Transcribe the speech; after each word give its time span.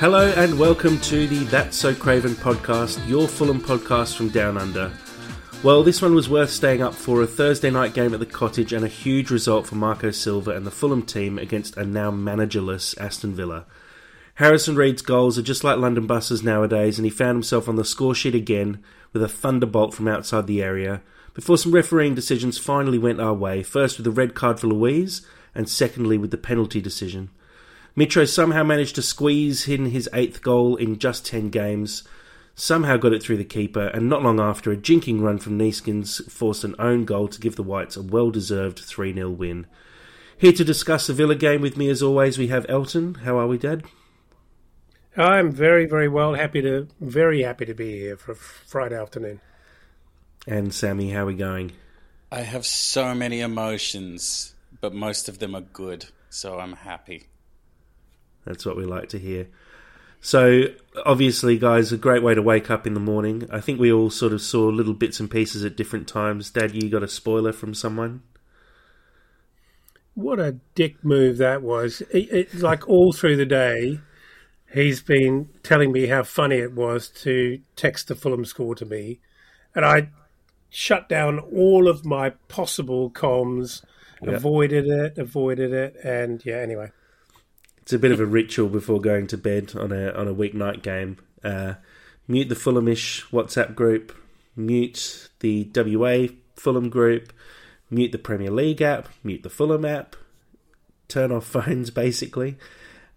Hello 0.00 0.32
and 0.36 0.58
welcome 0.58 0.98
to 1.02 1.28
the 1.28 1.44
That's 1.44 1.76
So 1.76 1.94
Craven 1.94 2.32
podcast, 2.32 3.06
your 3.08 3.28
Fulham 3.28 3.60
podcast 3.60 4.16
from 4.16 4.28
Down 4.28 4.58
Under. 4.58 4.90
Well, 5.62 5.84
this 5.84 6.02
one 6.02 6.16
was 6.16 6.28
worth 6.28 6.50
staying 6.50 6.82
up 6.82 6.94
for 6.94 7.22
a 7.22 7.28
Thursday 7.28 7.70
night 7.70 7.94
game 7.94 8.12
at 8.12 8.18
the 8.18 8.26
cottage 8.26 8.72
and 8.72 8.84
a 8.84 8.88
huge 8.88 9.30
result 9.30 9.68
for 9.68 9.76
Marco 9.76 10.10
Silva 10.10 10.50
and 10.50 10.66
the 10.66 10.72
Fulham 10.72 11.02
team 11.02 11.38
against 11.38 11.76
a 11.76 11.84
now 11.84 12.10
managerless 12.10 12.98
Aston 12.98 13.34
Villa. 13.34 13.66
Harrison 14.34 14.74
Reed's 14.74 15.00
goals 15.00 15.38
are 15.38 15.42
just 15.42 15.62
like 15.62 15.78
London 15.78 16.08
buses 16.08 16.42
nowadays, 16.42 16.98
and 16.98 17.06
he 17.06 17.10
found 17.10 17.36
himself 17.36 17.68
on 17.68 17.76
the 17.76 17.84
score 17.84 18.16
sheet 18.16 18.34
again 18.34 18.82
with 19.12 19.22
a 19.22 19.28
thunderbolt 19.28 19.94
from 19.94 20.08
outside 20.08 20.48
the 20.48 20.60
area. 20.60 21.02
Before 21.34 21.56
some 21.56 21.72
refereeing 21.72 22.16
decisions 22.16 22.58
finally 22.58 22.98
went 22.98 23.20
our 23.20 23.32
way, 23.32 23.62
first 23.62 23.96
with 23.96 24.04
the 24.04 24.10
red 24.10 24.34
card 24.34 24.58
for 24.58 24.66
Luiz, 24.66 25.24
and 25.54 25.68
secondly 25.68 26.18
with 26.18 26.32
the 26.32 26.36
penalty 26.36 26.80
decision. 26.80 27.30
Mitro 27.96 28.28
somehow 28.28 28.64
managed 28.64 28.96
to 28.96 29.02
squeeze 29.02 29.68
in 29.68 29.86
his 29.86 30.08
eighth 30.12 30.42
goal 30.42 30.74
in 30.74 30.98
just 30.98 31.24
10 31.26 31.50
games, 31.50 32.02
somehow 32.56 32.96
got 32.96 33.12
it 33.12 33.22
through 33.22 33.36
the 33.36 33.44
keeper, 33.44 33.86
and 33.86 34.08
not 34.08 34.22
long 34.22 34.40
after, 34.40 34.72
a 34.72 34.76
jinking 34.76 35.20
run 35.20 35.38
from 35.38 35.56
Neeskens 35.56 36.28
forced 36.28 36.64
an 36.64 36.74
own 36.80 37.04
goal 37.04 37.28
to 37.28 37.40
give 37.40 37.54
the 37.54 37.62
Whites 37.62 37.96
a 37.96 38.02
well 38.02 38.30
deserved 38.30 38.80
3 38.80 39.14
0 39.14 39.30
win. 39.30 39.66
Here 40.36 40.52
to 40.52 40.64
discuss 40.64 41.06
the 41.06 41.12
Villa 41.12 41.36
game 41.36 41.60
with 41.60 41.76
me, 41.76 41.88
as 41.88 42.02
always, 42.02 42.36
we 42.36 42.48
have 42.48 42.66
Elton. 42.68 43.14
How 43.14 43.38
are 43.38 43.46
we, 43.46 43.58
Dad? 43.58 43.84
I'm 45.16 45.52
very, 45.52 45.86
very 45.86 46.08
well. 46.08 46.34
Happy 46.34 46.60
to, 46.62 46.88
very 47.00 47.42
happy 47.42 47.64
to 47.66 47.74
be 47.74 48.00
here 48.00 48.16
for 48.16 48.34
Friday 48.34 49.00
afternoon. 49.00 49.40
And 50.48 50.74
Sammy, 50.74 51.10
how 51.10 51.22
are 51.22 51.26
we 51.26 51.34
going? 51.34 51.72
I 52.32 52.40
have 52.40 52.66
so 52.66 53.14
many 53.14 53.40
emotions, 53.40 54.54
but 54.80 54.92
most 54.92 55.28
of 55.28 55.38
them 55.38 55.54
are 55.54 55.60
good, 55.60 56.06
so 56.28 56.58
I'm 56.58 56.72
happy. 56.72 57.28
That's 58.44 58.66
what 58.66 58.76
we 58.76 58.84
like 58.84 59.08
to 59.10 59.18
hear. 59.18 59.48
So, 60.20 60.62
obviously, 61.04 61.58
guys, 61.58 61.92
a 61.92 61.98
great 61.98 62.22
way 62.22 62.34
to 62.34 62.40
wake 62.40 62.70
up 62.70 62.86
in 62.86 62.94
the 62.94 63.00
morning. 63.00 63.46
I 63.52 63.60
think 63.60 63.78
we 63.78 63.92
all 63.92 64.08
sort 64.08 64.32
of 64.32 64.40
saw 64.40 64.68
little 64.68 64.94
bits 64.94 65.20
and 65.20 65.30
pieces 65.30 65.66
at 65.66 65.76
different 65.76 66.08
times. 66.08 66.50
Dad, 66.50 66.74
you 66.74 66.88
got 66.88 67.02
a 67.02 67.08
spoiler 67.08 67.52
from 67.52 67.74
someone? 67.74 68.22
What 70.14 70.40
a 70.40 70.52
dick 70.74 71.04
move 71.04 71.36
that 71.38 71.60
was. 71.60 72.00
It, 72.10 72.32
it, 72.32 72.54
like 72.54 72.88
all 72.88 73.12
through 73.12 73.36
the 73.36 73.44
day, 73.44 74.00
he's 74.72 75.02
been 75.02 75.50
telling 75.62 75.92
me 75.92 76.06
how 76.06 76.22
funny 76.22 76.56
it 76.56 76.72
was 76.72 77.08
to 77.08 77.60
text 77.76 78.08
the 78.08 78.14
Fulham 78.14 78.46
score 78.46 78.74
to 78.76 78.86
me. 78.86 79.20
And 79.74 79.84
I 79.84 80.08
shut 80.70 81.08
down 81.08 81.38
all 81.38 81.86
of 81.86 82.06
my 82.06 82.30
possible 82.48 83.10
comms, 83.10 83.84
yep. 84.22 84.36
avoided 84.36 84.86
it, 84.86 85.18
avoided 85.18 85.72
it. 85.72 85.96
And 86.02 86.42
yeah, 86.46 86.56
anyway. 86.56 86.92
It's 87.84 87.92
a 87.92 87.98
bit 87.98 88.12
of 88.12 88.20
a 88.20 88.24
ritual 88.24 88.70
before 88.70 88.98
going 88.98 89.26
to 89.26 89.36
bed 89.36 89.74
on 89.76 89.92
a 89.92 90.10
on 90.12 90.26
a 90.26 90.34
weeknight 90.34 90.82
game. 90.82 91.18
Uh, 91.44 91.74
mute 92.26 92.48
the 92.48 92.54
Fulhamish 92.54 93.28
WhatsApp 93.30 93.74
group, 93.74 94.16
mute 94.56 95.28
the 95.40 95.70
WA 95.76 96.28
Fulham 96.56 96.88
group, 96.88 97.30
mute 97.90 98.10
the 98.10 98.16
Premier 98.18 98.50
League 98.50 98.80
app, 98.80 99.10
mute 99.22 99.42
the 99.42 99.50
Fulham 99.50 99.84
app, 99.84 100.16
turn 101.08 101.30
off 101.30 101.44
phones 101.46 101.90
basically, 101.90 102.56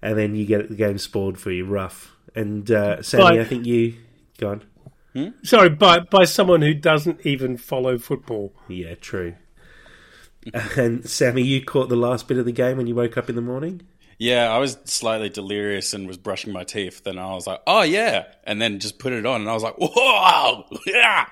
and 0.02 0.18
then 0.18 0.36
you 0.36 0.46
get 0.46 0.68
the 0.68 0.76
game 0.76 0.98
spoiled 0.98 1.40
for 1.40 1.50
you. 1.50 1.64
Rough. 1.64 2.14
And 2.36 2.70
uh, 2.70 3.02
Sammy, 3.02 3.40
I 3.40 3.46
think 3.46 3.66
you 3.66 3.96
go 4.38 4.50
on. 4.50 4.64
Hmm? 5.14 5.30
Sorry, 5.44 5.70
by 5.70 6.00
by 6.00 6.26
someone 6.26 6.62
who 6.62 6.74
doesn't 6.74 7.26
even 7.26 7.56
follow 7.56 7.98
football. 7.98 8.52
Yeah, 8.68 8.96
true. 8.96 9.36
and 10.76 11.10
Sammy, 11.10 11.42
you 11.42 11.64
caught 11.64 11.88
the 11.88 11.96
last 11.96 12.28
bit 12.28 12.38
of 12.38 12.44
the 12.44 12.52
game 12.52 12.76
when 12.76 12.88
you 12.88 12.96
woke 12.96 13.18
up 13.18 13.30
in 13.30 13.36
the 13.38 13.42
morning. 13.42 13.88
Yeah, 14.20 14.52
I 14.52 14.58
was 14.58 14.78
slightly 14.86 15.30
delirious 15.30 15.94
and 15.94 16.08
was 16.08 16.18
brushing 16.18 16.52
my 16.52 16.64
teeth. 16.64 17.04
Then 17.04 17.20
I 17.20 17.34
was 17.34 17.46
like, 17.46 17.62
"Oh 17.68 17.84
yeah," 17.84 18.26
and 18.44 18.62
then 18.62 18.80
just 18.80 18.98
put 18.98 19.14
it 19.14 19.26
on, 19.26 19.42
and 19.42 19.50
I 19.50 19.54
was 19.54 19.64
like, 19.64 19.76
"Whoa, 19.78 20.66
yeah!" 20.88 21.28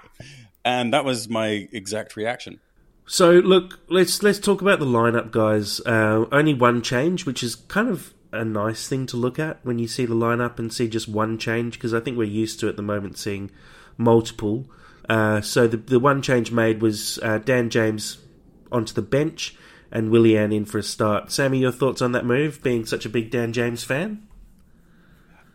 And 0.64 0.94
that 0.94 1.04
was 1.04 1.28
my 1.28 1.68
exact 1.72 2.16
reaction. 2.16 2.60
So 3.08 3.32
look, 3.32 3.80
let's 3.90 4.22
let's 4.22 4.40
talk 4.40 4.62
about 4.62 4.80
the 4.80 4.86
lineup, 4.86 5.32
guys. 5.32 5.80
Uh, 5.80 6.26
only 6.32 6.54
one 6.54 6.82
change, 6.82 7.26
which 7.26 7.42
is 7.44 7.56
kind 7.56 7.90
of 7.90 8.14
a 8.32 8.46
nice 8.46 8.88
thing 8.88 9.06
to 9.08 9.18
look 9.18 9.40
at 9.40 9.60
when 9.64 9.80
you 9.80 9.88
see 9.88 10.06
the 10.06 10.16
lineup 10.16 10.60
and 10.60 10.72
see 10.72 10.88
just 10.88 11.08
one 11.08 11.38
change, 11.38 11.74
because 11.74 11.94
I 11.94 12.00
think 12.00 12.18
we're 12.18 12.24
used 12.26 12.60
to 12.60 12.70
at 12.70 12.76
the 12.76 12.84
moment 12.84 13.18
seeing 13.18 13.50
multiple. 13.98 14.70
Uh, 15.10 15.42
so 15.42 15.68
the 15.68 15.78
the 15.78 16.00
one 16.00 16.22
change 16.22 16.52
made 16.52 16.82
was 16.82 17.18
uh, 17.24 17.40
Dan 17.40 17.70
James 17.70 18.20
onto 18.72 18.94
the 18.94 19.02
bench 19.02 19.56
and 19.96 20.12
Willian 20.12 20.52
in 20.52 20.66
for 20.66 20.78
a 20.78 20.84
start. 20.84 21.32
Sammy, 21.32 21.60
your 21.60 21.72
thoughts 21.72 22.02
on 22.02 22.12
that 22.12 22.26
move, 22.26 22.62
being 22.62 22.86
such 22.86 23.06
a 23.06 23.10
big 23.10 23.32
Dan 23.32 23.54
James 23.54 23.86
fan? 23.86 24.28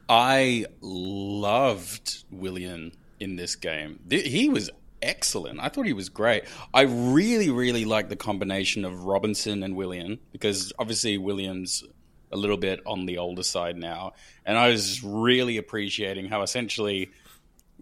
I 0.08 0.64
loved 0.80 2.24
Willian 2.30 2.92
in 3.20 3.36
this 3.36 3.54
game. 3.54 4.00
He 4.08 4.48
was 4.48 4.70
excellent. 5.02 5.60
I 5.60 5.68
thought 5.68 5.84
he 5.84 5.92
was 5.92 6.08
great. 6.08 6.44
I 6.72 6.82
really, 6.82 7.50
really 7.50 7.84
like 7.84 8.08
the 8.08 8.16
combination 8.16 8.86
of 8.86 9.04
Robinson 9.04 9.62
and 9.62 9.76
Willian 9.76 10.18
because 10.32 10.72
obviously 10.78 11.18
Willian's 11.18 11.84
a 12.32 12.38
little 12.38 12.56
bit 12.56 12.80
on 12.86 13.04
the 13.04 13.18
older 13.18 13.42
side 13.42 13.76
now. 13.76 14.12
And 14.46 14.56
I 14.56 14.70
was 14.70 15.04
really 15.04 15.58
appreciating 15.58 16.30
how 16.30 16.40
essentially 16.40 17.10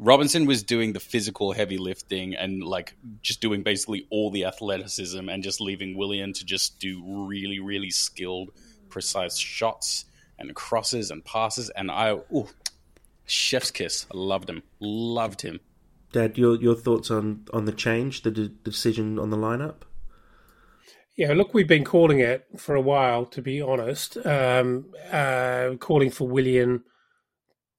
Robinson 0.01 0.47
was 0.47 0.63
doing 0.63 0.93
the 0.93 1.01
physical 1.01 1.53
heavy 1.53 1.77
lifting 1.77 2.37
and 2.37 2.63
like 2.63 2.95
just 3.21 3.41
doing 3.41 3.65
basically 3.65 4.07
all 4.11 4.31
the 4.31 4.45
athleticism 4.45 5.29
and 5.29 5.43
just 5.43 5.61
leaving 5.61 5.97
Willian 5.97 6.33
to 6.35 6.45
just 6.45 6.79
do 6.79 7.03
really, 7.05 7.59
really 7.59 7.91
skilled, 7.91 8.51
precise 8.89 9.37
shots 9.37 10.05
and 10.39 10.55
crosses 10.55 11.11
and 11.11 11.25
passes. 11.25 11.69
And 11.71 11.91
I, 11.91 12.13
ooh, 12.13 12.49
chef's 13.27 13.73
kiss. 13.73 14.07
I 14.15 14.17
loved 14.17 14.49
him. 14.49 14.63
Loved 14.79 15.43
him. 15.43 15.59
Dad, 16.13 16.39
your 16.39 16.57
your 16.57 16.77
thoughts 16.77 17.11
on 17.11 17.45
on 17.53 17.67
the 17.67 17.73
change, 17.73 18.23
the, 18.23 18.31
the 18.31 18.49
decision 18.49 19.19
on 19.19 19.31
the 19.31 19.37
lineup? 19.37 19.83
Yeah, 21.17 21.33
look, 21.33 21.53
we've 21.53 21.69
been 21.69 21.85
calling 21.85 22.21
it 22.21 22.47
for 22.57 22.77
a 22.77 22.81
while, 22.81 23.27
to 23.27 23.43
be 23.43 23.61
honest. 23.61 24.17
Um, 24.25 24.87
uh, 25.11 25.75
calling 25.81 26.11
for 26.11 26.29
Willian 26.29 26.85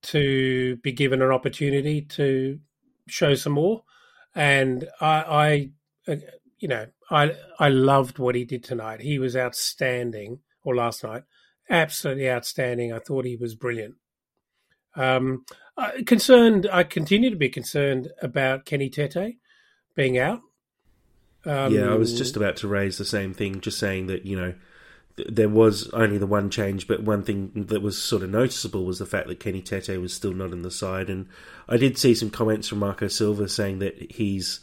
to 0.02 0.78
be 0.78 0.92
given 0.92 1.22
an 1.22 1.32
opportunity 1.32 2.02
to 2.02 2.60
show 3.08 3.36
some 3.36 3.54
more. 3.54 3.84
And 4.36 4.88
I, 5.02 5.72
I, 6.08 6.12
uh, 6.12 6.16
you 6.60 6.68
know, 6.68 6.88
I 7.10 7.36
I 7.60 7.70
loved 7.70 8.20
what 8.20 8.36
he 8.36 8.46
did 8.46 8.64
tonight. 8.64 9.02
He 9.02 9.20
was 9.20 9.36
outstanding, 9.36 10.40
or 10.64 10.76
last 10.76 11.04
night, 11.04 11.24
absolutely 11.70 12.30
outstanding. 12.30 12.94
I 12.94 13.00
thought 13.00 13.26
he 13.26 13.36
was 13.36 13.56
brilliant. 13.56 13.96
Um, 14.96 15.46
I, 15.78 16.04
concerned, 16.06 16.68
I 16.72 16.84
continue 16.84 17.30
to 17.30 17.36
be 17.36 17.50
concerned 17.50 18.10
about 18.22 18.66
Kenny 18.66 18.90
Tete 18.90 19.38
being 19.96 20.18
out. 20.18 20.42
Um, 21.46 21.74
yeah, 21.74 21.90
I 21.90 21.96
was 21.96 22.18
just 22.18 22.36
about 22.36 22.58
to 22.58 22.68
raise 22.68 22.98
the 22.98 23.06
same 23.06 23.34
thing, 23.34 23.62
just 23.62 23.80
saying 23.80 24.08
that 24.08 24.26
you 24.26 24.36
know 24.36 24.54
there 25.28 25.50
was 25.50 25.90
only 25.90 26.18
the 26.18 26.28
one 26.28 26.50
change, 26.50 26.88
but 26.88 27.04
one 27.04 27.24
thing 27.24 27.52
that 27.56 27.82
was 27.82 28.02
sort 28.02 28.24
of 28.24 28.30
noticeable 28.30 28.86
was 28.86 29.00
the 29.00 29.06
fact 29.06 29.28
that 29.28 29.40
Kenny 29.40 29.62
Tete 29.62 30.00
was 30.00 30.14
still 30.14 30.34
not 30.34 30.52
in 30.52 30.62
the 30.62 30.72
side. 30.72 31.10
And 31.10 31.28
I 31.68 31.78
did 31.78 31.98
see 31.98 32.14
some 32.14 32.30
comments 32.30 32.68
from 32.68 32.80
Marco 32.80 33.08
Silva 33.08 33.50
saying 33.50 33.80
that 33.80 34.12
he's, 34.12 34.60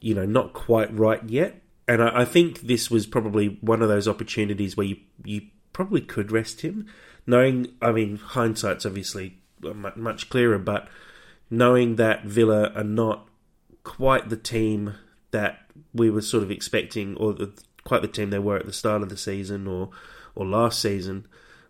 you 0.00 0.14
know, 0.14 0.24
not 0.24 0.52
quite 0.52 0.92
right 0.96 1.22
yet. 1.28 1.62
And 1.88 2.02
I, 2.02 2.22
I 2.22 2.24
think 2.24 2.62
this 2.62 2.90
was 2.90 3.06
probably 3.06 3.58
one 3.60 3.82
of 3.82 3.88
those 3.88 4.08
opportunities 4.08 4.76
where 4.76 4.86
you 4.86 4.96
you 5.24 5.42
probably 5.72 6.00
could 6.00 6.32
rest 6.32 6.62
him, 6.62 6.86
knowing. 7.26 7.74
I 7.80 7.92
mean, 7.92 8.16
hindsight's 8.16 8.86
obviously 8.86 9.38
much 9.60 10.28
clearer, 10.28 10.58
but 10.58 10.88
knowing 11.50 11.96
that 11.96 12.24
Villa 12.24 12.72
are 12.74 12.84
not 12.84 13.28
quite 13.84 14.28
the 14.28 14.36
team 14.36 14.94
that 15.30 15.60
we 15.94 16.10
were 16.10 16.22
sort 16.22 16.42
of 16.42 16.50
expecting, 16.50 17.16
or 17.16 17.32
the 17.32 17.52
quite 17.86 18.02
the 18.02 18.08
team 18.08 18.28
they 18.28 18.38
were 18.38 18.58
at 18.58 18.66
the 18.66 18.72
start 18.72 19.00
of 19.00 19.08
the 19.08 19.16
season 19.16 19.66
or 19.66 19.88
or 20.34 20.44
last 20.44 20.82
season. 20.82 21.26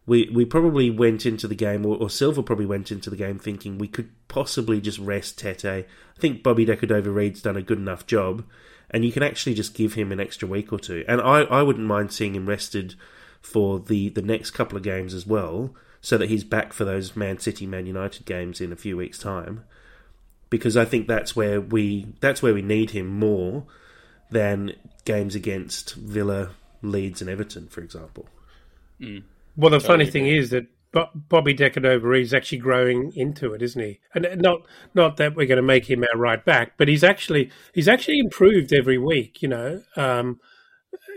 We 0.06 0.28
we 0.32 0.44
probably 0.44 0.90
went 0.90 1.26
into 1.26 1.46
the 1.46 1.54
game, 1.54 1.84
or, 1.84 1.96
or 1.96 2.10
Silva 2.10 2.42
probably 2.42 2.66
went 2.66 2.90
into 2.90 3.10
the 3.10 3.16
game 3.16 3.38
thinking 3.38 3.78
we 3.78 3.88
could 3.88 4.10
possibly 4.28 4.80
just 4.80 4.98
rest 4.98 5.38
Tete. 5.38 5.64
I 5.64 5.84
think 6.18 6.42
Bobby 6.42 6.64
De 6.64 6.76
Cordova-Reid's 6.76 7.42
done 7.42 7.56
a 7.56 7.62
good 7.62 7.78
enough 7.78 8.06
job, 8.06 8.44
and 8.90 9.04
you 9.04 9.12
can 9.12 9.22
actually 9.22 9.54
just 9.54 9.74
give 9.74 9.94
him 9.94 10.12
an 10.12 10.20
extra 10.20 10.48
week 10.48 10.72
or 10.72 10.78
two. 10.78 11.04
And 11.08 11.20
I, 11.20 11.42
I 11.42 11.62
wouldn't 11.62 11.86
mind 11.86 12.12
seeing 12.12 12.34
him 12.34 12.48
rested 12.48 12.94
for 13.42 13.78
the, 13.78 14.08
the 14.08 14.22
next 14.22 14.52
couple 14.52 14.76
of 14.76 14.82
games 14.82 15.12
as 15.12 15.26
well, 15.26 15.74
so 16.00 16.16
that 16.18 16.28
he's 16.28 16.44
back 16.44 16.72
for 16.72 16.84
those 16.84 17.16
Man 17.16 17.38
City, 17.38 17.66
Man 17.66 17.86
United 17.86 18.26
games 18.26 18.60
in 18.60 18.72
a 18.72 18.76
few 18.76 18.96
weeks' 18.96 19.18
time. 19.18 19.64
Because 20.50 20.76
I 20.76 20.84
think 20.84 21.08
that's 21.08 21.34
where 21.34 21.60
we 21.60 22.14
that's 22.20 22.42
where 22.42 22.54
we 22.54 22.62
need 22.62 22.90
him 22.90 23.08
more 23.08 23.66
than 24.30 24.74
games 25.04 25.34
against 25.34 25.94
Villa, 25.94 26.50
Leeds, 26.82 27.20
and 27.20 27.30
Everton, 27.30 27.68
for 27.68 27.80
example. 27.80 28.26
Mm. 29.00 29.22
Well, 29.56 29.70
the 29.70 29.78
totally 29.78 30.04
funny 30.04 30.10
thing 30.10 30.26
is 30.26 30.50
that 30.50 30.66
Bobby 31.14 31.52
De 31.52 31.68
Cordova 31.68 32.12
is 32.12 32.32
actually 32.32 32.58
growing 32.58 33.12
into 33.14 33.52
it, 33.52 33.60
isn't 33.62 33.82
he? 33.82 34.00
And 34.14 34.40
not 34.40 34.60
not 34.94 35.16
that 35.18 35.36
we're 35.36 35.46
going 35.46 35.56
to 35.56 35.62
make 35.62 35.90
him 35.90 36.04
our 36.04 36.18
right 36.18 36.42
back, 36.42 36.72
but 36.76 36.88
he's 36.88 37.04
actually 37.04 37.50
he's 37.74 37.88
actually 37.88 38.18
improved 38.18 38.72
every 38.72 38.98
week. 38.98 39.42
You 39.42 39.48
know, 39.48 39.82
um, 39.96 40.40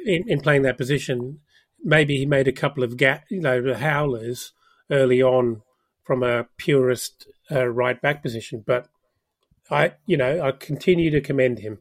in, 0.06 0.24
in 0.28 0.42
playing 0.42 0.64
that 0.64 0.78
position. 0.78 1.40
Maybe 1.84 2.18
he 2.18 2.26
made 2.26 2.48
a 2.48 2.54
couple 2.54 2.84
of 2.84 2.98
gap, 2.98 3.26
you 3.30 3.42
know, 3.42 3.74
howlers 3.74 4.52
early 4.92 5.22
on 5.22 5.62
from 6.04 6.24
a 6.24 6.48
purist 6.58 7.28
uh, 7.52 7.68
right 7.68 8.02
back 8.02 8.22
position. 8.22 8.64
But 8.66 8.90
I, 9.70 9.94
you 10.06 10.18
know, 10.18 10.42
I 10.42 10.52
continue 10.52 11.10
to 11.12 11.22
commend 11.22 11.60
him. 11.60 11.80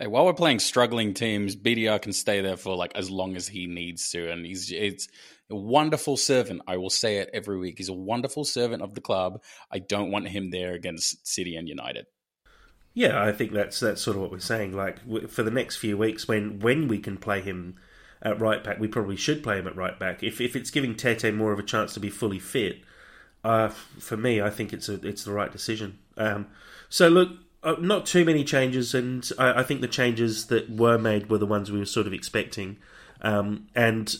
Hey, 0.00 0.06
while 0.06 0.24
we're 0.24 0.32
playing 0.32 0.60
struggling 0.60 1.12
teams, 1.12 1.56
BDR 1.56 2.00
can 2.00 2.12
stay 2.12 2.40
there 2.40 2.56
for 2.56 2.76
like 2.76 2.92
as 2.94 3.10
long 3.10 3.34
as 3.34 3.48
he 3.48 3.66
needs 3.66 4.10
to, 4.10 4.30
and 4.30 4.46
he's 4.46 4.70
it's 4.70 5.08
a 5.50 5.56
wonderful 5.56 6.16
servant. 6.16 6.62
I 6.68 6.76
will 6.76 6.90
say 6.90 7.16
it 7.16 7.30
every 7.32 7.58
week. 7.58 7.78
He's 7.78 7.88
a 7.88 7.94
wonderful 7.94 8.44
servant 8.44 8.82
of 8.82 8.94
the 8.94 9.00
club. 9.00 9.42
I 9.72 9.80
don't 9.80 10.12
want 10.12 10.28
him 10.28 10.50
there 10.50 10.74
against 10.74 11.26
City 11.26 11.56
and 11.56 11.68
United. 11.68 12.06
Yeah, 12.94 13.20
I 13.20 13.32
think 13.32 13.50
that's 13.50 13.80
that's 13.80 14.00
sort 14.00 14.16
of 14.16 14.22
what 14.22 14.30
we're 14.30 14.38
saying. 14.38 14.72
Like 14.72 15.00
for 15.28 15.42
the 15.42 15.50
next 15.50 15.78
few 15.78 15.98
weeks, 15.98 16.28
when 16.28 16.60
when 16.60 16.86
we 16.86 17.00
can 17.00 17.16
play 17.16 17.40
him 17.40 17.74
at 18.22 18.40
right 18.40 18.62
back, 18.62 18.78
we 18.78 18.86
probably 18.86 19.16
should 19.16 19.42
play 19.42 19.58
him 19.58 19.66
at 19.66 19.74
right 19.74 19.98
back. 19.98 20.22
If 20.22 20.40
if 20.40 20.54
it's 20.54 20.70
giving 20.70 20.94
Tete 20.94 21.34
more 21.34 21.50
of 21.50 21.58
a 21.58 21.64
chance 21.64 21.92
to 21.94 22.00
be 22.00 22.08
fully 22.08 22.38
fit, 22.38 22.82
uh, 23.42 23.70
for 23.98 24.16
me, 24.16 24.40
I 24.40 24.50
think 24.50 24.72
it's 24.72 24.88
a 24.88 25.04
it's 25.04 25.24
the 25.24 25.32
right 25.32 25.50
decision. 25.50 25.98
Um, 26.16 26.46
so 26.88 27.08
look, 27.08 27.30
uh, 27.62 27.76
not 27.80 28.06
too 28.06 28.24
many 28.24 28.44
changes, 28.44 28.94
and 28.94 29.28
I, 29.38 29.60
I, 29.60 29.62
think 29.62 29.80
the 29.80 29.88
changes 29.88 30.46
that 30.46 30.70
were 30.70 30.98
made 30.98 31.28
were 31.28 31.38
the 31.38 31.46
ones 31.46 31.72
we 31.72 31.78
were 31.78 31.86
sort 31.86 32.06
of 32.06 32.12
expecting, 32.12 32.76
um, 33.20 33.66
and 33.74 34.14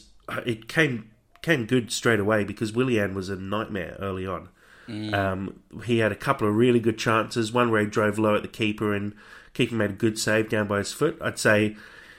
it 0.44 0.68
came 0.68 1.10
came 1.40 1.66
good 1.66 1.92
straight 1.92 2.18
away 2.18 2.44
because 2.44 2.72
Willian 2.72 3.14
was 3.14 3.28
a 3.28 3.36
nightmare 3.36 3.96
early 4.00 4.26
on. 4.26 4.48
Mm. 4.88 5.14
Um, 5.14 5.60
he 5.84 5.98
had 5.98 6.10
a 6.10 6.16
couple 6.16 6.48
of 6.48 6.56
really 6.56 6.80
good 6.80 6.98
chances. 6.98 7.52
One 7.52 7.70
where 7.70 7.82
he 7.82 7.86
drove 7.86 8.18
low 8.18 8.34
at 8.34 8.42
the 8.42 8.48
keeper 8.48 8.92
and 8.92 9.14
keeper 9.54 9.74
made 9.74 9.90
a 9.90 9.94
good 9.94 10.18
save 10.18 10.48
down 10.48 10.66
by 10.66 10.78
his 10.78 10.92
foot. 10.92 11.16
I'd 11.20 11.38
say 11.38 11.76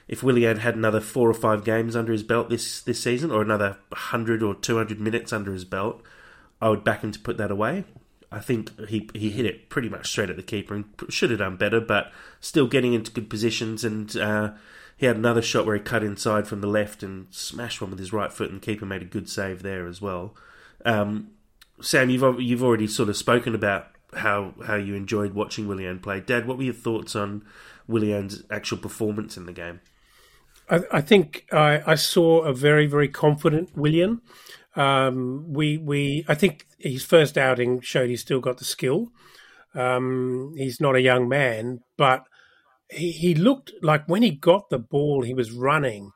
if 0.08 0.24
Willian 0.24 0.58
had 0.58 0.76
another 0.76 1.02
four 1.02 1.30
or 1.30 1.34
five 1.34 1.64
games 1.64 1.96
under 1.96 2.12
his 2.12 2.24
belt 2.24 2.50
this 2.50 2.82
this 2.82 3.02
season, 3.02 3.32
or 3.32 3.42
another 3.42 3.78
hundred 3.94 4.42
or 4.42 4.56
two 4.56 4.78
hundred 4.78 5.00
minutes 5.00 5.34
under 5.34 5.52
his 5.52 5.66
belt, 5.66 6.02
I 6.62 6.70
would 6.70 6.84
back 6.84 7.04
him 7.04 7.12
to 7.12 7.20
put 7.20 7.38
that 7.38 7.52
away. 7.52 7.84
I 8.32 8.40
think 8.40 8.88
he 8.88 9.10
he 9.14 9.32
hit 9.32 9.46
it 9.46 9.70
pretty 9.70 9.90
much 9.90 10.10
straight 10.10 10.30
at 10.30 10.36
the 10.36 10.44
keeper 10.44 10.76
and 10.76 10.86
should 11.10 11.32
have 11.32 11.40
done 11.40 11.58
better, 11.58 11.82
but 11.82 12.12
still 12.40 12.68
getting 12.68 12.94
into 12.94 13.12
good 13.12 13.30
positions. 13.30 13.84
And 13.84 14.16
uh, 14.16 14.52
he 14.96 15.06
had 15.06 15.16
another 15.16 15.42
shot 15.42 15.66
where 15.66 15.76
he 15.76 15.82
cut 15.82 16.04
inside 16.04 16.48
from 16.48 16.62
the 16.62 16.68
left 16.68 17.02
and 17.02 17.28
smashed 17.32 17.82
one 17.82 17.90
with 17.90 18.00
his 18.00 18.14
right 18.14 18.32
foot, 18.32 18.52
and 18.52 18.62
the 18.62 18.66
keeper 18.66 18.86
made 18.86 19.02
a 19.02 19.06
good 19.06 19.30
save 19.30 19.64
there 19.64 19.88
as 19.88 20.02
well. 20.02 20.36
Um, 20.86 21.32
Sam, 21.82 22.10
you've 22.10 22.42
you've 22.42 22.64
already 22.64 22.88
sort 22.88 23.10
of 23.10 23.18
spoken 23.18 23.56
about 23.56 23.88
how 24.14 24.54
how 24.66 24.76
you 24.76 24.96
enjoyed 24.96 25.34
watching 25.34 25.68
Willian 25.68 26.00
play. 26.00 26.20
Dad, 26.20 26.48
what 26.48 26.58
were 26.58 26.64
your 26.64 26.74
thoughts 26.74 27.16
on 27.16 27.46
Willian's 27.88 28.44
actual 28.52 28.78
performance 28.78 29.38
in 29.38 29.46
the 29.46 29.54
game? 29.54 29.82
I, 30.70 30.82
I 30.92 31.02
think 31.02 31.46
I, 31.52 31.82
I, 31.86 31.96
saw 31.96 32.42
a 32.42 32.54
very 32.54 32.86
very 32.86 33.08
confident 33.08 33.76
Willian. 33.76 34.22
Um, 34.80 35.52
we 35.52 35.78
we 35.78 36.24
I 36.30 36.36
think 36.36 36.66
his 36.78 37.04
first 37.04 37.38
outing 37.38 37.82
showed 37.82 38.10
he's 38.10 38.22
still 38.22 38.40
got 38.40 38.60
the 38.60 38.64
skill. 38.64 39.12
Um, 39.76 40.54
he's 40.56 40.80
not 40.80 40.96
a 40.96 41.02
young 41.02 41.28
man, 41.28 41.82
but 41.98 42.24
he, 42.90 43.12
he 43.12 43.36
looked 43.36 43.74
like 43.82 44.08
when 44.08 44.24
he 44.24 44.32
got 44.32 44.70
the 44.70 44.80
ball, 44.80 45.22
he 45.22 45.34
was 45.34 45.52
running, 45.52 46.12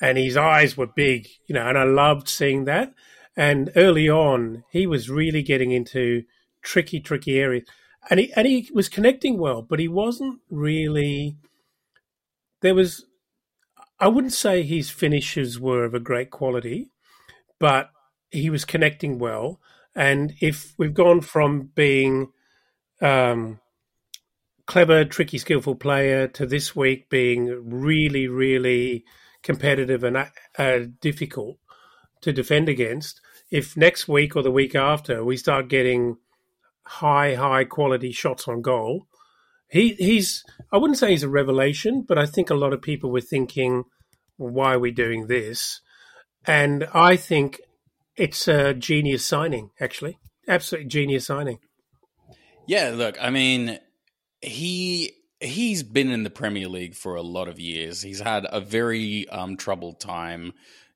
and 0.00 0.18
his 0.18 0.36
eyes 0.36 0.76
were 0.76 0.88
big, 0.88 1.28
you 1.46 1.54
know. 1.54 1.68
And 1.68 1.78
I 1.78 1.84
loved 1.84 2.28
seeing 2.28 2.64
that. 2.64 2.92
And 3.36 3.70
early 3.76 4.10
on, 4.10 4.64
he 4.72 4.88
was 4.88 5.08
really 5.08 5.44
getting 5.44 5.70
into 5.70 6.24
tricky, 6.62 6.98
tricky 6.98 7.38
areas, 7.38 7.62
and 8.10 8.18
he 8.18 8.32
and 8.32 8.44
he 8.44 8.68
was 8.74 8.88
connecting 8.88 9.38
well, 9.38 9.62
but 9.62 9.78
he 9.78 9.86
wasn't 9.86 10.40
really. 10.50 11.36
There 12.60 12.74
was, 12.74 13.06
I 14.00 14.08
wouldn't 14.08 14.32
say 14.32 14.64
his 14.64 14.90
finishes 14.90 15.60
were 15.60 15.84
of 15.84 15.94
a 15.94 16.00
great 16.00 16.30
quality, 16.30 16.90
but 17.60 17.90
he 18.30 18.50
was 18.50 18.64
connecting 18.64 19.18
well. 19.18 19.60
And 19.94 20.34
if 20.40 20.74
we've 20.78 20.94
gone 20.94 21.20
from 21.20 21.70
being 21.74 22.28
um, 23.00 23.60
clever, 24.66 25.04
tricky, 25.04 25.38
skillful 25.38 25.74
player 25.74 26.28
to 26.28 26.46
this 26.46 26.76
week 26.76 27.10
being 27.10 27.70
really, 27.70 28.28
really 28.28 29.04
competitive 29.42 30.04
and 30.04 30.16
uh, 30.58 30.78
difficult 31.00 31.58
to 32.20 32.32
defend 32.32 32.68
against, 32.68 33.20
if 33.50 33.76
next 33.76 34.06
week 34.06 34.36
or 34.36 34.42
the 34.42 34.50
week 34.50 34.74
after 34.74 35.24
we 35.24 35.36
start 35.36 35.68
getting 35.68 36.18
high, 36.84 37.34
high 37.34 37.64
quality 37.64 38.12
shots 38.12 38.46
on 38.46 38.62
goal, 38.62 39.06
he 39.68 39.94
he's 39.94 40.44
I 40.72 40.78
wouldn't 40.78 40.98
say 40.98 41.10
he's 41.10 41.22
a 41.22 41.28
revelation, 41.28 42.02
but 42.06 42.18
I 42.18 42.26
think 42.26 42.50
a 42.50 42.54
lot 42.54 42.72
of 42.72 42.82
people 42.82 43.10
were 43.10 43.20
thinking, 43.20 43.84
why 44.36 44.74
are 44.74 44.78
we 44.78 44.90
doing 44.90 45.26
this? 45.26 45.80
And 46.44 46.88
I 46.92 47.16
think 47.16 47.60
it's 48.20 48.46
a 48.46 48.74
genius 48.74 49.24
signing, 49.24 49.70
actually. 49.80 50.18
Absolutely 50.46 50.88
genius 50.88 51.26
signing. 51.26 51.58
Yeah, 52.66 52.92
look, 52.94 53.16
I 53.20 53.30
mean, 53.30 53.78
he 54.42 55.12
he's 55.40 55.82
been 55.82 56.10
in 56.10 56.22
the 56.22 56.30
Premier 56.30 56.68
League 56.68 56.94
for 56.94 57.16
a 57.16 57.22
lot 57.22 57.48
of 57.48 57.58
years. 57.58 58.02
He's 58.02 58.20
had 58.20 58.46
a 58.50 58.60
very 58.60 59.26
um, 59.28 59.56
troubled 59.56 60.00
time 60.00 60.52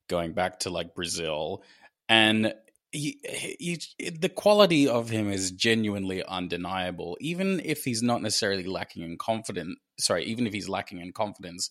going 0.06 0.34
back 0.34 0.60
to 0.60 0.70
like 0.70 0.94
Brazil, 0.94 1.62
and 2.10 2.54
he, 2.92 3.18
he, 3.24 3.80
the 4.10 4.28
quality 4.28 4.86
of 4.86 5.08
him 5.08 5.32
is 5.32 5.50
genuinely 5.50 6.22
undeniable. 6.22 7.16
Even 7.20 7.60
if 7.64 7.84
he's 7.84 8.02
not 8.02 8.20
necessarily 8.20 8.64
lacking 8.64 9.02
in 9.02 9.16
confidence, 9.16 9.76
sorry, 9.98 10.24
even 10.26 10.46
if 10.46 10.52
he's 10.52 10.68
lacking 10.68 11.00
in 11.00 11.12
confidence, 11.12 11.70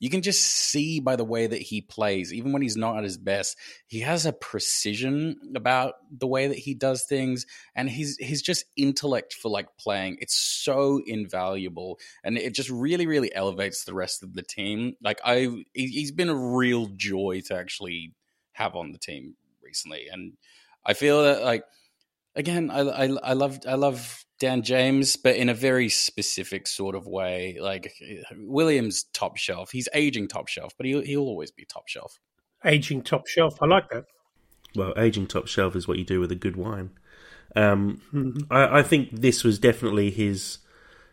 you 0.00 0.10
can 0.10 0.22
just 0.22 0.42
see 0.42 1.00
by 1.00 1.16
the 1.16 1.24
way 1.24 1.46
that 1.46 1.60
he 1.60 1.80
plays, 1.80 2.32
even 2.32 2.52
when 2.52 2.62
he's 2.62 2.76
not 2.76 2.98
at 2.98 3.04
his 3.04 3.18
best, 3.18 3.56
he 3.86 4.00
has 4.00 4.26
a 4.26 4.32
precision 4.32 5.36
about 5.54 5.94
the 6.10 6.26
way 6.26 6.46
that 6.46 6.58
he 6.58 6.74
does 6.74 7.04
things, 7.04 7.46
and 7.74 7.90
his 7.90 8.16
his 8.20 8.42
just 8.42 8.64
intellect 8.76 9.34
for 9.34 9.48
like 9.48 9.68
playing. 9.78 10.18
It's 10.20 10.36
so 10.36 11.00
invaluable, 11.06 11.98
and 12.22 12.38
it 12.38 12.54
just 12.54 12.70
really, 12.70 13.06
really 13.06 13.34
elevates 13.34 13.84
the 13.84 13.94
rest 13.94 14.22
of 14.22 14.34
the 14.34 14.42
team. 14.42 14.94
Like 15.02 15.20
I, 15.24 15.64
he's 15.74 16.12
been 16.12 16.28
a 16.28 16.34
real 16.34 16.86
joy 16.96 17.42
to 17.46 17.56
actually 17.56 18.14
have 18.52 18.76
on 18.76 18.92
the 18.92 18.98
team 18.98 19.34
recently, 19.62 20.08
and 20.10 20.34
I 20.86 20.94
feel 20.94 21.22
that 21.24 21.42
like 21.42 21.64
again, 22.34 22.70
I 22.70 22.80
I, 22.80 23.04
I 23.22 23.32
love 23.32 23.60
I 23.66 23.74
love 23.74 24.24
Dan 24.38 24.62
James, 24.62 25.16
but 25.16 25.36
in 25.36 25.48
a 25.48 25.54
very 25.54 25.88
specific 25.88 26.66
sort 26.66 26.94
of 26.94 27.06
way. 27.06 27.58
Like 27.60 27.92
Willian's, 28.36 29.04
top 29.12 29.36
shelf. 29.36 29.70
He's 29.72 29.88
aging 29.94 30.28
top 30.28 30.48
shelf, 30.48 30.74
but 30.76 30.86
he'll, 30.86 31.02
he'll 31.02 31.22
always 31.22 31.50
be 31.50 31.64
top 31.64 31.88
shelf. 31.88 32.20
Aging 32.64 33.02
top 33.02 33.26
shelf. 33.26 33.58
I 33.60 33.66
like 33.66 33.88
that. 33.90 34.04
Well, 34.76 34.92
aging 34.96 35.26
top 35.26 35.48
shelf 35.48 35.74
is 35.74 35.88
what 35.88 35.98
you 35.98 36.04
do 36.04 36.20
with 36.20 36.30
a 36.30 36.36
good 36.36 36.56
wine. 36.56 36.90
Um, 37.56 38.00
mm-hmm. 38.12 38.52
I, 38.52 38.80
I, 38.80 38.82
think 38.82 39.08
this 39.10 39.42
was 39.42 39.58
definitely 39.58 40.10
his 40.10 40.58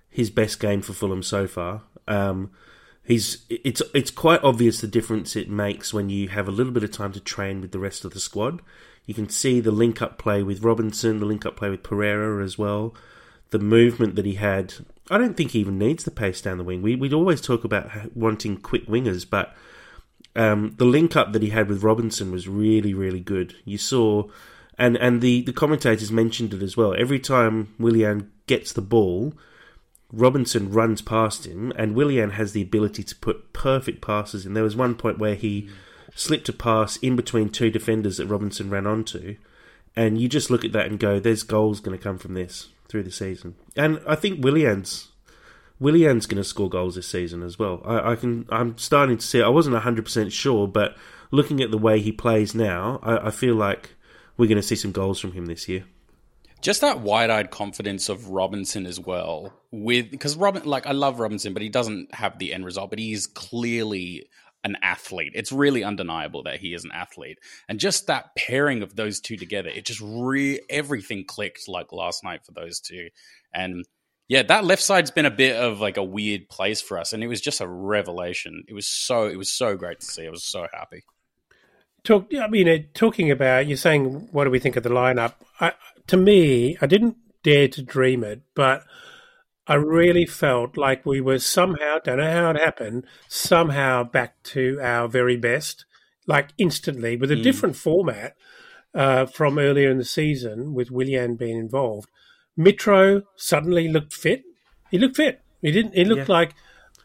his 0.10 0.30
best 0.30 0.60
game 0.60 0.82
for 0.82 0.92
Fulham 0.92 1.24
so 1.24 1.48
far. 1.48 1.84
Um, 2.08 2.52
he's 3.06 3.46
it's 3.50 3.82
it's 3.94 4.12
quite 4.12 4.44
obvious 4.44 4.82
the 4.82 4.88
difference 4.88 5.36
it 5.36 5.50
makes 5.50 5.94
when 5.94 6.10
you 6.10 6.28
have 6.28 6.50
a 6.50 6.52
little 6.52 6.74
bit 6.74 6.84
of 6.84 6.92
time 6.92 7.14
to 7.14 7.22
train 7.22 7.62
with 7.62 7.72
the 7.72 7.80
rest 7.80 8.04
of 8.04 8.14
the 8.14 8.20
squad. 8.20 8.62
You 9.06 9.14
can 9.14 9.30
see 9.30 9.62
the 9.62 9.72
link 9.72 10.02
up 10.02 10.18
play 10.18 10.44
with 10.44 10.62
Robinson, 10.62 11.20
the 11.20 11.26
link 11.26 11.46
up 11.46 11.56
play 11.56 11.70
with 11.70 11.84
Pereira 11.84 12.44
as 12.44 12.58
well 12.58 12.94
the 13.52 13.60
movement 13.60 14.16
that 14.16 14.26
he 14.26 14.36
had. 14.36 14.74
I 15.10 15.18
don't 15.18 15.38
think 15.38 15.52
he 15.52 15.60
even 15.60 15.78
needs 15.78 16.04
the 16.04 16.12
pace 16.12 16.42
down 16.42 16.58
the 16.58 16.64
wing. 16.64 16.82
We, 16.82 16.96
would 16.96 17.14
always 17.14 17.42
talk 17.42 17.64
about 17.64 18.16
wanting 18.16 18.58
quick 18.58 18.88
wingers, 18.88 19.30
but 19.30 19.56
um, 20.36 20.76
the 20.78 20.86
link 20.86 21.16
up 21.16 21.32
that 21.34 21.42
he 21.42 21.50
had 21.50 21.70
with 21.70 21.84
Robinson 21.84 22.32
was 22.32 22.48
really, 22.48 22.94
really 22.94 23.20
good. 23.20 23.56
You 23.64 23.78
saw, 23.78 24.30
and 24.78 24.98
and 24.98 25.22
the, 25.22 25.42
the 25.42 25.54
commentators 25.54 26.12
mentioned 26.12 26.54
it 26.54 26.62
as 26.62 26.76
well. 26.76 26.96
Every 26.98 27.20
time 27.20 27.74
Willian 27.80 28.32
gets 28.48 28.74
the 28.74 28.82
ball, 28.82 29.34
Robinson 30.12 30.72
runs 30.72 31.02
past 31.02 31.46
him, 31.46 31.72
and 31.78 31.96
Willian 31.96 32.32
has 32.32 32.52
the 32.52 32.62
ability 32.62 33.04
to 33.04 33.16
put 33.16 33.54
perfect 33.54 34.02
passes. 34.02 34.46
And 34.46 34.56
there 34.56 34.64
was 34.64 34.76
one 34.76 34.96
point 34.96 35.20
where 35.20 35.36
he 35.36 35.70
slipped 36.16 36.50
a 36.50 36.54
pass 36.54 36.98
in 36.98 37.16
between 37.16 37.50
two 37.50 37.70
defenders 37.70 38.18
that 38.18 38.28
Robinson 38.28 38.70
ran 38.70 38.88
onto, 38.88 39.38
and 39.96 40.20
you 40.20 40.28
just 40.28 40.50
look 40.50 40.66
at 40.66 40.74
that 40.74 40.88
and 40.88 41.00
go, 41.00 41.20
"There's 41.20 41.44
goals 41.44 41.80
going 41.80 41.98
to 41.98 42.04
come 42.04 42.18
from 42.18 42.34
this." 42.34 42.70
Through 42.88 43.04
the 43.04 43.12
season. 43.12 43.56
And 43.76 44.00
I 44.08 44.16
think 44.16 44.44
Willian's 44.44 45.12
Willian's 45.80 46.26
going 46.26 46.42
to 46.42 46.44
score 46.44 46.70
goals 46.70 46.96
this 46.96 47.08
season 47.08 47.44
as 47.44 47.60
well. 47.60 47.82
I, 47.86 48.12
I, 48.12 48.16
can. 48.16 48.46
I'm 48.50 48.78
starting 48.78 49.18
to 49.18 49.26
see. 49.26 49.42
I 49.42 49.50
wasn't 49.50 49.74
100 49.74 50.06
percent 50.06 50.32
sure, 50.32 50.68
but 50.68 50.96
looking 51.32 51.62
at 51.62 51.72
the 51.72 51.78
way 51.78 52.00
he 52.00 52.12
plays 52.12 52.56
now, 52.56 53.00
I, 53.04 53.28
I 53.28 53.32
feel 53.32 53.56
like 53.56 53.96
we're 54.38 54.48
going 54.48 54.62
to 54.62 54.64
see 54.64 54.76
some 54.76 54.92
goals 54.92 55.20
from 55.20 55.34
him 55.34 55.46
this 55.46 55.68
year. 55.68 55.86
Just 56.62 56.82
that 56.82 57.02
wide-eyed 57.02 57.52
confidence 57.52 58.10
of 58.10 58.30
Robinson 58.30 58.86
as 58.88 59.00
well, 59.00 59.54
with 59.72 60.10
because 60.10 60.36
Robin, 60.36 60.64
like 60.64 60.88
I 60.88 60.94
love 60.94 61.20
Robinson, 61.20 61.54
but 61.54 61.62
he 61.62 61.70
doesn't 61.70 62.14
have 62.14 62.40
the 62.40 62.54
end 62.54 62.66
result. 62.66 62.90
But 62.90 63.00
he's 63.00 63.28
clearly 63.28 64.28
an 64.66 64.76
athlete. 64.82 65.32
It's 65.36 65.52
really 65.52 65.84
undeniable 65.84 66.44
that 66.44 66.60
he 66.60 66.74
is 66.74 66.84
an 66.84 66.92
athlete. 66.92 67.38
And 67.70 67.80
just 67.80 68.08
that 68.08 68.36
pairing 68.36 68.82
of 68.82 68.96
those 68.96 69.22
two 69.22 69.38
together, 69.38 69.70
it 69.70 69.86
just 69.86 70.02
re 70.02 70.60
everything 70.70 71.24
clicked 71.24 71.70
like 71.70 71.94
last 71.94 72.24
night 72.24 72.44
for 72.44 72.52
those 72.52 72.80
two. 72.80 73.10
And 73.54 73.86
yeah, 74.28 74.42
that 74.42 74.66
left 74.66 74.82
side's 74.82 75.12
been 75.12 75.28
a 75.28 75.32
bit 75.32 75.56
of 75.56 75.80
like 75.80 75.98
a 75.98 76.04
weird 76.04 76.50
place 76.50 76.82
for 76.82 77.00
us, 77.00 77.14
and 77.14 77.24
it 77.24 77.28
was 77.28 77.42
just 77.42 77.62
a 77.62 77.68
revelation. 77.68 78.64
It 78.68 78.74
was 78.74 78.88
so 78.88 79.28
it 79.28 79.38
was 79.38 79.54
so 79.54 79.78
great 79.78 80.00
to 80.00 80.06
see. 80.06 80.26
I 80.26 80.32
was 80.32 80.44
so 80.44 80.68
happy. 80.74 81.04
talk. 82.04 82.32
I 82.34 82.48
mean, 82.48 82.88
talking 82.96 83.30
about 83.30 83.68
you're 83.68 83.78
saying, 83.78 84.30
what 84.32 84.46
do 84.46 84.50
we 84.50 84.60
think 84.60 84.76
of 84.78 84.84
the 84.84 84.90
lineup? 84.90 85.36
I, 85.62 85.74
to 86.08 86.18
me, 86.18 86.76
I 86.82 86.88
didn't 86.88 87.18
dare 87.44 87.68
to 87.68 87.84
dream 87.84 88.24
it, 88.24 88.42
but 88.56 88.84
I 89.68 89.76
really 89.76 90.26
felt 90.26 90.78
like 90.78 91.06
we 91.06 91.22
were 91.22 91.40
somehow, 91.40 92.00
don't 92.04 92.18
know 92.18 92.32
how 92.32 92.52
it 92.52 92.60
happened, 92.60 93.06
somehow 93.28 94.04
back 94.04 94.42
to 94.44 94.80
our 94.82 95.08
very 95.08 95.38
best, 95.38 95.86
like 96.28 96.50
instantly 96.58 97.18
with 97.18 97.32
a 97.32 97.36
mm. 97.36 97.44
different 97.44 97.76
format 97.76 98.36
uh, 98.94 99.26
from 99.26 99.58
earlier 99.58 99.90
in 99.90 99.98
the 99.98 100.06
season 100.06 100.74
with 100.74 100.92
Willian 100.92 101.36
being 101.36 101.58
involved. 101.58 102.10
Mitro 102.58 103.24
suddenly 103.36 103.88
looked 103.88 104.14
fit. 104.14 104.44
He 104.92 104.98
looked 104.98 105.18
fit. 105.18 105.42
He 105.62 105.72
didn't. 105.72 105.96
He 105.96 106.06
looked 106.06 106.30
yeah. 106.30 106.36
like 106.36 106.54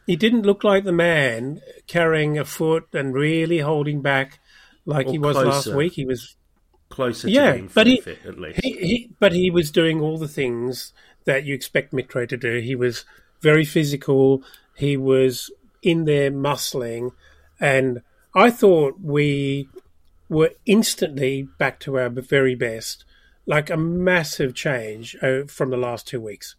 he 0.05 0.15
didn't 0.15 0.43
look 0.43 0.63
like 0.63 0.83
the 0.83 0.91
man 0.91 1.61
carrying 1.87 2.37
a 2.37 2.45
foot 2.45 2.87
and 2.93 3.13
really 3.13 3.59
holding 3.59 4.01
back 4.01 4.39
like 4.85 5.07
or 5.07 5.11
he 5.11 5.19
was 5.19 5.35
closer. 5.35 5.49
last 5.49 5.67
week. 5.75 5.93
He 5.93 6.05
was 6.05 6.35
closer 6.89 7.29
yeah, 7.29 7.61
but 7.73 7.87
he, 7.87 8.01
fit, 8.01 8.19
at 8.25 8.39
least. 8.39 8.59
He, 8.63 8.71
he, 8.73 9.11
but 9.19 9.33
he 9.33 9.49
was 9.49 9.71
doing 9.71 9.99
all 9.99 10.17
the 10.17 10.27
things 10.27 10.93
that 11.25 11.45
you 11.45 11.53
expect 11.53 11.93
Mitro 11.93 12.27
to 12.27 12.37
do. 12.37 12.59
He 12.59 12.75
was 12.75 13.05
very 13.41 13.65
physical. 13.65 14.43
He 14.75 14.97
was 14.97 15.51
in 15.81 16.05
there 16.05 16.31
muscling, 16.31 17.11
and 17.59 18.01
I 18.33 18.49
thought 18.51 18.99
we 19.01 19.69
were 20.29 20.51
instantly 20.65 21.43
back 21.43 21.79
to 21.81 21.97
our 21.97 22.09
very 22.09 22.55
best, 22.55 23.03
like 23.45 23.69
a 23.69 23.77
massive 23.77 24.55
change 24.55 25.15
uh, 25.21 25.43
from 25.47 25.69
the 25.69 25.77
last 25.77 26.07
two 26.07 26.21
weeks. 26.21 26.55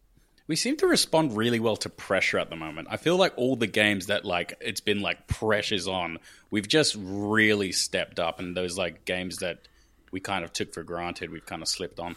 We 0.46 0.56
seem 0.56 0.76
to 0.78 0.86
respond 0.86 1.36
really 1.36 1.60
well 1.60 1.76
to 1.76 1.88
pressure 1.88 2.38
at 2.38 2.50
the 2.50 2.56
moment. 2.56 2.88
I 2.90 2.96
feel 2.96 3.16
like 3.16 3.32
all 3.36 3.56
the 3.56 3.66
games 3.66 4.06
that 4.06 4.24
like 4.24 4.54
it's 4.60 4.80
been 4.80 5.00
like 5.00 5.26
pressures 5.26 5.88
on, 5.88 6.18
we've 6.50 6.68
just 6.68 6.96
really 6.98 7.72
stepped 7.72 8.18
up, 8.18 8.38
and 8.38 8.56
those 8.56 8.76
like 8.76 9.04
games 9.04 9.38
that 9.38 9.68
we 10.10 10.20
kind 10.20 10.44
of 10.44 10.52
took 10.52 10.74
for 10.74 10.82
granted, 10.82 11.30
we've 11.30 11.46
kind 11.46 11.62
of 11.62 11.68
slipped 11.68 11.98
on. 11.98 12.16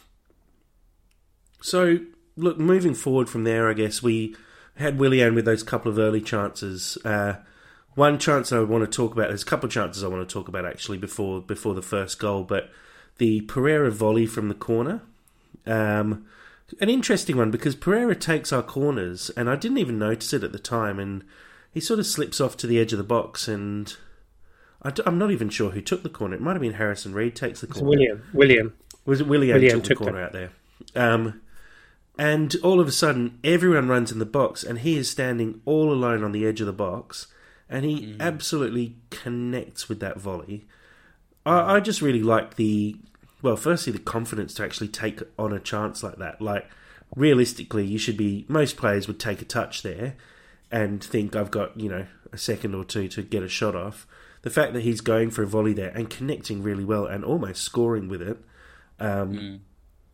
So, 1.62 2.00
look, 2.38 2.58
moving 2.58 2.94
forward 2.94 3.30
from 3.30 3.44
there, 3.44 3.70
I 3.70 3.74
guess 3.74 4.04
we 4.04 4.36
had 4.78 5.00
Willian 5.00 5.36
with 5.36 5.46
those 5.46 5.64
couple 5.64 5.92
of 5.92 5.98
early 5.98 6.22
chances. 6.22 6.98
Uh, 7.06 7.38
one 7.96 8.20
chance 8.20 8.52
I 8.52 8.60
want 8.60 8.90
to 8.90 8.96
talk 8.96 9.14
about. 9.14 9.30
There's 9.30 9.44
a 9.44 9.46
couple 9.46 9.68
of 9.68 9.74
chances 9.74 10.04
I 10.04 10.08
want 10.08 10.28
to 10.28 10.34
talk 10.34 10.48
about 10.48 10.66
actually 10.66 10.98
before 10.98 11.42
before 11.42 11.74
the 11.74 11.82
first 11.82 12.20
goal, 12.20 12.44
but 12.44 12.70
the 13.18 13.42
Pereira 13.42 13.92
volley 13.92 14.26
from 14.26 14.50
the 14.50 14.56
corner. 14.56 15.02
Um, 15.66 16.26
an 16.82 16.90
interesting 16.90 17.38
one 17.38 17.52
because 17.52 17.76
Pereira 17.76 18.16
takes 18.16 18.52
our 18.52 18.64
corners, 18.64 19.30
and 19.38 19.50
I 19.50 19.56
didn't 19.56 19.78
even 19.78 19.98
notice 19.98 20.34
it 20.34 20.44
at 20.44 20.52
the 20.52 20.60
time, 20.60 21.00
and 21.00 21.24
he 21.72 21.80
sort 21.80 22.00
of 22.00 22.06
slips 22.06 22.42
off 22.42 22.58
to 22.58 22.68
the 22.68 22.80
edge 22.80 22.92
of 22.92 22.98
the 22.98 23.04
box, 23.04 23.48
and 23.48 23.96
I 24.82 24.92
am 25.06 25.18
not 25.18 25.32
even 25.32 25.50
sure 25.50 25.72
who 25.72 25.82
took 25.82 26.04
the 26.04 26.10
corner. 26.10 26.36
It 26.36 26.42
might 26.42 26.54
have 26.54 26.62
been 26.62 26.74
Harrison 26.74 27.14
Reed 27.14 27.36
takes 27.36 27.62
the 27.62 27.68
corner. 27.68 27.88
Willian. 27.88 28.24
William. 28.34 28.74
Was 29.06 29.22
it 29.22 29.28
Willian, 29.28 29.56
Willian 29.56 29.82
took, 29.82 29.84
took 29.84 30.00
the 30.00 30.04
corner 30.04 30.20
them. 30.20 30.26
out 30.26 30.34
there? 30.34 30.50
Um, 30.96 31.42
and 32.18 32.56
all 32.64 32.80
of 32.80 32.88
a 32.88 32.92
sudden, 32.92 33.40
everyone 33.44 33.88
runs 33.88 34.12
in 34.12 34.20
the 34.20 34.26
box, 34.26 34.64
and 34.64 34.80
he 34.80 34.98
is 34.98 35.10
standing 35.10 35.62
all 35.66 35.92
alone 35.92 36.24
on 36.24 36.32
the 36.32 36.46
edge 36.46 36.62
of 36.62 36.68
the 36.68 36.74
box, 36.74 37.28
and 37.70 37.86
he 37.86 38.08
mm. 38.08 38.20
absolutely 38.20 38.98
connects 39.10 39.90
with 39.90 40.00
that 40.00 40.20
volley. 40.20 40.66
I, 41.46 41.76
I 41.76 41.80
just 41.80 42.02
really 42.02 42.24
like 42.24 42.56
the 42.56 42.98
well, 43.46 43.56
firstly, 43.56 43.94
the 43.94 44.00
confidence 44.00 44.56
to 44.56 44.64
actually 44.64 44.88
take 44.88 45.22
on 45.38 45.54
a 45.54 45.60
chance 45.60 46.02
like 46.02 46.16
that. 46.16 46.42
Like, 46.42 46.68
realistically, 47.16 47.86
you 47.86 48.00
should 48.00 48.18
be, 48.18 48.44
most 48.48 48.76
players 48.76 49.08
would 49.08 49.20
take 49.20 49.40
a 49.40 49.46
touch 49.46 49.84
there 49.84 50.16
and 50.72 51.04
think, 51.04 51.36
I've 51.36 51.52
got, 51.52 51.80
you 51.80 51.88
know, 51.88 52.08
a 52.34 52.40
second 52.40 52.74
or 52.74 52.84
two 52.84 53.08
to 53.10 53.22
get 53.22 53.44
a 53.44 53.48
shot 53.48 53.76
off. 53.76 54.08
The 54.42 54.50
fact 54.50 54.74
that 54.74 54.82
he's 54.82 55.00
going 55.00 55.30
for 55.30 55.44
a 55.44 55.48
volley 55.48 55.74
there 55.74 55.92
and 55.92 56.10
connecting 56.10 56.64
really 56.64 56.84
well 56.84 57.06
and 57.06 57.24
almost 57.24 57.62
scoring 57.62 58.08
with 58.08 58.22
it. 58.24 58.38
Um, 59.00 59.34
mm. 59.34 59.60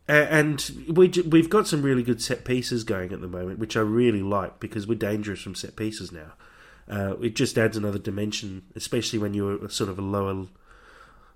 And 0.08 0.86
we, 0.88 1.08
we've 1.08 1.48
got 1.48 1.68
some 1.68 1.82
really 1.82 2.02
good 2.02 2.20
set 2.20 2.44
pieces 2.44 2.82
going 2.84 3.12
at 3.12 3.20
the 3.20 3.28
moment, 3.28 3.60
which 3.60 3.76
I 3.76 3.80
really 3.80 4.22
like 4.22 4.58
because 4.58 4.86
we're 4.86 4.98
dangerous 4.98 5.40
from 5.40 5.54
set 5.54 5.76
pieces 5.76 6.10
now. 6.10 6.32
Uh, 6.90 7.16
it 7.20 7.36
just 7.36 7.56
adds 7.56 7.76
another 7.76 7.98
dimension, 7.98 8.64
especially 8.74 9.18
when 9.18 9.32
you're 9.32 9.68
sort 9.70 9.88
of 9.88 9.98
a 9.98 10.02
lower 10.02 10.46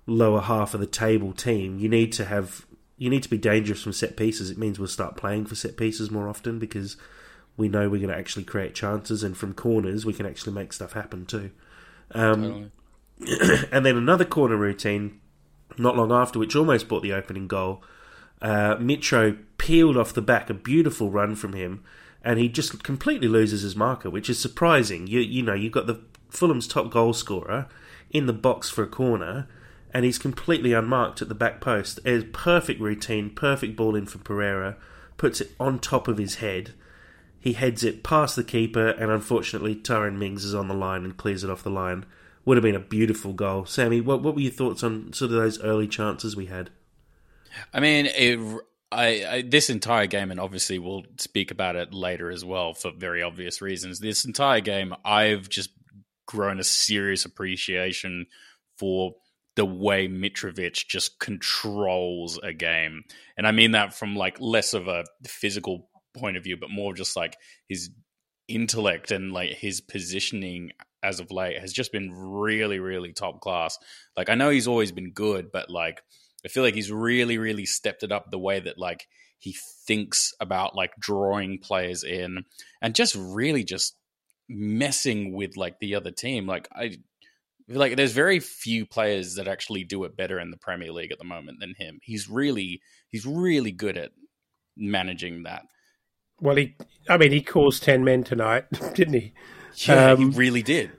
lower 0.07 0.41
half 0.41 0.73
of 0.73 0.79
the 0.79 0.87
table 0.87 1.33
team, 1.33 1.77
you 1.77 1.89
need 1.89 2.11
to 2.13 2.25
have 2.25 2.65
you 2.97 3.09
need 3.11 3.21
to 3.21 3.29
be 3.29 3.37
dangerous 3.37 3.83
from 3.83 3.93
set 3.93 4.17
pieces. 4.17 4.49
It 4.49 4.57
means 4.57 4.79
we'll 4.79 4.87
start 4.87 5.17
playing 5.17 5.45
for 5.45 5.53
set 5.53 5.77
pieces 5.77 6.09
more 6.09 6.27
often 6.27 6.57
because 6.57 6.97
we 7.55 7.67
know 7.67 7.89
we're 7.89 7.97
going 7.97 8.09
to 8.09 8.17
actually 8.17 8.45
create 8.45 8.73
chances, 8.73 9.21
and 9.21 9.37
from 9.37 9.53
corners 9.53 10.05
we 10.05 10.13
can 10.13 10.25
actually 10.25 10.53
make 10.53 10.73
stuff 10.73 10.93
happen 10.93 11.25
too. 11.25 11.51
Um, 12.11 12.71
totally. 13.19 13.67
and 13.71 13.85
then 13.85 13.97
another 13.97 14.25
corner 14.25 14.55
routine, 14.55 15.19
not 15.77 15.95
long 15.95 16.11
after, 16.11 16.39
which 16.39 16.55
almost 16.55 16.87
brought 16.87 17.03
the 17.03 17.13
opening 17.13 17.47
goal. 17.47 17.83
Uh, 18.41 18.75
Mitro 18.75 19.37
peeled 19.57 19.97
off 19.97 20.13
the 20.13 20.21
back, 20.21 20.49
a 20.49 20.53
beautiful 20.53 21.09
run 21.09 21.35
from 21.35 21.53
him, 21.53 21.83
and 22.23 22.39
he 22.39 22.49
just 22.49 22.83
completely 22.83 23.27
loses 23.27 23.61
his 23.61 23.75
marker, 23.75 24.09
which 24.09 24.29
is 24.29 24.39
surprising. 24.39 25.07
You 25.07 25.19
you 25.19 25.41
know 25.43 25.53
you've 25.53 25.71
got 25.71 25.87
the 25.87 26.01
Fulham's 26.29 26.67
top 26.67 26.91
goal 26.91 27.13
scorer 27.13 27.67
in 28.11 28.25
the 28.25 28.33
box 28.33 28.69
for 28.69 28.83
a 28.83 28.87
corner, 28.87 29.47
and 29.93 30.05
he's 30.05 30.17
completely 30.17 30.73
unmarked 30.73 31.21
at 31.21 31.29
the 31.29 31.35
back 31.35 31.61
post. 31.61 31.99
It's 32.05 32.25
perfect 32.33 32.79
routine, 32.79 33.29
perfect 33.29 33.75
ball 33.75 33.95
in 33.95 34.05
for 34.05 34.19
Pereira, 34.19 34.77
puts 35.17 35.41
it 35.41 35.53
on 35.59 35.79
top 35.79 36.07
of 36.07 36.17
his 36.17 36.35
head. 36.35 36.73
He 37.39 37.53
heads 37.53 37.83
it 37.83 38.03
past 38.03 38.35
the 38.35 38.43
keeper, 38.43 38.89
and 38.89 39.09
unfortunately, 39.11 39.75
Tyrone 39.75 40.19
Mings 40.19 40.43
is 40.43 40.55
on 40.55 40.67
the 40.67 40.73
line 40.73 41.03
and 41.03 41.17
clears 41.17 41.43
it 41.43 41.49
off 41.49 41.63
the 41.63 41.69
line. 41.69 42.05
Would 42.45 42.57
have 42.57 42.63
been 42.63 42.75
a 42.75 42.79
beautiful 42.79 43.33
goal. 43.33 43.65
Sammy, 43.65 44.01
what, 44.01 44.21
what 44.21 44.35
were 44.35 44.41
your 44.41 44.51
thoughts 44.51 44.83
on 44.83 45.11
sort 45.13 45.31
of 45.31 45.37
those 45.37 45.61
early 45.61 45.87
chances 45.87 46.35
we 46.35 46.47
had? 46.47 46.69
I 47.73 47.79
mean, 47.79 48.07
it, 48.07 48.61
I, 48.91 49.25
I, 49.25 49.41
this 49.41 49.69
entire 49.69 50.07
game, 50.07 50.31
and 50.31 50.39
obviously 50.39 50.79
we'll 50.79 51.03
speak 51.17 51.51
about 51.51 51.75
it 51.75 51.93
later 51.93 52.31
as 52.31 52.45
well 52.45 52.73
for 52.73 52.91
very 52.91 53.21
obvious 53.21 53.61
reasons. 53.61 53.99
This 53.99 54.25
entire 54.25 54.61
game, 54.61 54.93
I've 55.03 55.49
just 55.49 55.69
grown 56.25 56.59
a 56.59 56.63
serious 56.63 57.25
appreciation 57.25 58.27
for 58.77 59.15
the 59.55 59.65
way 59.65 60.07
Mitrovic 60.07 60.87
just 60.87 61.19
controls 61.19 62.39
a 62.43 62.53
game. 62.53 63.03
And 63.37 63.47
I 63.47 63.51
mean 63.51 63.71
that 63.71 63.93
from 63.93 64.15
like 64.15 64.39
less 64.39 64.73
of 64.73 64.87
a 64.87 65.03
physical 65.25 65.89
point 66.15 66.37
of 66.37 66.43
view, 66.43 66.57
but 66.57 66.69
more 66.69 66.93
just 66.93 67.15
like 67.15 67.35
his 67.67 67.89
intellect 68.47 69.11
and 69.11 69.33
like 69.33 69.53
his 69.53 69.81
positioning 69.81 70.71
as 71.03 71.19
of 71.19 71.31
late 71.31 71.59
has 71.59 71.73
just 71.73 71.91
been 71.91 72.11
really, 72.13 72.79
really 72.79 73.13
top 73.13 73.41
class. 73.41 73.77
Like 74.15 74.29
I 74.29 74.35
know 74.35 74.49
he's 74.49 74.67
always 74.67 74.91
been 74.91 75.11
good, 75.11 75.51
but 75.51 75.69
like 75.69 76.01
I 76.47 76.49
feel 76.49 76.63
like 76.63 76.75
he's 76.75 76.93
really, 76.93 77.37
really 77.37 77.65
stepped 77.65 78.03
it 78.03 78.11
up 78.13 78.31
the 78.31 78.39
way 78.39 78.61
that 78.61 78.77
like 78.77 79.05
he 79.37 79.53
thinks 79.85 80.33
about 80.39 80.77
like 80.77 80.95
drawing 80.97 81.59
players 81.59 82.05
in 82.05 82.45
and 82.81 82.95
just 82.95 83.17
really 83.17 83.65
just 83.65 83.97
messing 84.47 85.33
with 85.33 85.57
like 85.57 85.79
the 85.79 85.95
other 85.95 86.09
team. 86.09 86.47
Like 86.47 86.69
I 86.71 86.99
like 87.67 87.97
there's 87.97 88.13
very 88.13 88.39
few 88.39 88.85
players 88.85 89.35
that 89.35 89.49
actually 89.49 89.83
do 89.83 90.05
it 90.05 90.15
better 90.15 90.39
in 90.39 90.49
the 90.49 90.55
Premier 90.55 90.93
League 90.93 91.11
at 91.11 91.17
the 91.17 91.25
moment 91.25 91.59
than 91.59 91.75
him. 91.77 91.99
He's 92.01 92.29
really 92.29 92.79
he's 93.09 93.25
really 93.25 93.73
good 93.73 93.97
at 93.97 94.11
managing 94.77 95.43
that. 95.43 95.63
Well, 96.39 96.55
he 96.55 96.77
I 97.09 97.17
mean 97.17 97.33
he 97.33 97.41
caused 97.41 97.83
ten 97.83 98.05
men 98.05 98.23
tonight, 98.23 98.67
didn't 98.93 99.15
he? 99.15 99.33
Yeah, 99.75 100.11
um, 100.11 100.31
he 100.31 100.37
really 100.37 100.63
did. 100.63 100.91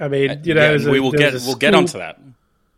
I 0.00 0.08
mean, 0.08 0.30
uh, 0.30 0.36
you 0.42 0.54
know, 0.54 0.74
yeah, 0.74 0.90
we 0.90 0.98
will 0.98 1.12
get 1.12 1.34
we'll 1.34 1.40
school, 1.40 1.54
get 1.54 1.76
onto 1.76 1.98
that. 1.98 2.18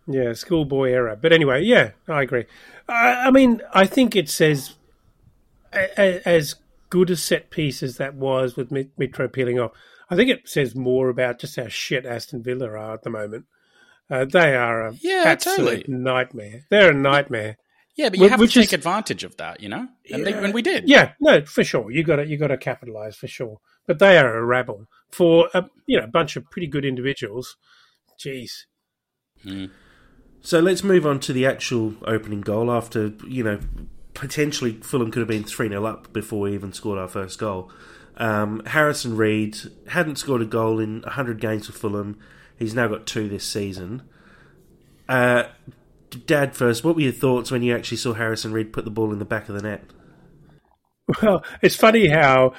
Yeah, 0.06 0.32
schoolboy 0.34 0.90
era. 0.90 1.18
But 1.20 1.32
anyway, 1.32 1.64
yeah, 1.64 1.90
I 2.08 2.22
agree. 2.22 2.44
I, 2.88 3.26
I 3.26 3.30
mean, 3.30 3.62
I 3.74 3.86
think 3.86 4.14
it 4.14 4.28
says 4.28 4.74
as 5.72 6.54
good 6.90 7.10
a 7.10 7.16
set 7.16 7.50
piece 7.50 7.82
as 7.82 7.96
that 7.96 8.14
was 8.14 8.56
with 8.56 8.70
Mitro 8.70 9.32
peeling 9.32 9.58
off. 9.58 9.72
I 10.08 10.16
think 10.16 10.30
it 10.30 10.48
says 10.48 10.74
more 10.74 11.08
about 11.08 11.40
just 11.40 11.56
how 11.56 11.68
shit 11.68 12.06
Aston 12.06 12.42
Villa 12.42 12.68
are 12.68 12.94
at 12.94 13.02
the 13.02 13.10
moment. 13.10 13.46
Uh, 14.08 14.24
they 14.24 14.54
are 14.54 14.86
a 14.86 14.94
yeah, 15.00 15.24
absolute 15.26 15.56
totally. 15.56 15.84
nightmare. 15.88 16.64
They're 16.70 16.90
a 16.90 16.94
nightmare. 16.94 17.56
Yeah, 17.96 18.10
but 18.10 18.18
you 18.18 18.28
have 18.28 18.38
Which 18.38 18.52
to 18.54 18.60
take 18.60 18.68
is, 18.68 18.74
advantage 18.74 19.24
of 19.24 19.36
that, 19.38 19.60
you 19.60 19.70
know, 19.70 19.78
and, 19.78 19.88
yeah, 20.04 20.18
they, 20.18 20.32
and 20.34 20.54
we 20.54 20.60
did. 20.60 20.86
Yeah, 20.86 21.12
no, 21.18 21.44
for 21.46 21.64
sure. 21.64 21.90
You 21.90 22.04
got 22.04 22.16
to 22.16 22.26
you 22.26 22.36
got 22.36 22.48
to 22.48 22.58
capitalize 22.58 23.16
for 23.16 23.26
sure. 23.26 23.58
But 23.86 23.98
they 23.98 24.18
are 24.18 24.36
a 24.36 24.44
rabble 24.44 24.86
for 25.10 25.48
a 25.54 25.64
you 25.86 25.98
know 25.98 26.04
a 26.04 26.08
bunch 26.08 26.36
of 26.36 26.48
pretty 26.50 26.66
good 26.66 26.84
individuals. 26.84 27.56
Jeez. 28.20 28.66
Hmm. 29.42 29.66
So 30.40 30.60
let's 30.60 30.84
move 30.84 31.06
on 31.06 31.20
to 31.20 31.32
the 31.32 31.46
actual 31.46 31.94
opening 32.04 32.40
goal. 32.40 32.70
After 32.70 33.12
you 33.26 33.42
know, 33.42 33.60
potentially 34.14 34.72
Fulham 34.74 35.10
could 35.10 35.20
have 35.20 35.28
been 35.28 35.44
three 35.44 35.68
0 35.68 35.84
up 35.84 36.12
before 36.12 36.40
we 36.40 36.54
even 36.54 36.72
scored 36.72 36.98
our 36.98 37.08
first 37.08 37.38
goal. 37.38 37.70
Um, 38.16 38.62
Harrison 38.66 39.16
Reed 39.16 39.58
hadn't 39.88 40.16
scored 40.16 40.40
a 40.40 40.46
goal 40.46 40.80
in 40.80 41.02
100 41.02 41.40
games 41.40 41.66
for 41.66 41.72
Fulham. 41.72 42.18
He's 42.58 42.74
now 42.74 42.88
got 42.88 43.06
two 43.06 43.28
this 43.28 43.44
season. 43.44 44.02
Uh, 45.08 45.44
Dad, 46.24 46.56
first, 46.56 46.82
what 46.82 46.94
were 46.94 47.02
your 47.02 47.12
thoughts 47.12 47.50
when 47.50 47.62
you 47.62 47.74
actually 47.74 47.98
saw 47.98 48.14
Harrison 48.14 48.52
Reed 48.52 48.72
put 48.72 48.84
the 48.84 48.90
ball 48.90 49.12
in 49.12 49.18
the 49.18 49.24
back 49.24 49.48
of 49.48 49.54
the 49.54 49.62
net? 49.62 49.84
Well, 51.22 51.44
it's 51.62 51.76
funny 51.76 52.08
how 52.08 52.54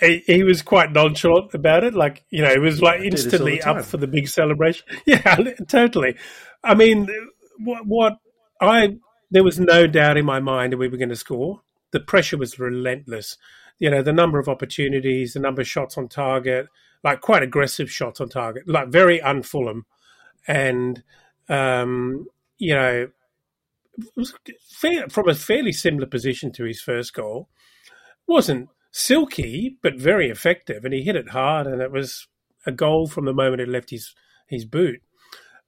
he, 0.00 0.22
he 0.26 0.42
was 0.44 0.62
quite 0.62 0.92
nonchalant 0.92 1.52
about 1.54 1.84
it. 1.84 1.94
Like, 1.94 2.24
you 2.30 2.42
know, 2.42 2.50
it 2.50 2.60
was 2.60 2.80
like 2.80 3.00
instantly 3.00 3.60
up 3.60 3.84
for 3.84 3.96
the 3.96 4.06
big 4.06 4.28
celebration. 4.28 4.86
Yeah, 5.06 5.36
totally. 5.68 6.16
I 6.64 6.74
mean, 6.74 7.08
what, 7.58 7.86
what 7.86 8.18
I 8.60 8.98
there 9.30 9.42
was 9.42 9.58
no 9.58 9.86
doubt 9.86 10.18
in 10.18 10.26
my 10.26 10.40
mind 10.40 10.72
that 10.72 10.76
we 10.76 10.88
were 10.88 10.98
going 10.98 11.08
to 11.08 11.16
score. 11.16 11.62
The 11.90 12.00
pressure 12.00 12.36
was 12.36 12.58
relentless. 12.58 13.38
You 13.78 13.90
know, 13.90 14.02
the 14.02 14.12
number 14.12 14.38
of 14.38 14.48
opportunities, 14.48 15.32
the 15.32 15.40
number 15.40 15.62
of 15.62 15.68
shots 15.68 15.96
on 15.96 16.08
target, 16.08 16.68
like 17.02 17.20
quite 17.20 17.42
aggressive 17.42 17.90
shots 17.90 18.20
on 18.20 18.28
target, 18.28 18.68
like 18.68 18.88
very 18.88 19.18
unFulham, 19.20 19.82
and 20.46 21.02
um, 21.48 22.26
you 22.58 22.74
know, 22.74 23.08
fair, 24.68 25.08
from 25.08 25.28
a 25.28 25.34
fairly 25.34 25.72
similar 25.72 26.06
position 26.06 26.52
to 26.52 26.64
his 26.64 26.80
first 26.80 27.14
goal. 27.14 27.48
wasn't 28.26 28.68
silky, 28.92 29.78
but 29.82 29.96
very 29.96 30.28
effective, 30.28 30.84
and 30.84 30.94
he 30.94 31.02
hit 31.02 31.16
it 31.16 31.30
hard, 31.30 31.66
and 31.66 31.80
it 31.80 31.90
was 31.90 32.28
a 32.66 32.72
goal 32.72 33.08
from 33.08 33.24
the 33.24 33.32
moment 33.32 33.62
it 33.62 33.68
left 33.68 33.90
his 33.90 34.14
his 34.46 34.64
boot. 34.64 35.00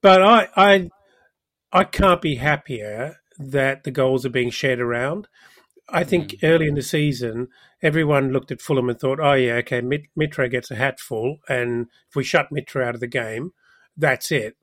But 0.05 0.21
I 0.21 0.49
I 0.55 0.91
I 1.73 1.85
can't 1.85 2.21
be 2.21 2.35
happier 2.35 3.17
that 3.39 3.85
the 3.85 3.91
goals 3.91 4.27
are 4.27 4.37
being 4.39 4.51
shared 4.51 4.79
around. 4.79 5.29
I 5.89 6.05
think 6.05 6.33
mm. 6.33 6.39
early 6.43 6.69
in 6.69 6.75
the 6.75 6.83
season, 6.83 7.49
everyone 7.83 8.31
looked 8.31 8.53
at 8.53 8.61
Fulham 8.61 8.91
and 8.91 9.01
thought, 9.01 9.19
"Oh 9.19 9.33
yeah, 9.33 9.55
okay, 9.55 9.81
Mitro 9.81 10.51
gets 10.51 10.71
a 10.71 10.75
hatful, 10.75 11.39
and 11.49 11.87
if 12.11 12.17
we 12.17 12.23
shut 12.23 12.51
Mitro 12.53 12.85
out 12.85 12.95
of 12.95 13.01
the 13.01 13.07
game, 13.07 13.53
that's 13.97 14.31
it." 14.31 14.59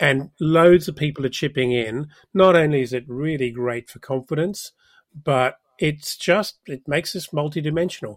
And 0.00 0.30
loads 0.40 0.88
of 0.88 0.96
people 0.96 1.24
are 1.24 1.36
chipping 1.40 1.70
in. 1.70 2.08
Not 2.34 2.56
only 2.56 2.82
is 2.82 2.92
it 2.92 3.04
really 3.06 3.52
great 3.52 3.88
for 3.88 4.00
confidence, 4.00 4.72
but 5.14 5.54
it's 5.78 6.16
just 6.16 6.58
it 6.66 6.88
makes 6.88 7.14
us 7.14 7.28
multidimensional. 7.28 8.16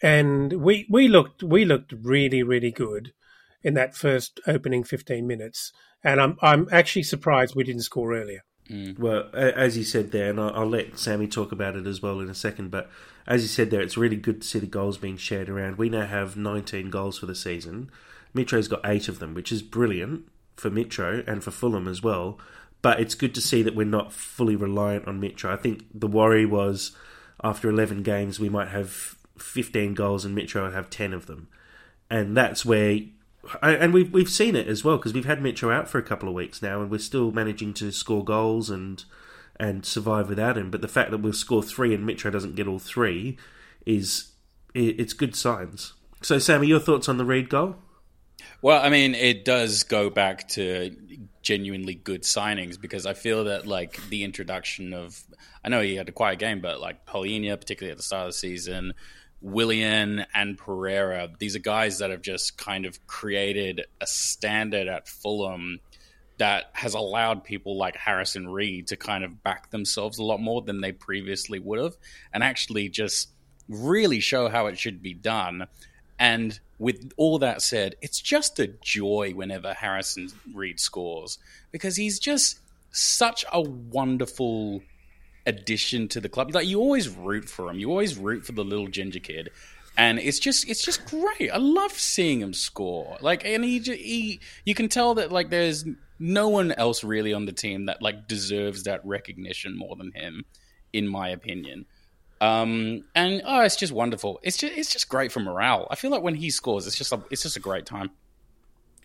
And 0.00 0.62
we 0.62 0.86
we 0.88 1.08
looked 1.08 1.42
we 1.42 1.64
looked 1.64 1.92
really 1.92 2.44
really 2.44 2.70
good 2.70 3.12
in 3.64 3.74
that 3.74 3.96
first 3.96 4.38
opening 4.46 4.84
fifteen 4.84 5.26
minutes, 5.26 5.72
and 6.04 6.20
I'm 6.20 6.36
I'm 6.40 6.68
actually 6.70 7.02
surprised 7.02 7.56
we 7.56 7.64
didn't 7.64 7.82
score 7.82 8.14
earlier. 8.14 8.44
Mm. 8.70 8.98
Well, 8.98 9.28
as 9.34 9.76
you 9.76 9.84
said 9.84 10.10
there, 10.10 10.30
and 10.30 10.40
I'll, 10.40 10.66
let 10.66 10.98
Sammy 10.98 11.26
talk 11.26 11.52
about 11.52 11.76
it 11.76 11.86
as 11.86 12.00
well 12.00 12.20
in 12.20 12.30
a 12.30 12.34
second. 12.34 12.70
But 12.70 12.90
as 13.26 13.42
you 13.42 13.48
said 13.48 13.70
there, 13.70 13.82
it's 13.82 13.96
really 13.96 14.16
good 14.16 14.40
to 14.40 14.48
see 14.48 14.58
the 14.58 14.66
goals 14.66 14.96
being 14.96 15.18
shared 15.18 15.50
around. 15.50 15.76
We 15.76 15.90
now 15.90 16.06
have 16.06 16.36
19 16.36 16.88
goals 16.90 17.18
for 17.18 17.26
the 17.26 17.34
season. 17.34 17.90
Mitro's 18.34 18.68
got 18.68 18.80
eight 18.84 19.08
of 19.08 19.18
them, 19.18 19.34
which 19.34 19.52
is 19.52 19.62
brilliant 19.62 20.28
for 20.56 20.70
Mitro 20.70 21.26
and 21.28 21.44
for 21.44 21.50
Fulham 21.50 21.86
as 21.86 22.02
well. 22.02 22.38
But 22.80 23.00
it's 23.00 23.14
good 23.14 23.34
to 23.34 23.40
see 23.40 23.62
that 23.62 23.74
we're 23.74 23.84
not 23.84 24.12
fully 24.12 24.56
reliant 24.56 25.06
on 25.06 25.20
Mitro. 25.20 25.50
I 25.50 25.56
think 25.56 25.84
the 25.92 26.08
worry 26.08 26.46
was 26.46 26.92
after 27.42 27.68
11 27.68 28.02
games, 28.02 28.40
we 28.40 28.48
might 28.48 28.68
have 28.68 29.16
15 29.38 29.94
goals 29.94 30.24
and 30.24 30.36
Mitro 30.36 30.62
would 30.62 30.74
have 30.74 30.90
10 30.90 31.12
of 31.12 31.26
them. 31.26 31.48
And 32.10 32.36
that's 32.36 32.64
where 32.64 33.00
and 33.62 33.92
we've 33.92 34.12
we've 34.12 34.28
seen 34.28 34.56
it 34.56 34.68
as 34.68 34.84
well 34.84 34.96
because 34.96 35.12
we've 35.12 35.24
had 35.24 35.40
Mitro 35.40 35.72
out 35.72 35.88
for 35.88 35.98
a 35.98 36.02
couple 36.02 36.28
of 36.28 36.34
weeks 36.34 36.62
now, 36.62 36.80
and 36.80 36.90
we're 36.90 36.98
still 36.98 37.32
managing 37.32 37.74
to 37.74 37.90
score 37.92 38.24
goals 38.24 38.70
and 38.70 39.04
and 39.58 39.86
survive 39.86 40.28
without 40.28 40.58
him. 40.58 40.70
But 40.70 40.80
the 40.80 40.88
fact 40.88 41.10
that 41.10 41.18
we'll 41.18 41.32
score 41.32 41.62
three 41.62 41.94
and 41.94 42.08
Mitro 42.08 42.32
doesn't 42.32 42.56
get 42.56 42.66
all 42.66 42.78
three 42.78 43.36
is 43.86 44.32
it's 44.74 45.12
good 45.12 45.36
signs. 45.36 45.92
So, 46.22 46.38
Sammy, 46.38 46.66
your 46.66 46.80
thoughts 46.80 47.08
on 47.08 47.18
the 47.18 47.24
Reed 47.24 47.48
goal? 47.48 47.76
Well, 48.62 48.82
I 48.82 48.88
mean, 48.88 49.14
it 49.14 49.44
does 49.44 49.82
go 49.82 50.10
back 50.10 50.48
to 50.48 50.96
genuinely 51.42 51.94
good 51.94 52.22
signings 52.22 52.80
because 52.80 53.06
I 53.06 53.12
feel 53.12 53.44
that 53.44 53.66
like 53.66 54.00
the 54.08 54.24
introduction 54.24 54.94
of 54.94 55.22
I 55.62 55.68
know 55.68 55.82
he 55.82 55.96
had 55.96 56.08
a 56.08 56.12
quiet 56.12 56.38
game, 56.38 56.60
but 56.60 56.80
like 56.80 57.06
Palhinha, 57.06 57.58
particularly 57.60 57.92
at 57.92 57.98
the 57.98 58.02
start 58.02 58.26
of 58.26 58.28
the 58.30 58.38
season, 58.38 58.94
Willian 59.44 60.24
and 60.34 60.56
Pereira, 60.56 61.28
these 61.38 61.54
are 61.54 61.60
guys 61.60 61.98
that 61.98 62.10
have 62.10 62.22
just 62.22 62.56
kind 62.56 62.86
of 62.86 63.06
created 63.06 63.84
a 64.00 64.06
standard 64.06 64.88
at 64.88 65.06
Fulham 65.06 65.80
that 66.38 66.70
has 66.72 66.94
allowed 66.94 67.44
people 67.44 67.76
like 67.76 67.94
Harrison 67.94 68.48
Reed 68.48 68.86
to 68.86 68.96
kind 68.96 69.22
of 69.22 69.42
back 69.44 69.70
themselves 69.70 70.18
a 70.18 70.24
lot 70.24 70.40
more 70.40 70.62
than 70.62 70.80
they 70.80 70.92
previously 70.92 71.58
would 71.58 71.78
have 71.78 71.94
and 72.32 72.42
actually 72.42 72.88
just 72.88 73.28
really 73.68 74.18
show 74.18 74.48
how 74.48 74.66
it 74.66 74.78
should 74.78 75.02
be 75.02 75.12
done. 75.12 75.66
And 76.18 76.58
with 76.78 77.12
all 77.18 77.38
that 77.40 77.60
said, 77.60 77.96
it's 78.00 78.22
just 78.22 78.58
a 78.58 78.68
joy 78.68 79.32
whenever 79.34 79.74
Harrison 79.74 80.30
Reed 80.54 80.80
scores 80.80 81.38
because 81.70 81.96
he's 81.96 82.18
just 82.18 82.60
such 82.92 83.44
a 83.52 83.60
wonderful 83.60 84.80
addition 85.46 86.08
to 86.08 86.20
the 86.20 86.28
club. 86.28 86.54
Like 86.54 86.66
you 86.66 86.80
always 86.80 87.08
root 87.08 87.48
for 87.48 87.70
him. 87.70 87.78
You 87.78 87.90
always 87.90 88.16
root 88.16 88.44
for 88.44 88.52
the 88.52 88.64
little 88.64 88.88
ginger 88.88 89.20
kid, 89.20 89.50
and 89.96 90.18
it's 90.18 90.38
just 90.38 90.68
it's 90.68 90.82
just 90.82 91.04
great. 91.06 91.50
I 91.52 91.58
love 91.58 91.92
seeing 91.92 92.40
him 92.40 92.54
score. 92.54 93.16
Like, 93.20 93.44
and 93.44 93.64
he 93.64 93.78
he 93.78 94.40
you 94.64 94.74
can 94.74 94.88
tell 94.88 95.14
that 95.14 95.32
like 95.32 95.50
there's 95.50 95.84
no 96.18 96.48
one 96.48 96.72
else 96.72 97.04
really 97.04 97.32
on 97.32 97.46
the 97.46 97.52
team 97.52 97.86
that 97.86 98.00
like 98.02 98.28
deserves 98.28 98.84
that 98.84 99.04
recognition 99.04 99.76
more 99.76 99.96
than 99.96 100.12
him, 100.12 100.44
in 100.92 101.08
my 101.08 101.28
opinion. 101.28 101.86
Um, 102.40 103.04
and 103.14 103.42
oh, 103.46 103.62
it's 103.62 103.76
just 103.76 103.92
wonderful. 103.92 104.40
It's 104.42 104.56
just 104.56 104.76
it's 104.76 104.92
just 104.92 105.08
great 105.08 105.32
for 105.32 105.40
morale. 105.40 105.86
I 105.90 105.96
feel 105.96 106.10
like 106.10 106.22
when 106.22 106.34
he 106.34 106.50
scores, 106.50 106.86
it's 106.86 106.96
just 106.96 107.12
a, 107.12 107.22
it's 107.30 107.42
just 107.42 107.56
a 107.56 107.60
great 107.60 107.86
time 107.86 108.10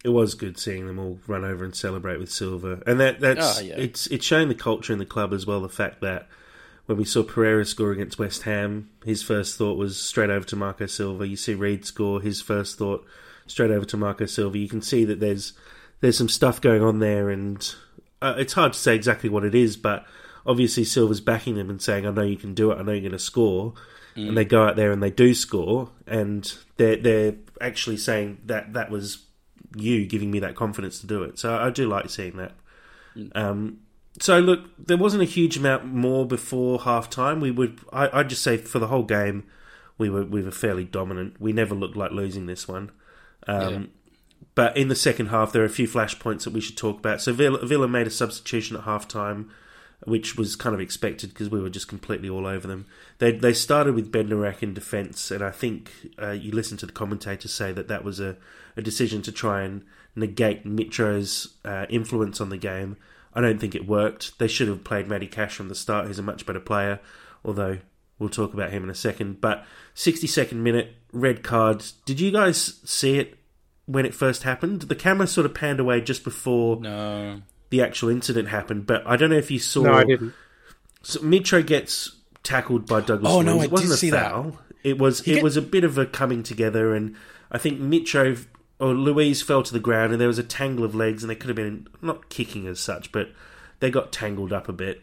it 0.04 0.10
was 0.10 0.34
good 0.34 0.58
seeing 0.58 0.88
them 0.88 1.00
all 1.00 1.20
run 1.28 1.44
over 1.44 1.66
and 1.66 1.76
celebrate 1.76 2.20
with 2.20 2.32
Silva, 2.32 2.82
and 2.88 3.00
that 3.00 3.20
that's 3.20 3.60
oh, 3.60 3.62
yeah. 3.62 3.76
it's 3.76 4.08
it's 4.08 4.26
showing 4.26 4.48
the 4.48 4.56
culture 4.56 4.94
in 4.94 5.00
the 5.00 5.06
club 5.06 5.34
as 5.34 5.46
well. 5.46 5.62
The 5.62 5.70
fact 5.70 6.02
that 6.02 6.28
when 6.86 6.98
we 6.98 7.06
saw 7.06 7.22
Pereira 7.22 7.66
score 7.66 7.92
against 7.92 8.18
West 8.18 8.44
Ham, 8.44 8.90
his 9.04 9.22
first 9.22 9.58
thought 9.58 9.78
was 9.78 10.02
straight 10.02 10.30
over 10.30 10.46
to 10.48 10.56
Marco 10.56 10.86
Silva. 10.86 11.28
You 11.28 11.36
see 11.36 11.54
Reed 11.54 11.86
score, 11.86 12.22
his 12.22 12.42
first 12.42 12.78
thought 12.78 13.06
straight 13.46 13.72
over 13.72 13.86
to 13.86 13.98
Marco 13.98 14.26
Silva. 14.26 14.58
You 14.58 14.70
can 14.70 14.82
see 14.82 15.06
that 15.06 15.20
there's 15.20 15.54
there's 16.02 16.18
some 16.18 16.30
stuff 16.30 16.62
going 16.62 16.82
on 16.82 17.00
there, 17.00 17.30
and 17.30 17.76
uh, 18.22 18.36
it's 18.38 18.54
hard 18.54 18.74
to 18.74 18.80
say 18.80 18.96
exactly 18.96 19.30
what 19.30 19.44
it 19.44 19.54
is, 19.54 19.76
but 19.76 20.06
obviously 20.46 20.86
Silva's 20.86 21.22
backing 21.22 21.56
them 21.56 21.70
and 21.70 21.82
saying, 21.82 22.08
"I 22.08 22.12
know 22.12 22.24
you 22.24 22.38
can 22.38 22.54
do 22.54 22.72
it. 22.72 22.80
I 22.80 22.84
know 22.84 22.94
you're 22.94 23.02
going 23.02 23.12
to 23.12 23.20
score." 23.20 23.74
Mm. 24.16 24.30
And 24.30 24.38
they 24.38 24.46
go 24.46 24.66
out 24.66 24.76
there 24.76 24.92
and 24.92 25.04
they 25.04 25.12
do 25.12 25.34
score, 25.34 25.90
and 26.08 26.52
they're 26.78 26.96
they're 26.96 27.36
actually 27.62 27.98
saying 27.98 28.40
that 28.46 28.74
that 28.74 28.90
was 28.90 29.26
you 29.76 30.06
giving 30.06 30.32
me 30.32 30.40
that 30.40 30.56
confidence 30.56 31.00
to 31.00 31.08
do 31.08 31.24
it. 31.24 31.40
So 31.40 31.56
I 31.56 31.70
do 31.70 31.88
like 31.88 32.10
seeing 32.10 32.38
that. 32.38 32.54
Mm. 33.16 33.36
Um, 33.36 33.80
so 34.20 34.40
look, 34.40 34.70
there 34.78 34.98
wasn't 34.98 35.24
a 35.24 35.26
huge 35.26 35.58
amount 35.58 35.86
more 35.86 36.26
before 36.26 36.80
half 36.80 37.10
time. 37.10 37.40
We 37.40 37.52
would, 37.52 37.80
I, 37.94 38.18
would 38.18 38.30
just 38.30 38.44
say, 38.44 38.58
for 38.58 38.80
the 38.80 38.88
whole 38.88 39.04
game, 39.04 39.46
we 39.98 40.10
were 40.10 40.26
we 40.26 40.42
were 40.42 40.52
fairly 40.52 40.86
dominant. 40.86 41.40
We 41.40 41.54
never 41.54 41.76
looked 41.76 41.96
like 41.96 42.12
losing 42.12 42.46
this 42.46 42.68
one. 42.68 42.92
Um, 43.48 43.74
yeah. 43.74 43.86
But 44.56 44.76
in 44.76 44.88
the 44.88 44.96
second 44.96 45.28
half, 45.28 45.52
there 45.52 45.62
are 45.62 45.66
a 45.66 45.70
few 45.70 45.88
flashpoints 45.88 46.44
that 46.44 46.54
we 46.54 46.62
should 46.62 46.78
talk 46.78 47.00
about. 47.00 47.22
So 47.22 47.32
Villa, 47.32 47.66
Villa 47.66 47.88
made 47.88 48.08
a 48.08 48.12
substitution 48.12 48.76
at 48.76 48.84
half 48.84 49.08
time, 49.08 49.52
which 50.06 50.36
was 50.36 50.56
kind 50.56 50.74
of 50.74 50.82
expected 50.82 51.30
because 51.30 51.50
we 51.50 51.62
were 51.62 51.70
just 51.70 51.88
completely 51.88 52.30
all 52.30 52.46
over 52.46 52.68
them. 52.68 52.86
They 53.20 53.32
they 53.32 53.54
started 53.54 53.96
with 53.96 54.12
Bednarek 54.12 54.64
in 54.64 54.74
defence, 54.74 55.32
and 55.32 55.44
I 55.44 55.52
think 55.52 55.92
uh, 56.22 56.32
you 56.32 56.52
listen 56.52 56.78
to 56.78 56.86
the 56.86 56.92
commentators 56.92 57.54
say 57.54 57.72
that 57.72 57.88
that 57.88 58.04
was 58.04 58.20
a 58.20 58.38
a 58.80 58.82
decision 58.82 59.22
to 59.22 59.32
try 59.32 59.62
and 59.62 59.84
negate 60.16 60.66
Mitro's 60.66 61.56
uh, 61.64 61.86
influence 61.90 62.42
on 62.42 62.50
the 62.50 62.58
game. 62.58 62.98
I 63.34 63.42
don't 63.42 63.60
think 63.60 63.76
it 63.76 63.88
worked. 63.88 64.40
They 64.40 64.48
should 64.48 64.68
have 64.68 64.84
played 64.84 65.08
Matty 65.08 65.28
Cash 65.28 65.56
from 65.56 65.70
the 65.70 65.76
start. 65.76 66.08
He's 66.08 66.18
a 66.18 66.24
much 66.24 66.46
better 66.46 66.60
player, 66.60 67.00
although 67.46 67.78
we'll 68.18 68.30
talk 68.30 68.54
about 68.54 68.72
him 68.72 68.84
in 68.84 68.90
a 68.90 68.96
second. 68.96 69.40
But 69.40 69.66
62nd 69.96 70.54
minute, 70.54 70.96
red 71.12 71.44
card. 71.44 71.86
Did 72.06 72.20
you 72.20 72.32
guys 72.32 72.80
see 72.84 73.20
it 73.20 73.38
when 73.86 74.06
it 74.06 74.16
first 74.16 74.44
happened? 74.44 74.84
The 74.84 74.96
camera 74.96 75.28
sort 75.28 75.46
of 75.46 75.54
panned 75.54 75.80
away 75.80 76.02
just 76.02 76.24
before 76.24 76.82
no. 76.82 77.42
the 77.70 77.84
actual 77.84 78.10
incident 78.10 78.50
happened, 78.50 78.88
but 78.88 79.06
I 79.06 79.16
don't 79.16 79.30
know 79.30 79.38
if 79.38 79.52
you 79.52 79.60
saw. 79.60 79.84
No, 79.84 79.94
I 79.94 80.04
didn't. 80.06 80.34
So 81.04 81.20
Mitro 81.20 81.66
gets 81.66 82.16
tackled 82.44 82.88
by 82.88 83.02
Douglas. 83.02 83.32
Oh 83.32 83.42
no, 83.42 83.60
I 83.60 83.66
it 83.66 83.72
wasn't 83.72 83.90
did 83.90 83.94
a 83.94 83.98
see 83.98 84.12
foul. 84.12 84.44
That. 84.44 84.58
It 84.84 84.98
was 84.98 85.22
he 85.22 85.34
it 85.34 85.36
get... 85.36 85.44
was 85.44 85.56
a 85.56 85.62
bit 85.62 85.84
of 85.84 85.98
a 85.98 86.06
coming 86.06 86.42
together, 86.42 86.96
and 86.96 87.16
I 87.52 87.58
think 87.58 87.80
Mitro 87.80 88.46
or 88.80 88.94
Luiz 88.94 89.42
fell 89.42 89.62
to 89.64 89.74
the 89.74 89.80
ground 89.80 90.12
and 90.12 90.22
there 90.22 90.28
was 90.28 90.40
a 90.40 90.44
tangle 90.44 90.86
of 90.86 90.96
legs 90.96 91.22
and 91.22 91.30
they 91.30 91.36
could 91.36 91.50
have 91.50 91.56
been 91.56 91.88
not 92.02 92.30
kicking 92.30 92.66
as 92.66 92.80
such, 92.80 93.12
but 93.12 93.30
they 93.80 93.92
got 93.92 94.12
tangled 94.12 94.54
up 94.54 94.70
a 94.70 94.74
bit. 94.74 95.02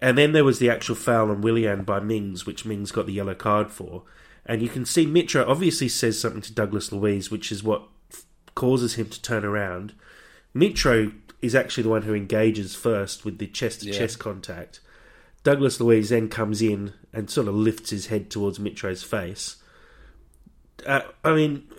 And 0.00 0.18
then 0.18 0.32
there 0.32 0.44
was 0.44 0.58
the 0.58 0.70
actual 0.70 0.94
foul 0.94 1.30
on 1.30 1.40
Willian 1.40 1.84
by 1.84 2.00
Mings, 2.00 2.46
which 2.46 2.64
Mings 2.64 2.92
got 2.92 3.06
the 3.06 3.12
yellow 3.12 3.34
card 3.34 3.70
for. 3.70 4.02
And 4.46 4.62
you 4.62 4.68
can 4.68 4.84
see 4.84 5.06
Mitro 5.06 5.46
obviously 5.46 5.88
says 5.88 6.18
something 6.18 6.42
to 6.42 6.52
Douglas 6.52 6.92
Luiz, 6.92 7.30
which 7.30 7.52
is 7.52 7.62
what 7.62 7.84
causes 8.54 8.94
him 8.94 9.08
to 9.08 9.22
turn 9.22 9.44
around. 9.44 9.94
Mitro 10.54 11.14
is 11.40 11.54
actually 11.54 11.82
the 11.82 11.88
one 11.90 12.02
who 12.02 12.14
engages 12.14 12.74
first 12.74 13.24
with 13.24 13.38
the 13.38 13.46
chest 13.46 13.82
to 13.82 13.92
chest 13.92 14.18
contact. 14.18 14.80
Douglas 15.42 15.78
Luiz 15.78 16.08
then 16.08 16.28
comes 16.28 16.62
in 16.62 16.94
and 17.12 17.28
sort 17.28 17.48
of 17.48 17.54
lifts 17.54 17.90
his 17.90 18.06
head 18.06 18.30
towards 18.30 18.58
Mitro's 18.58 19.02
face. 19.02 19.56
Uh, 20.86 21.02
I 21.22 21.34
mean, 21.34 21.68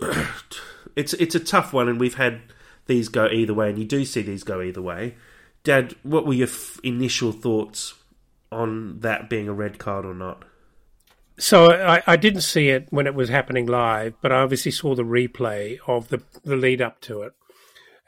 it's 0.96 1.12
it's 1.14 1.34
a 1.34 1.40
tough 1.40 1.72
one, 1.72 1.88
and 1.88 2.00
we've 2.00 2.14
had 2.14 2.40
these 2.86 3.08
go 3.08 3.28
either 3.28 3.54
way, 3.54 3.68
and 3.70 3.78
you 3.78 3.84
do 3.84 4.04
see 4.04 4.22
these 4.22 4.42
go 4.42 4.60
either 4.62 4.82
way. 4.82 5.14
Dad, 5.62 5.94
what 6.02 6.26
were 6.26 6.34
your 6.34 6.48
f- 6.48 6.80
initial 6.82 7.32
thoughts 7.32 7.94
on 8.50 9.00
that 9.00 9.28
being 9.28 9.48
a 9.48 9.52
red 9.52 9.78
card 9.78 10.04
or 10.04 10.14
not? 10.14 10.44
So 11.38 11.70
I, 11.72 12.02
I, 12.06 12.16
didn't 12.16 12.42
see 12.42 12.68
it 12.70 12.86
when 12.90 13.06
it 13.06 13.14
was 13.14 13.28
happening 13.28 13.66
live, 13.66 14.14
but 14.22 14.32
I 14.32 14.36
obviously 14.40 14.70
saw 14.70 14.94
the 14.94 15.02
replay 15.02 15.78
of 15.86 16.08
the 16.08 16.22
the 16.44 16.56
lead 16.56 16.80
up 16.80 17.00
to 17.02 17.22
it. 17.22 17.32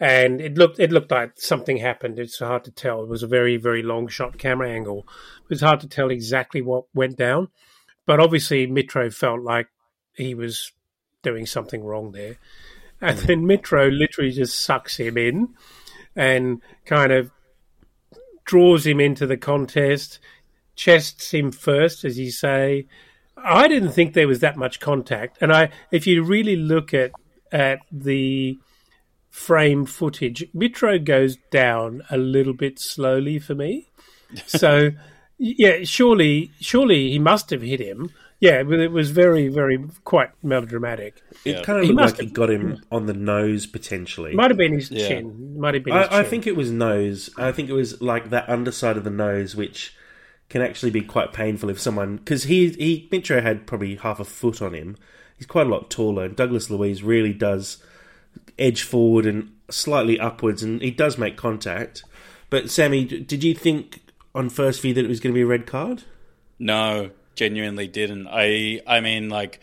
and 0.01 0.41
it 0.41 0.57
looked 0.57 0.79
it 0.79 0.93
looked 0.93 1.11
like 1.11 1.33
something 1.37 1.77
happened. 1.77 2.19
It's 2.19 2.39
hard 2.39 2.65
to 2.65 2.71
tell. 2.71 3.03
It 3.03 3.09
was 3.09 3.23
a 3.23 3.27
very 3.27 3.57
very 3.57 3.83
long 3.83 4.09
shot 4.09 4.39
camera 4.39 4.71
angle. 4.71 5.07
It 5.43 5.51
was 5.51 5.61
hard 5.61 5.81
to 5.81 5.89
tell 5.89 6.11
exactly 6.11 6.63
what 6.63 6.85
went 6.95 7.17
down, 7.17 7.49
but 8.07 8.21
obviously 8.21 8.67
Mitro 8.67 9.13
felt 9.13 9.43
like 9.43 9.69
he 10.15 10.35
was 10.35 10.73
doing 11.23 11.47
something 11.47 11.85
wrong 11.85 12.13
there, 12.13 12.39
and 13.01 13.19
then 13.19 13.45
Mitro 13.45 13.97
literally 13.97 14.33
just 14.33 14.59
sucks 14.59 14.99
him 14.99 15.17
in 15.17 15.49
and 16.17 16.61
kind 16.85 17.13
of 17.13 17.31
draws 18.45 18.87
him 18.87 19.01
into 19.01 19.27
the 19.27 19.37
contest, 19.37 20.19
chests 20.75 21.33
him 21.33 21.53
first, 21.53 22.05
as 22.05 22.19
you 22.19 22.31
say. 22.31 22.87
I 23.37 23.69
didn't 23.69 23.93
think 23.93 24.15
there 24.15 24.27
was 24.27 24.41
that 24.41 24.57
much 24.57 24.81
contact, 24.81 25.39
and 25.41 25.53
I, 25.53 25.71
if 25.91 26.07
you 26.07 26.25
really 26.25 26.57
look 26.57 26.93
at 26.93 27.13
at 27.53 27.81
the 27.91 28.59
frame 29.31 29.87
footage, 29.87 30.45
Mitro 30.55 31.03
goes 31.03 31.37
down 31.51 32.03
a 32.11 32.19
little 32.19 32.53
bit 32.53 32.79
slowly 32.79 33.39
for 33.39 33.55
me. 33.55 33.89
So, 34.47 34.91
yeah, 35.39 35.85
surely, 35.85 36.51
surely 36.61 37.13
he 37.13 37.19
must 37.19 37.49
have 37.49 37.63
hit 37.63 37.81
him. 37.81 38.11
Yeah, 38.41 38.63
but 38.63 38.79
it 38.79 38.93
was 38.93 39.11
very, 39.11 39.49
very 39.49 39.85
quite 40.05 40.31
melodramatic. 40.45 41.23
It 41.45 41.57
yeah. 41.57 41.63
kind 41.63 41.81
of 41.81 41.87
looked 41.87 42.01
like 42.01 42.17
have, 42.19 42.21
he 42.21 42.27
got 42.27 42.51
him 42.51 42.85
on 42.91 43.07
the 43.07 43.15
nose 43.15 43.67
potentially. 43.67 44.35
Might 44.35 44.51
have 44.51 44.59
been 44.59 44.75
his 44.75 44.91
yeah. 44.91 45.09
chin. 45.09 45.59
Might 45.59 45.75
have 45.75 45.85
been. 45.85 45.95
I, 45.95 46.21
I, 46.21 46.23
think 46.23 46.47
it 46.47 46.55
was 46.55 46.71
nose. 46.71 47.31
I 47.37 47.51
think 47.51 47.69
it 47.69 47.73
was 47.73 48.01
like 48.01 48.31
that 48.31 48.49
underside 48.49 48.97
of 48.97 49.03
the 49.03 49.11
nose, 49.11 49.57
which 49.57 49.97
can 50.49 50.63
actually 50.63 50.91
be 50.91 51.03
quite 51.03 51.33
painful 51.33 51.69
if 51.69 51.81
someone 51.81 52.17
because 52.17 52.45
he 52.45 52.71
he 52.71 53.09
Mitro 53.11 53.43
had 53.43 53.67
probably 53.67 53.97
half 53.97 54.21
a 54.21 54.25
foot 54.25 54.63
on 54.63 54.73
him. 54.73 54.97
He's 55.37 55.47
quite 55.47 55.67
a 55.67 55.71
lot 55.71 55.91
taller, 55.91 56.25
and 56.25 56.37
Douglas 56.37 56.71
Luiz 56.71 57.03
really 57.03 57.33
does 57.33 57.83
edge 58.57 58.83
forward 58.83 59.27
and 59.27 59.53
slightly 59.69 60.19
upwards, 60.19 60.63
and 60.63 60.81
he 60.81 60.93
does 60.93 61.19
make 61.19 61.37
contact. 61.37 62.05
But 62.51 62.71
Sammy, 62.71 63.05
did 63.05 63.43
you 63.43 63.55
think 63.55 64.01
on 64.35 64.49
first 64.49 64.81
view 64.81 64.95
that 64.95 65.05
it 65.05 65.09
was 65.09 65.21
going 65.21 65.33
to 65.33 65.39
be 65.39 65.43
a 65.43 65.47
red 65.47 65.67
card? 65.67 66.05
No, 66.59 67.11
genuinely 67.39 67.87
didn't. 67.87 68.27
I 68.29 68.81
I 68.87 69.01
mean, 69.01 69.31
like, 69.31 69.61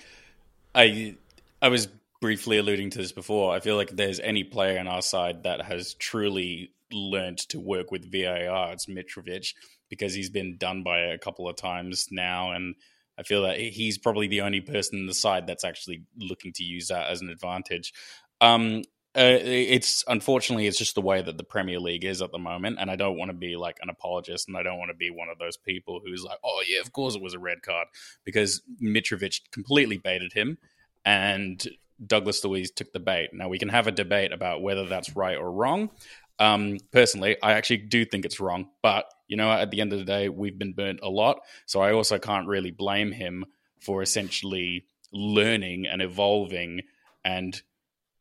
I 0.74 1.18
I 1.62 1.68
was 1.68 1.88
briefly 2.22 2.58
alluding 2.58 2.90
to 2.92 2.98
this 2.98 3.12
before. 3.12 3.54
I 3.54 3.60
feel 3.60 3.76
like 3.76 3.92
there's 3.92 4.20
any 4.20 4.44
player 4.44 4.80
on 4.80 4.88
our 4.88 5.02
side 5.02 5.44
that 5.44 5.62
has 5.62 5.94
truly 5.96 6.72
learned 6.92 7.38
to 7.50 7.60
work 7.60 7.92
with 7.92 8.12
VAR, 8.12 8.72
it's 8.72 8.86
Mitrovic 8.86 9.54
because 9.90 10.14
he's 10.14 10.30
been 10.30 10.58
done 10.58 10.82
by 10.84 11.00
it 11.02 11.14
a 11.14 11.20
couple 11.20 11.48
of 11.48 11.56
times 11.56 12.08
now, 12.10 12.52
and 12.52 12.76
I 13.20 13.24
feel 13.24 13.44
that 13.44 13.60
he's 13.60 13.98
probably 13.98 14.28
the 14.28 14.42
only 14.42 14.62
person 14.62 15.00
in 15.00 15.06
the 15.06 15.14
side 15.14 15.46
that's 15.46 15.64
actually 15.64 16.04
looking 16.18 16.54
to 16.54 16.64
use 16.64 16.88
that 16.88 17.10
as 17.10 17.22
an 17.22 17.30
advantage. 17.30 17.94
Um, 18.42 18.84
uh, 19.18 19.40
it's 19.42 20.04
unfortunately 20.08 20.68
it's 20.68 20.78
just 20.78 20.96
the 20.96 21.02
way 21.02 21.22
that 21.22 21.38
the 21.38 21.44
Premier 21.44 21.80
League 21.80 22.04
is 22.04 22.22
at 22.22 22.32
the 22.32 22.38
moment, 22.38 22.78
and 22.80 22.92
I 22.92 22.98
don't 22.98 23.18
want 23.18 23.30
to 23.30 23.38
be 23.38 23.56
like 23.56 23.78
an 23.82 23.90
apologist, 23.90 24.48
and 24.50 24.58
I 24.58 24.64
don't 24.64 24.78
want 24.78 24.92
to 24.92 24.96
be 24.96 25.10
one 25.10 25.30
of 25.30 25.38
those 25.38 25.56
people 25.56 26.02
who's 26.04 26.24
like, 26.24 26.38
"Oh 26.44 26.62
yeah, 26.68 26.82
of 26.82 26.92
course 26.92 27.16
it 27.16 27.22
was 27.22 27.34
a 27.34 27.40
red 27.40 27.62
card," 27.62 27.88
because 28.26 28.62
Mitrovic 28.82 29.40
completely 29.52 29.98
baited 29.98 30.34
him, 30.34 30.58
and 31.06 31.66
Douglas 32.06 32.44
Luiz 32.44 32.72
took 32.72 32.92
the 32.92 33.00
bait. 33.00 33.30
Now 33.32 33.48
we 33.48 33.58
can 33.58 33.70
have 33.70 33.88
a 33.88 33.92
debate 33.92 34.34
about 34.34 34.62
whether 34.62 34.86
that's 34.86 35.16
right 35.16 35.38
or 35.38 35.50
wrong. 35.50 35.92
Um, 36.38 36.80
personally, 36.92 37.38
I 37.42 37.54
actually 37.54 37.78
do 37.78 38.04
think 38.04 38.26
it's 38.26 38.42
wrong, 38.42 38.68
but 38.82 39.06
you 39.30 39.38
know, 39.38 39.50
at 39.50 39.72
the 39.72 39.80
end 39.80 39.94
of 39.94 40.00
the 40.00 40.06
day, 40.06 40.28
we've 40.28 40.60
been 40.60 40.74
burnt 40.74 41.00
a 41.02 41.10
lot, 41.10 41.40
so 41.66 41.80
I 41.80 41.94
also 41.94 42.20
can't 42.20 42.48
really 42.48 42.72
blame 42.72 43.14
him 43.14 43.46
for 43.80 44.02
essentially 44.02 44.88
learning 45.14 45.88
and 45.88 46.02
evolving 46.02 46.82
and 47.24 47.62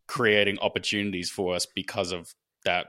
creating 0.06 0.58
opportunities 0.60 1.30
for 1.30 1.54
us 1.54 1.66
because 1.66 2.12
of 2.12 2.34
that. 2.64 2.86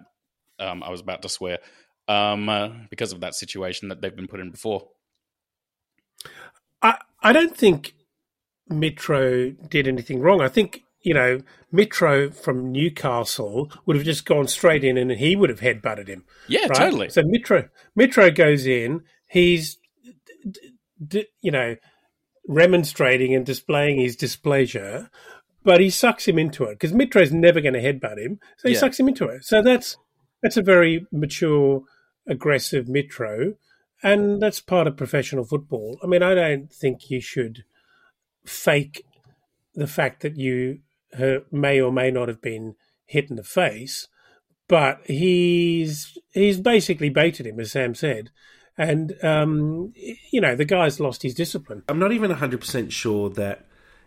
Um, 0.59 0.83
I 0.83 0.89
was 0.89 1.01
about 1.01 1.21
to 1.23 1.29
swear 1.29 1.59
um, 2.07 2.49
uh, 2.49 2.69
because 2.89 3.11
of 3.11 3.21
that 3.21 3.35
situation 3.35 3.89
that 3.89 4.01
they've 4.01 4.15
been 4.15 4.27
put 4.27 4.39
in 4.39 4.51
before. 4.51 4.87
I 6.81 6.97
I 7.21 7.33
don't 7.33 7.55
think 7.55 7.93
Mitro 8.71 9.69
did 9.69 9.87
anything 9.87 10.19
wrong. 10.19 10.41
I 10.41 10.47
think 10.47 10.83
you 11.01 11.13
know 11.13 11.41
Mitro 11.73 12.33
from 12.33 12.71
Newcastle 12.71 13.71
would 13.85 13.95
have 13.95 14.05
just 14.05 14.25
gone 14.25 14.47
straight 14.47 14.83
in 14.83 14.97
and 14.97 15.11
he 15.11 15.35
would 15.35 15.49
have 15.49 15.59
headbutted 15.59 16.07
him. 16.07 16.25
Yeah, 16.47 16.67
right? 16.67 16.75
totally. 16.75 17.09
So 17.09 17.21
Mitro 17.23 17.69
Mitro 17.97 18.33
goes 18.33 18.65
in. 18.65 19.01
He's 19.27 19.77
you 21.41 21.51
know 21.51 21.75
remonstrating 22.47 23.33
and 23.33 23.45
displaying 23.45 23.99
his 23.99 24.15
displeasure 24.15 25.09
but 25.65 25.81
he 25.81 25.89
sucks 25.89 26.27
him 26.27 26.39
into 26.39 26.63
it 26.63 26.79
because 26.79 26.93
Mitro's 26.93 27.33
never 27.33 27.59
going 27.59 27.73
to 27.73 27.81
headbutt 27.81 28.19
him, 28.19 28.39
so 28.57 28.69
he 28.69 28.75
yeah. 28.75 28.79
sucks 28.79 28.99
him 28.99 29.09
into 29.09 29.25
it. 29.25 29.43
So 29.43 29.61
that's 29.61 29.97
that's 30.41 30.57
a 30.57 30.61
very 30.61 31.05
mature, 31.11 31.81
aggressive 32.29 32.85
Mitro, 32.85 33.55
and 34.03 34.41
that's 34.41 34.61
part 34.61 34.87
of 34.87 34.95
professional 34.95 35.43
football. 35.43 35.99
I 36.03 36.07
mean, 36.07 36.23
I 36.23 36.35
don't 36.35 36.71
think 36.71 37.09
you 37.09 37.19
should 37.19 37.65
fake 38.45 39.03
the 39.73 39.87
fact 39.87 40.21
that 40.21 40.37
you 40.37 40.79
may 41.51 41.81
or 41.81 41.91
may 41.91 42.11
not 42.11 42.27
have 42.27 42.41
been 42.41 42.75
hit 43.05 43.29
in 43.29 43.35
the 43.35 43.43
face, 43.43 44.07
but 44.67 45.01
he's 45.05 46.17
he's 46.31 46.59
basically 46.59 47.09
baited 47.09 47.47
him, 47.47 47.59
as 47.59 47.71
Sam 47.71 47.95
said. 47.95 48.29
And 48.77 49.15
um, 49.23 49.93
you 50.31 50.41
know 50.41 50.55
the 50.55 50.65
guy's 50.65 50.99
lost 50.99 51.23
his 51.23 51.33
discipline. 51.33 51.83
I'm 51.89 51.99
not 51.99 52.11
even 52.11 52.29
100 52.29 52.59
percent 52.59 52.93
sure 52.93 53.29
that 53.31 53.65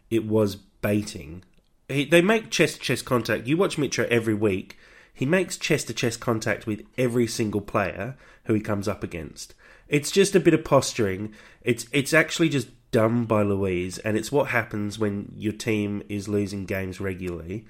it 0.09 0.25
was 0.25 0.57
baiting. 0.57 1.43
He, 1.89 2.05
they 2.05 2.21
make 2.21 2.51
chest 2.51 2.77
to 2.77 2.81
chest 2.81 3.05
contact. 3.05 3.47
You 3.47 3.57
watch 3.57 3.77
Mitro 3.77 4.07
every 4.09 4.35
week. 4.35 4.79
He 5.13 5.27
makes 5.27 5.57
chest 5.57 5.89
to 5.89 5.95
chest 5.95 6.21
contact 6.21 6.67
with 6.67 6.85
every 6.97 7.27
single 7.27 7.61
player 7.61 8.17
who 8.45 8.55
he 8.55 8.61
comes 8.61 8.87
up 8.87 9.03
against. 9.03 9.55
It's 9.89 10.11
just 10.11 10.37
a 10.37 10.41
bit 10.41 10.55
of 10.55 10.65
posturing. 10.65 11.35
It's 11.63 11.87
it's 11.93 12.13
actually 12.13 12.51
just 12.51 12.69
done 12.91 13.25
by 13.25 13.43
Luiz, 13.43 13.99
and 13.99 14.17
it's 14.17 14.31
what 14.31 14.49
happens 14.49 14.99
when 14.99 15.33
your 15.37 15.53
team 15.53 16.03
is 16.09 16.29
losing 16.29 16.67
games 16.67 17.01
regularly 17.01 17.65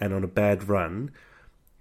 and 0.00 0.12
on 0.12 0.24
a 0.24 0.28
bad 0.28 0.68
run. 0.68 1.10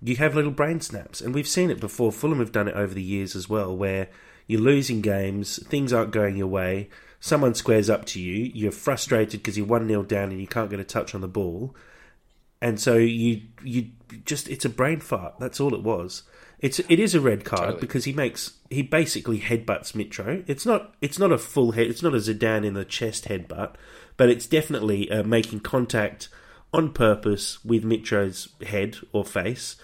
You 0.01 0.15
have 0.17 0.35
little 0.35 0.51
brain 0.51 0.81
snaps, 0.81 1.21
and 1.21 1.33
we've 1.33 1.47
seen 1.47 1.69
it 1.69 1.79
before. 1.79 2.11
Fulham 2.11 2.39
have 2.39 2.51
done 2.51 2.67
it 2.67 2.75
over 2.75 2.93
the 2.93 3.01
years 3.01 3.35
as 3.35 3.47
well, 3.47 3.75
where 3.75 4.09
you're 4.47 4.59
losing 4.59 5.01
games, 5.01 5.65
things 5.67 5.93
aren't 5.93 6.11
going 6.11 6.35
your 6.35 6.47
way, 6.47 6.89
someone 7.23 7.55
squares 7.55 7.89
up 7.89 8.03
to 8.03 8.19
you, 8.19 8.51
you're 8.53 8.69
frustrated 8.69 9.39
because 9.39 9.57
you're 9.57 9.65
1 9.65 9.87
0 9.87 10.03
down 10.03 10.29
and 10.31 10.41
you 10.41 10.45
can't 10.45 10.69
get 10.69 10.81
a 10.81 10.83
touch 10.83 11.15
on 11.15 11.21
the 11.21 11.27
ball. 11.27 11.73
And 12.61 12.77
so 12.77 12.97
you 12.97 13.43
you 13.63 13.91
just 14.25 14.49
it's 14.49 14.65
a 14.65 14.69
brain 14.69 14.99
fart. 14.99 15.35
That's 15.39 15.61
all 15.61 15.73
it 15.73 15.83
was. 15.83 16.23
It's 16.59 16.79
it 16.79 16.99
is 16.99 17.15
a 17.15 17.21
red 17.21 17.45
card 17.45 17.61
totally. 17.61 17.79
because 17.79 18.03
he 18.03 18.11
makes 18.11 18.57
he 18.69 18.81
basically 18.81 19.39
headbutts 19.39 19.93
Mitro. 19.93 20.43
It's 20.47 20.65
not 20.65 20.95
it's 20.99 21.17
not 21.17 21.31
a 21.31 21.37
full 21.37 21.71
head. 21.71 21.87
It's 21.87 22.03
not 22.03 22.13
a 22.13 22.17
Zidane 22.17 22.65
in 22.65 22.73
the 22.73 22.83
chest 22.83 23.29
headbutt, 23.29 23.75
but 24.17 24.29
it's 24.29 24.45
definitely 24.45 25.09
uh, 25.09 25.23
making 25.23 25.61
contact 25.61 26.27
on 26.73 26.91
purpose 26.91 27.63
with 27.63 27.85
Mitro's 27.85 28.49
head 28.67 28.97
or 29.13 29.23
face. 29.23 29.77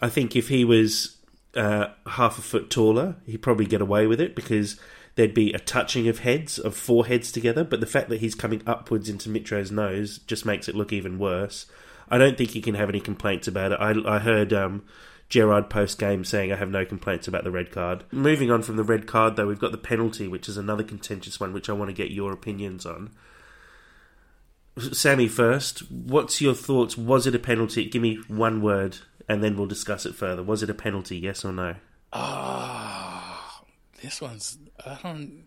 I 0.00 0.08
think 0.08 0.34
if 0.34 0.48
he 0.48 0.64
was 0.64 1.18
uh, 1.54 1.88
half 2.06 2.38
a 2.38 2.42
foot 2.42 2.70
taller, 2.70 3.16
he'd 3.26 3.42
probably 3.42 3.66
get 3.66 3.82
away 3.82 4.06
with 4.06 4.22
it 4.22 4.34
because 4.34 4.80
there'd 5.18 5.34
be 5.34 5.52
a 5.52 5.58
touching 5.58 6.06
of 6.06 6.20
heads, 6.20 6.60
of 6.60 6.76
four 6.76 7.04
heads 7.04 7.32
together, 7.32 7.64
but 7.64 7.80
the 7.80 7.86
fact 7.86 8.08
that 8.08 8.20
he's 8.20 8.36
coming 8.36 8.62
upwards 8.68 9.08
into 9.08 9.28
Mitro's 9.28 9.72
nose 9.72 10.18
just 10.28 10.46
makes 10.46 10.68
it 10.68 10.76
look 10.76 10.92
even 10.92 11.18
worse. 11.18 11.66
I 12.08 12.18
don't 12.18 12.38
think 12.38 12.50
he 12.50 12.60
can 12.60 12.76
have 12.76 12.88
any 12.88 13.00
complaints 13.00 13.48
about 13.48 13.72
it. 13.72 13.80
I, 13.80 13.96
I 14.06 14.20
heard 14.20 14.52
um, 14.52 14.84
Gerrard 15.28 15.70
post 15.70 15.98
game 15.98 16.24
saying, 16.24 16.52
I 16.52 16.56
have 16.56 16.70
no 16.70 16.84
complaints 16.84 17.26
about 17.26 17.42
the 17.42 17.50
red 17.50 17.72
card. 17.72 18.04
Moving 18.12 18.52
on 18.52 18.62
from 18.62 18.76
the 18.76 18.84
red 18.84 19.08
card, 19.08 19.34
though, 19.34 19.48
we've 19.48 19.58
got 19.58 19.72
the 19.72 19.76
penalty, 19.76 20.28
which 20.28 20.48
is 20.48 20.56
another 20.56 20.84
contentious 20.84 21.40
one, 21.40 21.52
which 21.52 21.68
I 21.68 21.72
want 21.72 21.88
to 21.88 21.94
get 21.94 22.12
your 22.12 22.32
opinions 22.32 22.86
on. 22.86 23.10
Sammy, 24.78 25.26
first, 25.26 25.80
what's 25.90 26.40
your 26.40 26.54
thoughts? 26.54 26.96
Was 26.96 27.26
it 27.26 27.34
a 27.34 27.40
penalty? 27.40 27.86
Give 27.86 28.02
me 28.02 28.20
one 28.28 28.62
word, 28.62 28.98
and 29.28 29.42
then 29.42 29.56
we'll 29.56 29.66
discuss 29.66 30.06
it 30.06 30.14
further. 30.14 30.44
Was 30.44 30.62
it 30.62 30.70
a 30.70 30.74
penalty, 30.74 31.18
yes 31.18 31.44
or 31.44 31.52
no? 31.52 31.74
Ah, 32.12 33.07
this 34.02 34.20
one's 34.20 34.58
I 34.84 34.98
don't. 35.02 35.44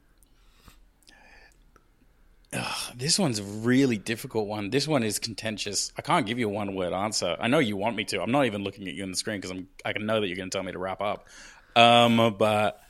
Ugh, 2.54 2.94
this 2.98 3.18
one's 3.18 3.40
a 3.40 3.44
really 3.44 3.98
difficult 3.98 4.46
one. 4.46 4.72
This 4.72 4.86
one 4.86 5.04
is 5.04 5.20
contentious. 5.20 5.94
I 5.98 6.02
can't 6.02 6.26
give 6.26 6.38
you 6.38 6.50
a 6.50 6.52
one 6.52 6.76
word 6.76 6.92
answer. 6.92 7.38
I 7.40 7.48
know 7.48 7.60
you 7.60 7.78
want 7.78 7.96
me 7.96 8.04
to. 8.06 8.22
I'm 8.22 8.32
not 8.32 8.46
even 8.46 8.64
looking 8.64 8.88
at 8.90 8.94
you 8.94 9.04
on 9.04 9.12
the 9.12 9.18
screen 9.18 9.38
because 9.38 9.52
I'm. 9.52 9.68
I 9.86 9.94
can 9.94 10.06
know 10.06 10.20
that 10.20 10.28
you're 10.28 10.36
going 10.36 10.50
to 10.50 10.56
tell 10.56 10.64
me 10.64 10.74
to 10.74 10.80
wrap 10.80 11.02
up. 11.02 11.28
Um, 11.76 12.36
but 12.38 12.82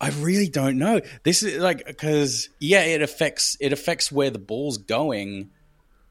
I 0.00 0.08
really 0.10 0.48
don't 0.48 0.78
know. 0.78 1.00
This 1.22 1.42
is 1.42 1.58
like 1.58 1.86
because 1.86 2.48
yeah, 2.58 2.82
it 2.82 3.02
affects 3.02 3.56
it 3.60 3.72
affects 3.72 4.10
where 4.10 4.30
the 4.30 4.38
ball's 4.38 4.78
going. 4.78 5.50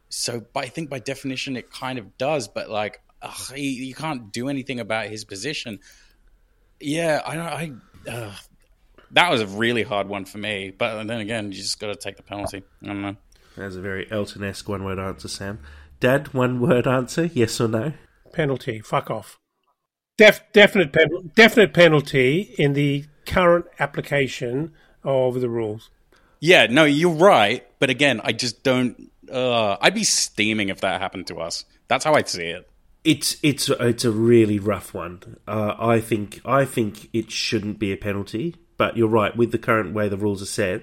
So 0.09 0.45
I 0.55 0.67
think 0.67 0.89
by 0.89 0.99
definition 0.99 1.57
it 1.57 1.71
kind 1.71 1.97
of 1.97 2.17
does. 2.17 2.47
But 2.47 2.69
like, 2.69 3.01
ugh, 3.23 3.55
he, 3.55 3.85
you 3.85 3.95
can't 3.95 4.31
do 4.31 4.49
anything 4.49 4.79
about 4.79 5.07
his 5.07 5.25
position. 5.25 5.79
Yeah, 6.79 7.21
I 7.25 7.35
don't. 7.35 7.45
I. 8.07 8.31
that 9.13 9.31
was 9.31 9.41
a 9.41 9.47
really 9.47 9.83
hard 9.83 10.07
one 10.07 10.25
for 10.25 10.37
me. 10.37 10.73
But 10.75 11.03
then 11.03 11.19
again, 11.19 11.51
you 11.51 11.57
just 11.57 11.79
got 11.79 11.87
to 11.87 11.95
take 11.95 12.17
the 12.17 12.23
penalty. 12.23 12.63
I 12.83 12.87
don't 12.87 13.01
know. 13.01 13.15
That's 13.57 13.75
a 13.75 13.81
very 13.81 14.09
Elton 14.11 14.43
esque 14.43 14.67
one 14.69 14.83
word 14.83 14.99
answer, 14.99 15.27
Sam. 15.27 15.59
Dad, 15.99 16.33
one 16.33 16.59
word 16.59 16.87
answer, 16.87 17.25
yes 17.25 17.59
or 17.59 17.67
no? 17.67 17.93
Penalty. 18.33 18.79
Fuck 18.79 19.11
off. 19.11 19.39
Def, 20.17 20.41
definite, 20.53 20.93
pen, 20.93 21.31
definite 21.35 21.73
penalty 21.73 22.53
in 22.57 22.73
the 22.73 23.05
current 23.25 23.65
application 23.79 24.73
of 25.03 25.41
the 25.41 25.49
rules. 25.49 25.89
Yeah, 26.39 26.67
no, 26.67 26.85
you're 26.85 27.11
right. 27.11 27.65
But 27.79 27.89
again, 27.89 28.21
I 28.23 28.33
just 28.33 28.63
don't. 28.63 29.11
Uh, 29.31 29.77
I'd 29.79 29.93
be 29.93 30.03
steaming 30.03 30.69
if 30.69 30.81
that 30.81 31.01
happened 31.01 31.27
to 31.27 31.39
us. 31.39 31.65
That's 31.87 32.03
how 32.03 32.13
I 32.13 32.23
see 32.23 32.45
it. 32.45 32.67
It's 33.03 33.37
it's 33.41 33.69
it's 33.69 34.05
a 34.05 34.11
really 34.11 34.59
rough 34.59 34.93
one. 34.93 35.37
Uh, 35.47 35.75
I 35.79 35.99
think 35.99 36.41
I 36.45 36.65
think 36.65 37.09
it 37.13 37.31
shouldn't 37.31 37.79
be 37.79 37.91
a 37.91 37.97
penalty, 37.97 38.55
but 38.81 38.97
you're 38.97 39.07
right. 39.07 39.37
With 39.37 39.51
the 39.51 39.59
current 39.59 39.93
way 39.93 40.09
the 40.09 40.17
rules 40.17 40.41
are 40.41 40.47
set, 40.47 40.81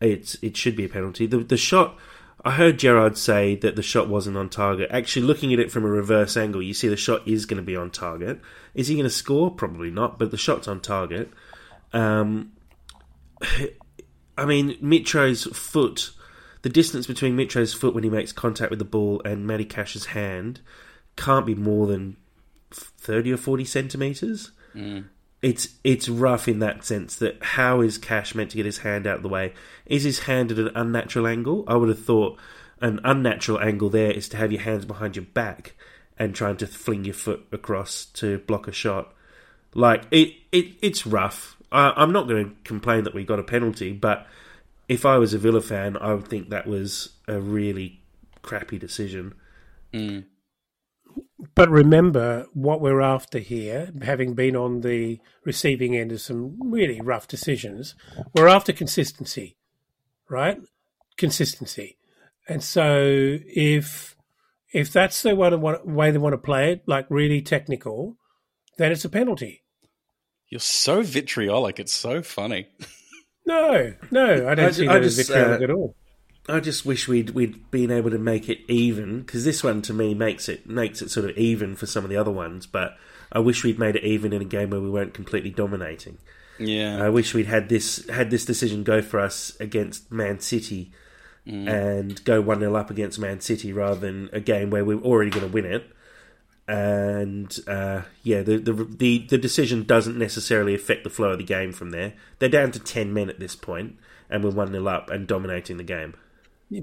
it's 0.00 0.36
it 0.40 0.56
should 0.56 0.76
be 0.76 0.84
a 0.84 0.88
penalty. 0.88 1.26
The 1.26 1.38
the 1.38 1.56
shot. 1.56 1.98
I 2.44 2.52
heard 2.52 2.78
Gerrard 2.78 3.18
say 3.18 3.56
that 3.56 3.74
the 3.74 3.82
shot 3.82 4.06
wasn't 4.08 4.36
on 4.36 4.50
target. 4.50 4.88
Actually, 4.92 5.26
looking 5.26 5.52
at 5.52 5.58
it 5.58 5.72
from 5.72 5.84
a 5.84 5.88
reverse 5.88 6.36
angle, 6.36 6.62
you 6.62 6.74
see 6.74 6.86
the 6.86 6.96
shot 6.96 7.26
is 7.26 7.44
going 7.44 7.56
to 7.56 7.64
be 7.64 7.74
on 7.74 7.90
target. 7.90 8.40
Is 8.72 8.86
he 8.86 8.94
going 8.94 9.02
to 9.02 9.10
score? 9.10 9.50
Probably 9.50 9.90
not, 9.90 10.16
but 10.16 10.30
the 10.30 10.36
shot's 10.36 10.68
on 10.68 10.80
target. 10.80 11.28
Um, 11.92 12.52
I 14.38 14.44
mean, 14.44 14.76
Mitro's 14.80 15.44
foot, 15.56 16.12
the 16.62 16.68
distance 16.68 17.08
between 17.08 17.34
Mitro's 17.34 17.74
foot 17.74 17.94
when 17.94 18.04
he 18.04 18.10
makes 18.10 18.30
contact 18.30 18.70
with 18.70 18.78
the 18.78 18.84
ball 18.84 19.20
and 19.24 19.44
Matty 19.44 19.64
Cash's 19.64 20.06
hand 20.06 20.60
can't 21.16 21.46
be 21.46 21.56
more 21.56 21.88
than 21.88 22.16
30 22.70 23.32
or 23.32 23.38
40 23.38 23.64
centimetres. 23.64 24.52
Mm. 24.72 25.06
It's 25.44 25.68
it's 25.84 26.08
rough 26.08 26.48
in 26.48 26.60
that 26.60 26.86
sense 26.86 27.16
that 27.16 27.36
how 27.42 27.82
is 27.82 27.98
Cash 27.98 28.34
meant 28.34 28.52
to 28.52 28.56
get 28.56 28.64
his 28.64 28.78
hand 28.78 29.06
out 29.06 29.18
of 29.18 29.22
the 29.22 29.28
way? 29.28 29.52
Is 29.84 30.02
his 30.02 30.20
hand 30.20 30.50
at 30.50 30.58
an 30.58 30.70
unnatural 30.74 31.26
angle? 31.26 31.64
I 31.68 31.76
would 31.76 31.90
have 31.90 32.02
thought 32.02 32.38
an 32.80 32.98
unnatural 33.04 33.60
angle 33.60 33.90
there 33.90 34.10
is 34.10 34.26
to 34.30 34.38
have 34.38 34.52
your 34.52 34.62
hands 34.62 34.86
behind 34.86 35.16
your 35.16 35.26
back 35.26 35.74
and 36.18 36.34
trying 36.34 36.56
to 36.56 36.66
fling 36.66 37.04
your 37.04 37.12
foot 37.12 37.44
across 37.52 38.06
to 38.06 38.38
block 38.38 38.68
a 38.68 38.72
shot. 38.72 39.12
Like 39.74 40.06
it, 40.10 40.32
it 40.50 40.76
it's 40.80 41.06
rough. 41.06 41.58
I, 41.70 41.92
I'm 41.94 42.10
not 42.12 42.26
going 42.26 42.48
to 42.48 42.56
complain 42.64 43.04
that 43.04 43.14
we 43.14 43.22
got 43.22 43.38
a 43.38 43.42
penalty, 43.44 43.92
but 43.92 44.26
if 44.88 45.04
I 45.04 45.18
was 45.18 45.34
a 45.34 45.38
Villa 45.38 45.60
fan, 45.60 45.98
I 45.98 46.14
would 46.14 46.26
think 46.26 46.48
that 46.48 46.66
was 46.66 47.10
a 47.28 47.38
really 47.38 48.00
crappy 48.40 48.78
decision. 48.78 49.34
Mm. 49.92 50.24
But 51.54 51.70
remember 51.70 52.46
what 52.52 52.80
we're 52.80 53.00
after 53.00 53.38
here, 53.38 53.92
having 54.02 54.34
been 54.34 54.56
on 54.56 54.80
the 54.80 55.20
receiving 55.44 55.96
end 55.96 56.12
of 56.12 56.20
some 56.20 56.56
really 56.60 57.00
rough 57.00 57.28
decisions, 57.28 57.94
we're 58.34 58.48
after 58.48 58.72
consistency, 58.72 59.56
right? 60.28 60.58
Consistency. 61.16 61.98
And 62.48 62.62
so 62.62 63.38
if 63.46 64.16
if 64.72 64.92
that's 64.92 65.22
the 65.22 65.36
one 65.36 65.94
way 65.94 66.10
they 66.10 66.18
want 66.18 66.32
to 66.32 66.38
play 66.38 66.72
it, 66.72 66.82
like 66.86 67.06
really 67.08 67.40
technical, 67.40 68.16
then 68.78 68.90
it's 68.90 69.04
a 69.04 69.08
penalty. 69.08 69.62
You're 70.48 70.60
so 70.60 71.02
vitriolic. 71.02 71.78
It's 71.78 71.94
so 71.94 72.22
funny. 72.22 72.68
No, 73.46 73.92
no, 74.10 74.48
I 74.48 74.54
don't 74.54 74.66
I 74.66 74.70
see 74.70 74.86
that 74.86 75.02
as 75.02 75.16
vitriolic 75.16 75.60
uh, 75.60 75.64
at 75.64 75.70
all. 75.70 75.94
I 76.48 76.60
just 76.60 76.84
wish 76.84 77.08
we'd 77.08 77.30
we'd 77.30 77.70
been 77.70 77.90
able 77.90 78.10
to 78.10 78.18
make 78.18 78.48
it 78.48 78.60
even 78.68 79.22
because 79.22 79.44
this 79.44 79.64
one 79.64 79.80
to 79.82 79.94
me 79.94 80.12
makes 80.14 80.48
it 80.48 80.68
makes 80.68 81.00
it 81.00 81.10
sort 81.10 81.30
of 81.30 81.36
even 81.38 81.74
for 81.74 81.86
some 81.86 82.04
of 82.04 82.10
the 82.10 82.16
other 82.16 82.30
ones. 82.30 82.66
But 82.66 82.98
I 83.32 83.38
wish 83.38 83.64
we'd 83.64 83.78
made 83.78 83.96
it 83.96 84.04
even 84.04 84.32
in 84.32 84.42
a 84.42 84.46
game 84.46 84.70
where 84.70 84.80
we 84.80 84.90
weren't 84.90 85.14
completely 85.14 85.50
dominating. 85.50 86.18
Yeah, 86.58 87.02
I 87.02 87.08
wish 87.08 87.32
we'd 87.32 87.46
had 87.46 87.68
this 87.70 88.06
had 88.08 88.30
this 88.30 88.44
decision 88.44 88.84
go 88.84 89.00
for 89.00 89.20
us 89.20 89.56
against 89.58 90.12
Man 90.12 90.38
City 90.38 90.92
mm. 91.46 91.66
and 91.66 92.22
go 92.24 92.42
one 92.42 92.60
0 92.60 92.74
up 92.76 92.90
against 92.90 93.18
Man 93.18 93.40
City 93.40 93.72
rather 93.72 93.98
than 93.98 94.28
a 94.32 94.40
game 94.40 94.68
where 94.68 94.84
we 94.84 94.94
are 94.94 95.00
already 95.00 95.30
going 95.30 95.46
to 95.46 95.52
win 95.52 95.64
it. 95.64 95.90
And 96.68 97.58
uh, 97.66 98.02
yeah, 98.22 98.42
the, 98.42 98.58
the 98.58 98.72
the 98.72 99.26
the 99.30 99.38
decision 99.38 99.84
doesn't 99.84 100.18
necessarily 100.18 100.74
affect 100.74 101.04
the 101.04 101.10
flow 101.10 101.30
of 101.30 101.38
the 101.38 101.44
game 101.44 101.72
from 101.72 101.90
there. 101.90 102.12
They're 102.38 102.50
down 102.50 102.70
to 102.72 102.78
ten 102.78 103.14
men 103.14 103.30
at 103.30 103.40
this 103.40 103.56
point, 103.56 103.96
and 104.28 104.44
we're 104.44 104.50
one 104.50 104.72
0 104.72 104.86
up 104.86 105.08
and 105.08 105.26
dominating 105.26 105.78
the 105.78 105.84
game. 105.84 106.14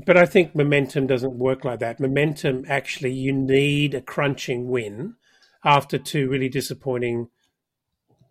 But 0.05 0.17
I 0.17 0.25
think 0.25 0.55
momentum 0.55 1.07
doesn't 1.07 1.33
work 1.33 1.65
like 1.65 1.79
that. 1.79 1.99
Momentum 1.99 2.65
actually, 2.67 3.13
you 3.13 3.33
need 3.33 3.93
a 3.93 4.01
crunching 4.01 4.69
win 4.69 5.15
after 5.63 5.97
two 5.97 6.29
really 6.29 6.49
disappointing, 6.49 7.29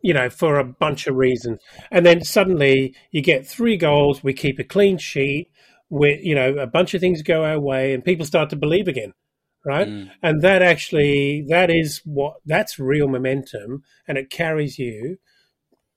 you 0.02 0.14
know, 0.14 0.30
for 0.30 0.58
a 0.58 0.64
bunch 0.64 1.06
of 1.06 1.16
reasons. 1.16 1.60
And 1.90 2.06
then 2.06 2.24
suddenly 2.24 2.94
you 3.10 3.22
get 3.22 3.46
three 3.46 3.76
goals, 3.76 4.22
we 4.22 4.32
keep 4.32 4.58
a 4.58 4.64
clean 4.64 4.98
sheet, 4.98 5.50
we, 5.88 6.20
you 6.22 6.34
know, 6.34 6.54
a 6.54 6.66
bunch 6.66 6.94
of 6.94 7.00
things 7.00 7.22
go 7.22 7.44
our 7.44 7.60
way, 7.60 7.92
and 7.92 8.04
people 8.04 8.24
start 8.24 8.50
to 8.50 8.56
believe 8.56 8.88
again. 8.88 9.12
Right. 9.62 9.86
Mm. 9.86 10.10
And 10.22 10.40
that 10.40 10.62
actually, 10.62 11.44
that 11.48 11.70
is 11.70 12.00
what, 12.06 12.36
that's 12.46 12.78
real 12.78 13.08
momentum, 13.08 13.82
and 14.08 14.16
it 14.16 14.30
carries 14.30 14.78
you 14.78 15.18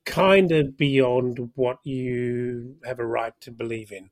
kind 0.06 0.52
of 0.52 0.76
beyond 0.78 1.52
what 1.56 1.78
you 1.86 2.76
have 2.84 3.00
a 3.00 3.06
right 3.06 3.34
to 3.40 3.52
believe 3.52 3.90
in 3.90 4.10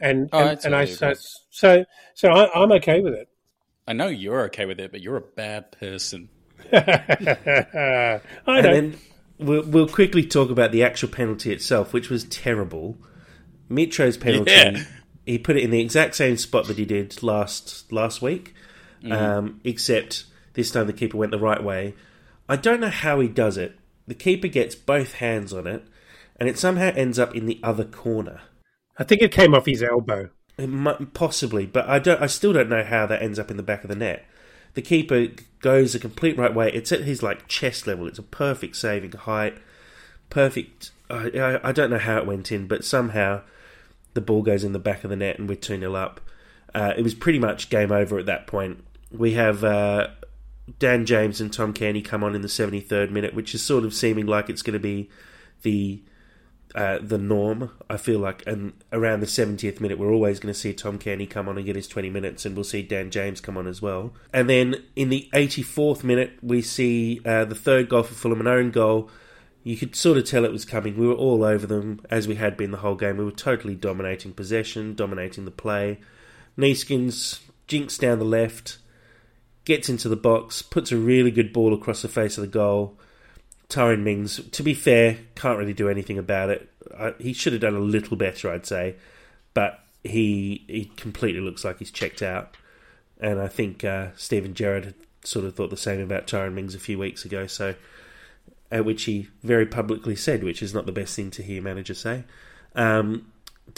and 0.00 0.28
oh, 0.32 0.38
and, 0.38 0.64
and 0.64 0.76
I 0.76 0.84
so 0.84 1.14
so 1.50 1.84
so 2.14 2.28
I, 2.28 2.62
am 2.62 2.72
okay 2.72 3.00
with 3.00 3.14
it. 3.14 3.28
I 3.86 3.92
know 3.92 4.08
you're 4.08 4.42
okay 4.44 4.66
with 4.66 4.80
it, 4.80 4.90
but 4.90 5.00
you're 5.00 5.16
a 5.16 5.22
bad 5.22 5.72
person. 5.72 6.28
I 6.72 8.20
and 8.46 8.64
then 8.64 8.98
we'll, 9.38 9.64
we'll 9.64 9.88
quickly 9.88 10.24
talk 10.24 10.50
about 10.50 10.72
the 10.72 10.82
actual 10.82 11.08
penalty 11.08 11.52
itself, 11.52 11.92
which 11.92 12.10
was 12.10 12.24
terrible. 12.24 12.98
Mitro's 13.68 14.16
penalty, 14.16 14.50
yeah. 14.50 14.84
he 15.26 15.38
put 15.38 15.56
it 15.56 15.62
in 15.62 15.70
the 15.70 15.80
exact 15.80 16.14
same 16.16 16.36
spot 16.36 16.66
that 16.66 16.78
he 16.78 16.84
did 16.84 17.22
last 17.22 17.90
last 17.92 18.22
week, 18.22 18.54
mm-hmm. 19.02 19.12
um, 19.12 19.60
except 19.64 20.24
this 20.54 20.70
time 20.70 20.86
the 20.86 20.92
keeper 20.92 21.16
went 21.16 21.32
the 21.32 21.38
right 21.38 21.62
way. 21.62 21.94
I 22.48 22.56
don't 22.56 22.80
know 22.80 22.88
how 22.90 23.20
he 23.20 23.28
does 23.28 23.56
it. 23.56 23.78
The 24.06 24.14
keeper 24.14 24.48
gets 24.48 24.74
both 24.74 25.14
hands 25.14 25.52
on 25.52 25.66
it, 25.66 25.84
and 26.36 26.48
it 26.48 26.58
somehow 26.58 26.92
ends 26.94 27.18
up 27.18 27.34
in 27.34 27.46
the 27.46 27.60
other 27.62 27.84
corner. 27.84 28.40
I 28.98 29.04
think 29.04 29.22
it 29.22 29.32
came 29.32 29.54
off 29.54 29.66
his 29.66 29.82
elbow. 29.82 30.30
Might, 30.58 31.14
possibly, 31.14 31.66
but 31.66 31.88
I 31.88 31.98
don't. 32.00 32.20
I 32.20 32.26
still 32.26 32.52
don't 32.52 32.68
know 32.68 32.82
how 32.82 33.06
that 33.06 33.22
ends 33.22 33.38
up 33.38 33.50
in 33.50 33.56
the 33.56 33.62
back 33.62 33.84
of 33.84 33.88
the 33.88 33.96
net. 33.96 34.26
The 34.74 34.82
keeper 34.82 35.28
goes 35.60 35.94
a 35.94 36.00
complete 36.00 36.36
right 36.36 36.54
way. 36.54 36.70
It's 36.72 36.90
at 36.90 37.02
his 37.02 37.22
like 37.22 37.46
chest 37.48 37.86
level. 37.86 38.06
It's 38.08 38.18
a 38.18 38.24
perfect 38.24 38.76
saving 38.76 39.12
height. 39.12 39.58
Perfect. 40.30 40.90
I, 41.08 41.60
I 41.62 41.72
don't 41.72 41.90
know 41.90 41.98
how 41.98 42.18
it 42.18 42.26
went 42.26 42.52
in, 42.52 42.66
but 42.66 42.84
somehow 42.84 43.42
the 44.14 44.20
ball 44.20 44.42
goes 44.42 44.64
in 44.64 44.72
the 44.72 44.78
back 44.78 45.04
of 45.04 45.10
the 45.10 45.16
net 45.16 45.38
and 45.38 45.48
we're 45.48 45.54
2 45.54 45.78
0 45.78 45.94
up. 45.94 46.20
Uh, 46.74 46.92
it 46.96 47.02
was 47.02 47.14
pretty 47.14 47.38
much 47.38 47.70
game 47.70 47.92
over 47.92 48.18
at 48.18 48.26
that 48.26 48.46
point. 48.46 48.84
We 49.10 49.32
have 49.34 49.64
uh, 49.64 50.08
Dan 50.78 51.06
James 51.06 51.40
and 51.40 51.52
Tom 51.52 51.72
Cairney 51.72 52.04
come 52.04 52.22
on 52.22 52.34
in 52.34 52.42
the 52.42 52.48
73rd 52.48 53.10
minute, 53.10 53.34
which 53.34 53.54
is 53.54 53.62
sort 53.62 53.84
of 53.84 53.94
seeming 53.94 54.26
like 54.26 54.50
it's 54.50 54.62
going 54.62 54.74
to 54.74 54.78
be 54.78 55.08
the 55.62 56.02
uh, 56.74 56.98
the 57.00 57.18
norm. 57.18 57.70
I 57.88 57.96
feel 57.96 58.18
like, 58.18 58.42
and 58.46 58.72
around 58.92 59.20
the 59.20 59.26
70th 59.26 59.80
minute, 59.80 59.98
we're 59.98 60.12
always 60.12 60.40
going 60.40 60.52
to 60.52 60.58
see 60.58 60.72
Tom 60.72 60.98
Cairney 60.98 61.28
come 61.28 61.48
on 61.48 61.56
and 61.56 61.66
get 61.66 61.76
his 61.76 61.88
20 61.88 62.10
minutes, 62.10 62.44
and 62.44 62.54
we'll 62.54 62.64
see 62.64 62.82
Dan 62.82 63.10
James 63.10 63.40
come 63.40 63.56
on 63.56 63.66
as 63.66 63.80
well. 63.80 64.12
And 64.32 64.48
then 64.48 64.76
in 64.96 65.08
the 65.08 65.28
84th 65.32 66.04
minute, 66.04 66.38
we 66.42 66.62
see 66.62 67.20
uh, 67.24 67.44
the 67.44 67.54
third 67.54 67.88
goal 67.88 68.02
for 68.02 68.14
Fulham, 68.14 68.40
an 68.40 68.46
own 68.46 68.70
goal. 68.70 69.10
You 69.64 69.76
could 69.76 69.94
sort 69.96 70.18
of 70.18 70.24
tell 70.24 70.44
it 70.44 70.52
was 70.52 70.64
coming. 70.64 70.96
We 70.96 71.06
were 71.06 71.14
all 71.14 71.44
over 71.44 71.66
them 71.66 72.00
as 72.10 72.28
we 72.28 72.36
had 72.36 72.56
been 72.56 72.70
the 72.70 72.78
whole 72.78 72.94
game. 72.94 73.16
We 73.16 73.24
were 73.24 73.30
totally 73.30 73.74
dominating 73.74 74.32
possession, 74.32 74.94
dominating 74.94 75.44
the 75.44 75.50
play. 75.50 75.98
Neeskens 76.56 77.40
jinks 77.66 77.98
down 77.98 78.18
the 78.18 78.24
left, 78.24 78.78
gets 79.64 79.88
into 79.88 80.08
the 80.08 80.16
box, 80.16 80.62
puts 80.62 80.90
a 80.90 80.96
really 80.96 81.30
good 81.30 81.52
ball 81.52 81.74
across 81.74 82.02
the 82.02 82.08
face 82.08 82.38
of 82.38 82.42
the 82.42 82.48
goal 82.48 82.98
Tyrone 83.68 84.02
Mings, 84.02 84.40
to 84.50 84.62
be 84.62 84.74
fair, 84.74 85.18
can't 85.34 85.58
really 85.58 85.74
do 85.74 85.88
anything 85.88 86.18
about 86.18 86.50
it. 86.50 86.68
I, 86.96 87.14
he 87.18 87.32
should 87.32 87.52
have 87.52 87.62
done 87.62 87.76
a 87.76 87.80
little 87.80 88.16
better, 88.16 88.50
I'd 88.50 88.66
say, 88.66 88.96
but 89.52 89.80
he 90.02 90.64
he 90.66 90.86
completely 90.96 91.40
looks 91.40 91.64
like 91.64 91.78
he's 91.78 91.90
checked 91.90 92.22
out. 92.22 92.56
And 93.20 93.40
I 93.40 93.48
think 93.48 93.84
uh, 93.84 94.08
Steven 94.16 94.54
Gerrard 94.54 94.84
had 94.84 94.94
sort 95.24 95.44
of 95.44 95.54
thought 95.54 95.70
the 95.70 95.76
same 95.76 96.00
about 96.00 96.26
Tyrone 96.26 96.54
Mings 96.54 96.74
a 96.74 96.78
few 96.78 96.98
weeks 96.98 97.24
ago. 97.24 97.46
So, 97.46 97.74
uh, 98.72 98.82
which 98.82 99.04
he 99.04 99.28
very 99.42 99.66
publicly 99.66 100.16
said, 100.16 100.44
which 100.44 100.62
is 100.62 100.72
not 100.72 100.86
the 100.86 100.92
best 100.92 101.14
thing 101.14 101.30
to 101.32 101.42
hear 101.42 101.60
manager 101.60 101.94
say. 101.94 102.24
Um, 102.74 103.32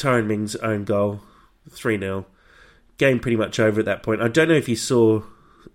Mings' 0.05 0.57
own 0.57 0.85
goal, 0.85 1.23
three 1.69 1.99
0 1.99 2.27
Game 2.99 3.19
pretty 3.19 3.37
much 3.37 3.59
over 3.59 3.81
at 3.81 3.87
that 3.87 4.03
point. 4.03 4.21
I 4.21 4.29
don't 4.29 4.49
know 4.49 4.55
if 4.55 4.69
you 4.69 4.77
saw, 4.77 5.23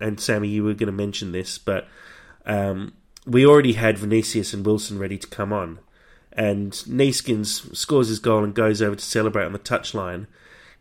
and 0.00 0.18
Sammy, 0.20 0.48
you 0.48 0.62
were 0.64 0.74
going 0.74 0.86
to 0.86 0.92
mention 0.92 1.32
this, 1.32 1.58
but 1.58 1.88
um, 2.46 2.92
we 3.26 3.44
already 3.44 3.72
had 3.72 3.98
Vinicius 3.98 4.54
and 4.54 4.64
Wilson 4.64 4.98
ready 4.98 5.18
to 5.18 5.26
come 5.26 5.52
on. 5.52 5.80
And 6.32 6.72
Neeskens 6.72 7.74
scores 7.74 8.08
his 8.08 8.18
goal 8.18 8.44
and 8.44 8.54
goes 8.54 8.80
over 8.80 8.94
to 8.94 9.04
celebrate 9.04 9.46
on 9.46 9.52
the 9.52 9.58
touchline. 9.58 10.26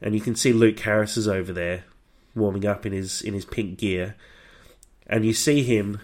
And 0.01 0.13
you 0.13 0.21
can 0.21 0.35
see 0.35 0.53
Luke 0.53 0.79
Harris 0.79 1.17
is 1.17 1.27
over 1.27 1.51
there 1.51 1.85
warming 2.35 2.65
up 2.65 2.85
in 2.85 2.93
his 2.93 3.21
in 3.21 3.33
his 3.33 3.45
pink 3.45 3.79
gear. 3.79 4.15
And 5.07 5.25
you 5.25 5.33
see 5.33 5.63
him 5.63 6.01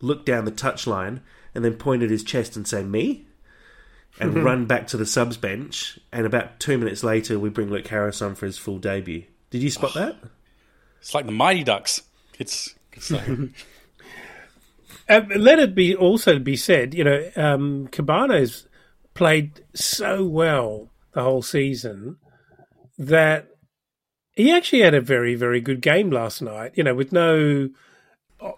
look 0.00 0.24
down 0.24 0.44
the 0.44 0.52
touchline 0.52 1.20
and 1.54 1.64
then 1.64 1.74
point 1.74 2.02
at 2.02 2.10
his 2.10 2.24
chest 2.24 2.56
and 2.56 2.66
say, 2.66 2.82
Me? 2.82 3.26
And 4.20 4.44
run 4.44 4.66
back 4.66 4.86
to 4.88 4.96
the 4.96 5.06
subs 5.06 5.36
bench. 5.36 5.98
And 6.12 6.24
about 6.24 6.60
two 6.60 6.78
minutes 6.78 7.02
later, 7.02 7.38
we 7.38 7.50
bring 7.50 7.70
Luke 7.70 7.88
Harris 7.88 8.22
on 8.22 8.36
for 8.36 8.46
his 8.46 8.58
full 8.58 8.78
debut. 8.78 9.24
Did 9.50 9.62
you 9.62 9.70
spot 9.70 9.92
oh, 9.96 10.00
that? 10.00 10.16
It's 11.00 11.14
like 11.14 11.26
the 11.26 11.32
Mighty 11.32 11.64
Ducks. 11.64 12.02
It's, 12.38 12.74
it's 12.92 13.10
like... 13.10 13.28
uh, 15.08 15.22
let 15.36 15.58
it 15.58 15.74
be 15.74 15.94
also 15.94 16.38
be 16.38 16.56
said, 16.56 16.94
you 16.94 17.04
know, 17.04 17.30
um, 17.36 17.88
Kebano's 17.88 18.66
played 19.14 19.64
so 19.74 20.24
well 20.24 20.90
the 21.12 21.22
whole 21.22 21.42
season 21.42 22.16
that 22.98 23.48
he 24.32 24.50
actually 24.50 24.80
had 24.80 24.94
a 24.94 25.00
very, 25.00 25.34
very 25.34 25.60
good 25.60 25.80
game 25.80 26.10
last 26.10 26.42
night. 26.42 26.72
You 26.74 26.84
know, 26.84 26.94
with 26.94 27.12
no 27.12 27.68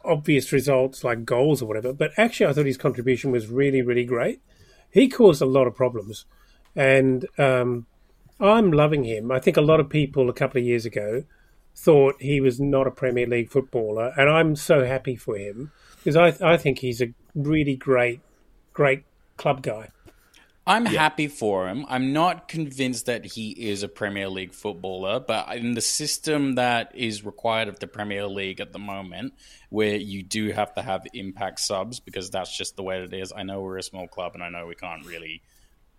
obvious 0.05 0.53
results 0.53 1.05
like 1.05 1.25
goals 1.25 1.63
or 1.63 1.67
whatever. 1.67 1.93
But 1.93 2.13
actually, 2.17 2.47
I 2.47 2.53
thought 2.53 2.67
his 2.67 2.77
contribution 2.77 3.31
was 3.31 3.49
really, 3.49 3.83
really 3.83 4.05
great. 4.05 4.41
He 4.91 5.09
caused 5.09 5.43
a 5.43 5.47
lot 5.47 5.67
of 5.67 5.75
problems, 5.75 6.25
and 6.75 7.27
um, 7.39 7.87
I'm 8.41 8.71
loving 8.73 9.05
him. 9.05 9.31
I 9.31 9.41
think 9.41 9.57
a 9.57 9.63
lot 9.63 9.81
of 9.81 9.89
people 9.89 10.29
a 10.29 10.35
couple 10.35 10.59
of 10.61 10.67
years 10.67 10.87
ago 10.87 11.25
thought 11.75 12.21
he 12.21 12.41
was 12.41 12.59
not 12.59 12.87
a 12.87 12.91
Premier 12.91 13.27
League 13.27 13.51
footballer, 13.51 14.13
and 14.17 14.31
I'm 14.31 14.57
so 14.57 14.85
happy 14.85 15.17
for 15.17 15.37
him 15.37 15.73
because 16.07 16.40
I, 16.40 16.53
I 16.53 16.57
think 16.57 16.79
he's 16.79 17.03
a 17.03 17.09
really 17.35 17.75
great, 17.75 18.21
great 18.73 19.03
club 19.37 19.61
guy. 19.61 19.90
I'm 20.64 20.85
yeah. 20.85 21.01
happy 21.01 21.27
for 21.27 21.66
him. 21.66 21.85
I'm 21.88 22.12
not 22.12 22.47
convinced 22.47 23.07
that 23.07 23.25
he 23.25 23.51
is 23.51 23.83
a 23.83 23.88
Premier 23.88 24.29
League 24.29 24.53
footballer, 24.53 25.19
but 25.19 25.57
in 25.57 25.75
the 25.75 25.81
system 25.81 26.55
that 26.55 26.92
is 26.95 27.25
required 27.25 27.66
of 27.66 27.81
the 27.81 27.88
Premier 27.88 28.29
League 28.29 28.61
at 28.61 28.73
the 28.73 28.79
moment, 28.79 29.35
where 29.69 29.97
you 29.97 30.23
do 30.23 30.53
have 30.53 30.73
to 30.75 30.83
have 30.83 31.05
impact 31.12 31.59
subs 31.59 31.99
because 31.99 32.31
that's 32.31 32.57
just 32.57 32.77
the 32.77 32.85
way 32.85 33.03
it 33.03 33.12
is. 33.12 33.33
I 33.37 33.42
know 33.42 33.61
we're 33.61 33.79
a 33.79 33.83
small 33.83 34.07
club 34.07 34.35
and 34.35 34.45
I 34.45 34.49
know 34.49 34.64
we 34.64 34.77
can't 34.77 35.05
really 35.05 35.42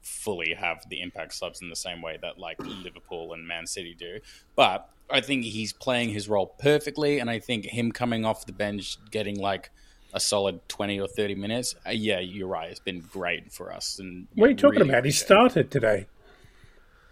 fully 0.01 0.53
have 0.53 0.87
the 0.89 1.01
impact 1.01 1.33
subs 1.33 1.61
in 1.61 1.69
the 1.69 1.75
same 1.75 2.01
way 2.01 2.17
that 2.21 2.39
like 2.39 2.57
Liverpool 2.59 3.33
and 3.33 3.45
Man 3.45 3.67
City 3.67 3.93
do, 3.93 4.19
but 4.55 4.89
I 5.09 5.19
think 5.19 5.43
he's 5.43 5.73
playing 5.73 6.09
his 6.09 6.29
role 6.29 6.47
perfectly, 6.47 7.19
and 7.19 7.29
I 7.29 7.39
think 7.39 7.65
him 7.65 7.91
coming 7.91 8.25
off 8.25 8.45
the 8.45 8.53
bench, 8.53 8.97
getting 9.11 9.39
like 9.39 9.69
a 10.17 10.19
solid 10.19 10.67
20 10.67 10.99
or 10.99 11.07
30 11.07 11.35
minutes, 11.35 11.75
uh, 11.85 11.91
yeah, 11.91 12.19
you're 12.19 12.47
right. 12.47 12.69
It's 12.69 12.79
been 12.79 12.99
great 12.99 13.53
for 13.53 13.71
us. 13.71 13.99
And 13.99 14.27
What 14.35 14.47
are 14.47 14.49
you 14.49 14.55
talking 14.57 14.79
really 14.79 14.89
about? 14.89 15.05
He 15.05 15.11
started 15.11 15.71
today. 15.71 16.07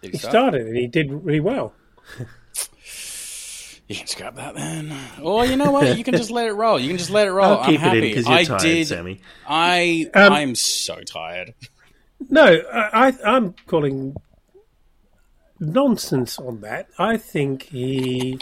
He, 0.01 0.09
he 0.09 0.17
start? 0.17 0.31
started 0.31 0.67
and 0.67 0.75
he 0.75 0.87
did 0.87 1.11
really 1.11 1.39
well. 1.39 1.73
you 3.87 3.95
can 3.95 4.07
scrap 4.07 4.35
that 4.35 4.55
then. 4.55 4.93
Or 5.21 5.45
you 5.45 5.55
know 5.55 5.71
what? 5.71 5.97
You 5.97 6.03
can 6.03 6.15
just 6.15 6.31
let 6.31 6.47
it 6.47 6.53
roll. 6.53 6.79
You 6.79 6.89
can 6.89 6.97
just 6.97 7.11
let 7.11 7.27
it 7.27 7.31
roll. 7.31 7.59
I'm 7.59 7.75
happy. 7.75 8.01
because 8.01 8.27
you're 8.27 8.37
I 8.37 8.43
tired, 8.43 8.61
did. 8.61 8.87
Sammy. 8.87 9.21
I 9.47 10.09
um, 10.13 10.33
I'm 10.33 10.55
so 10.55 11.01
tired. 11.01 11.53
No, 12.29 12.61
I, 12.73 13.07
I 13.07 13.35
I'm 13.35 13.53
calling 13.67 14.15
nonsense 15.59 16.39
on 16.39 16.61
that. 16.61 16.87
I 16.97 17.17
think 17.17 17.63
he, 17.63 18.39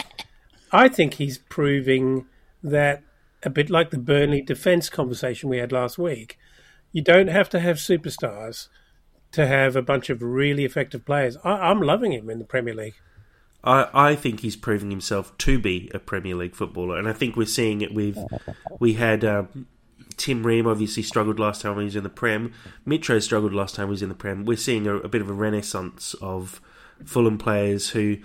I 0.71 0.87
think 0.87 1.15
he's 1.15 1.37
proving 1.37 2.27
that 2.63 3.03
a 3.45 3.49
bit 3.49 3.69
like 3.69 3.89
the 3.89 3.97
Burnley 3.97 4.41
defence 4.41 4.89
conversation 4.89 5.49
we 5.49 5.57
had 5.57 5.71
last 5.71 5.97
week. 5.97 6.37
You 6.91 7.01
don't 7.01 7.27
have 7.27 7.49
to 7.49 7.59
have 7.59 7.77
superstars 7.77 8.67
to 9.31 9.47
have 9.47 9.75
a 9.75 9.81
bunch 9.81 10.09
of 10.09 10.21
really 10.21 10.63
effective 10.63 11.05
players. 11.05 11.37
I, 11.43 11.71
am 11.71 11.81
loving 11.81 12.13
him 12.13 12.29
in 12.29 12.39
the 12.39 12.45
Premier 12.45 12.75
League. 12.75 12.95
I, 13.63 13.87
I 13.93 14.15
think 14.15 14.41
he's 14.41 14.55
proving 14.55 14.91
himself 14.91 15.35
to 15.39 15.57
be 15.57 15.89
a 15.93 15.99
Premier 15.99 16.35
League 16.35 16.55
footballer, 16.55 16.97
and 16.97 17.07
I 17.07 17.13
think 17.13 17.35
we're 17.35 17.45
seeing 17.47 17.81
it 17.81 17.93
with. 17.93 18.17
We 18.79 18.93
had 18.93 19.25
um, 19.25 19.67
Tim 20.17 20.45
Ream 20.45 20.67
obviously 20.67 21.03
struggled 21.03 21.39
last 21.39 21.61
time 21.61 21.77
he 21.77 21.85
was 21.85 21.95
in 21.95 22.03
the 22.03 22.09
Prem. 22.09 22.53
Mitro 22.85 23.21
struggled 23.21 23.53
last 23.53 23.75
time 23.75 23.87
he 23.87 23.91
was 23.91 24.03
in 24.03 24.09
the 24.09 24.15
Prem. 24.15 24.45
We're 24.45 24.57
seeing 24.57 24.85
a, 24.85 24.97
a 24.97 25.07
bit 25.07 25.21
of 25.21 25.29
a 25.29 25.33
renaissance 25.33 26.13
of 26.21 26.61
Fulham 27.05 27.37
players 27.37 27.89
who 27.89 28.17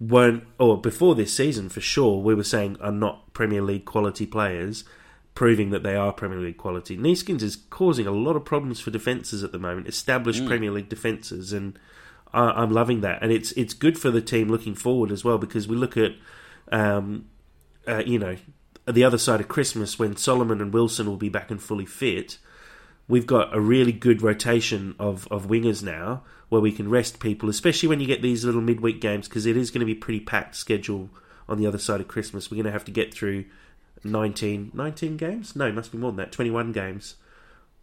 weren't, 0.00 0.44
or 0.58 0.80
before 0.80 1.14
this 1.14 1.34
season 1.34 1.68
for 1.68 1.80
sure, 1.80 2.20
we 2.20 2.34
were 2.34 2.44
saying 2.44 2.78
are 2.80 2.90
not 2.90 3.32
Premier 3.34 3.62
League 3.62 3.84
quality 3.84 4.26
players, 4.26 4.84
proving 5.34 5.70
that 5.70 5.82
they 5.82 5.94
are 5.94 6.12
Premier 6.12 6.38
League 6.38 6.56
quality. 6.56 6.96
Neeskens 6.96 7.42
is 7.42 7.56
causing 7.56 8.06
a 8.06 8.10
lot 8.10 8.34
of 8.34 8.44
problems 8.44 8.80
for 8.80 8.90
defences 8.90 9.44
at 9.44 9.52
the 9.52 9.58
moment, 9.58 9.86
established 9.86 10.42
mm. 10.42 10.48
Premier 10.48 10.70
League 10.70 10.88
defences, 10.88 11.52
and 11.52 11.78
I, 12.32 12.62
am 12.62 12.70
loving 12.70 13.02
that. 13.02 13.22
And 13.22 13.30
it's 13.30 13.52
it's 13.52 13.74
good 13.74 13.98
for 13.98 14.10
the 14.10 14.22
team 14.22 14.48
looking 14.48 14.74
forward 14.74 15.12
as 15.12 15.22
well 15.22 15.36
because 15.36 15.68
we 15.68 15.76
look 15.76 15.96
at, 15.96 16.12
um, 16.72 17.26
uh, 17.86 18.02
you 18.06 18.18
know, 18.18 18.36
the 18.88 19.04
other 19.04 19.18
side 19.18 19.40
of 19.40 19.48
Christmas 19.48 19.98
when 19.98 20.16
Solomon 20.16 20.60
and 20.60 20.72
Wilson 20.72 21.06
will 21.06 21.16
be 21.16 21.28
back 21.28 21.50
and 21.50 21.62
fully 21.62 21.86
fit. 21.86 22.38
We've 23.06 23.26
got 23.26 23.54
a 23.54 23.60
really 23.60 23.92
good 23.92 24.22
rotation 24.22 24.94
of, 25.00 25.26
of 25.32 25.48
wingers 25.48 25.82
now 25.82 26.22
where 26.50 26.60
we 26.60 26.72
can 26.72 26.90
rest 26.90 27.20
people, 27.20 27.48
especially 27.48 27.88
when 27.88 28.00
you 28.00 28.06
get 28.06 28.20
these 28.20 28.44
little 28.44 28.60
midweek 28.60 29.00
games, 29.00 29.26
because 29.28 29.46
it 29.46 29.56
is 29.56 29.70
going 29.70 29.80
to 29.80 29.86
be 29.86 29.94
pretty 29.94 30.20
packed 30.20 30.54
schedule 30.54 31.08
on 31.48 31.58
the 31.58 31.66
other 31.66 31.78
side 31.78 32.00
of 32.00 32.08
Christmas. 32.08 32.50
We're 32.50 32.56
going 32.56 32.66
to 32.66 32.72
have 32.72 32.84
to 32.84 32.90
get 32.90 33.14
through 33.14 33.46
19, 34.04 34.72
19 34.74 35.16
games? 35.16 35.56
No, 35.56 35.66
it 35.66 35.74
must 35.74 35.92
be 35.92 35.98
more 35.98 36.10
than 36.10 36.18
that. 36.18 36.32
21 36.32 36.72
games. 36.72 37.16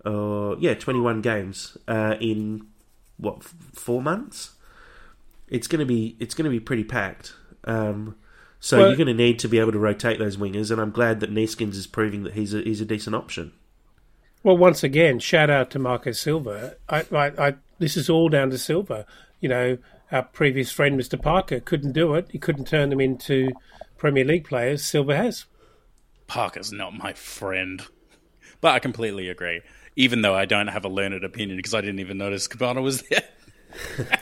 Uh, 0.06 0.56
yeah, 0.60 0.74
21 0.74 1.22
games 1.22 1.78
uh, 1.88 2.16
in, 2.20 2.68
what, 3.18 3.44
four 3.44 4.02
months? 4.02 4.52
It's 5.48 5.68
going 5.68 5.80
to 5.80 5.86
be 5.86 6.18
it's 6.20 6.36
going 6.36 6.44
to 6.44 6.50
be 6.50 6.60
pretty 6.60 6.84
packed. 6.84 7.34
Um, 7.64 8.18
so 8.60 8.80
well, 8.80 8.88
you're 8.88 8.98
going 8.98 9.08
to 9.08 9.14
need 9.14 9.40
to 9.40 9.48
be 9.48 9.60
able 9.60 9.72
to 9.72 9.80
rotate 9.80 10.20
those 10.20 10.36
wingers, 10.36 10.72
and 10.72 10.82
I'm 10.82 10.92
glad 10.92 11.22
that 11.22 11.34
Neeskens 11.34 11.76
is 11.76 11.88
proving 11.88 12.24
that 12.24 12.34
he's 12.34 12.54
a, 12.54 12.62
he's 12.62 12.82
a 12.82 12.86
decent 12.86 13.16
option. 13.16 13.54
Well, 14.44 14.58
once 14.58 14.84
again, 14.84 15.20
shout 15.20 15.50
out 15.50 15.70
to 15.72 15.80
Marco 15.80 16.12
Silva. 16.12 16.76
I, 16.90 17.06
I, 17.12 17.48
I 17.48 17.56
this 17.80 17.98
is 17.98 18.10
all 18.10 18.30
down 18.30 18.50
to 18.52 18.58
Silva. 18.58 19.06
You 19.40 19.50
know, 19.50 19.78
our 20.12 20.24
previous 20.24 20.72
friend, 20.72 21.00
Mr. 21.00 21.22
Parker, 21.22 21.60
couldn't 21.60 21.94
do 21.94 22.14
it. 22.16 22.28
He 22.32 22.40
couldn't 22.40 22.66
turn 22.66 22.90
them 22.90 23.02
into 23.02 23.52
Premier 23.98 24.24
League 24.24 24.46
players. 24.46 24.84
Silva 24.84 25.16
has. 25.16 25.46
Parker's 26.28 26.72
not 26.72 26.94
my 26.94 27.14
friend. 27.14 27.84
But 28.62 28.74
I 28.74 28.80
completely 28.80 29.30
agree. 29.30 29.62
Even 29.96 30.22
though 30.22 30.36
I 30.36 30.46
don't 30.46 30.68
have 30.68 30.86
a 30.86 30.90
learned 30.90 31.24
opinion 31.24 31.58
because 31.58 31.74
I 31.74 31.82
didn't 31.82 32.00
even 32.00 32.18
notice 32.18 32.48
Kebano 32.48 32.84
was 32.84 33.04
there. 33.04 33.24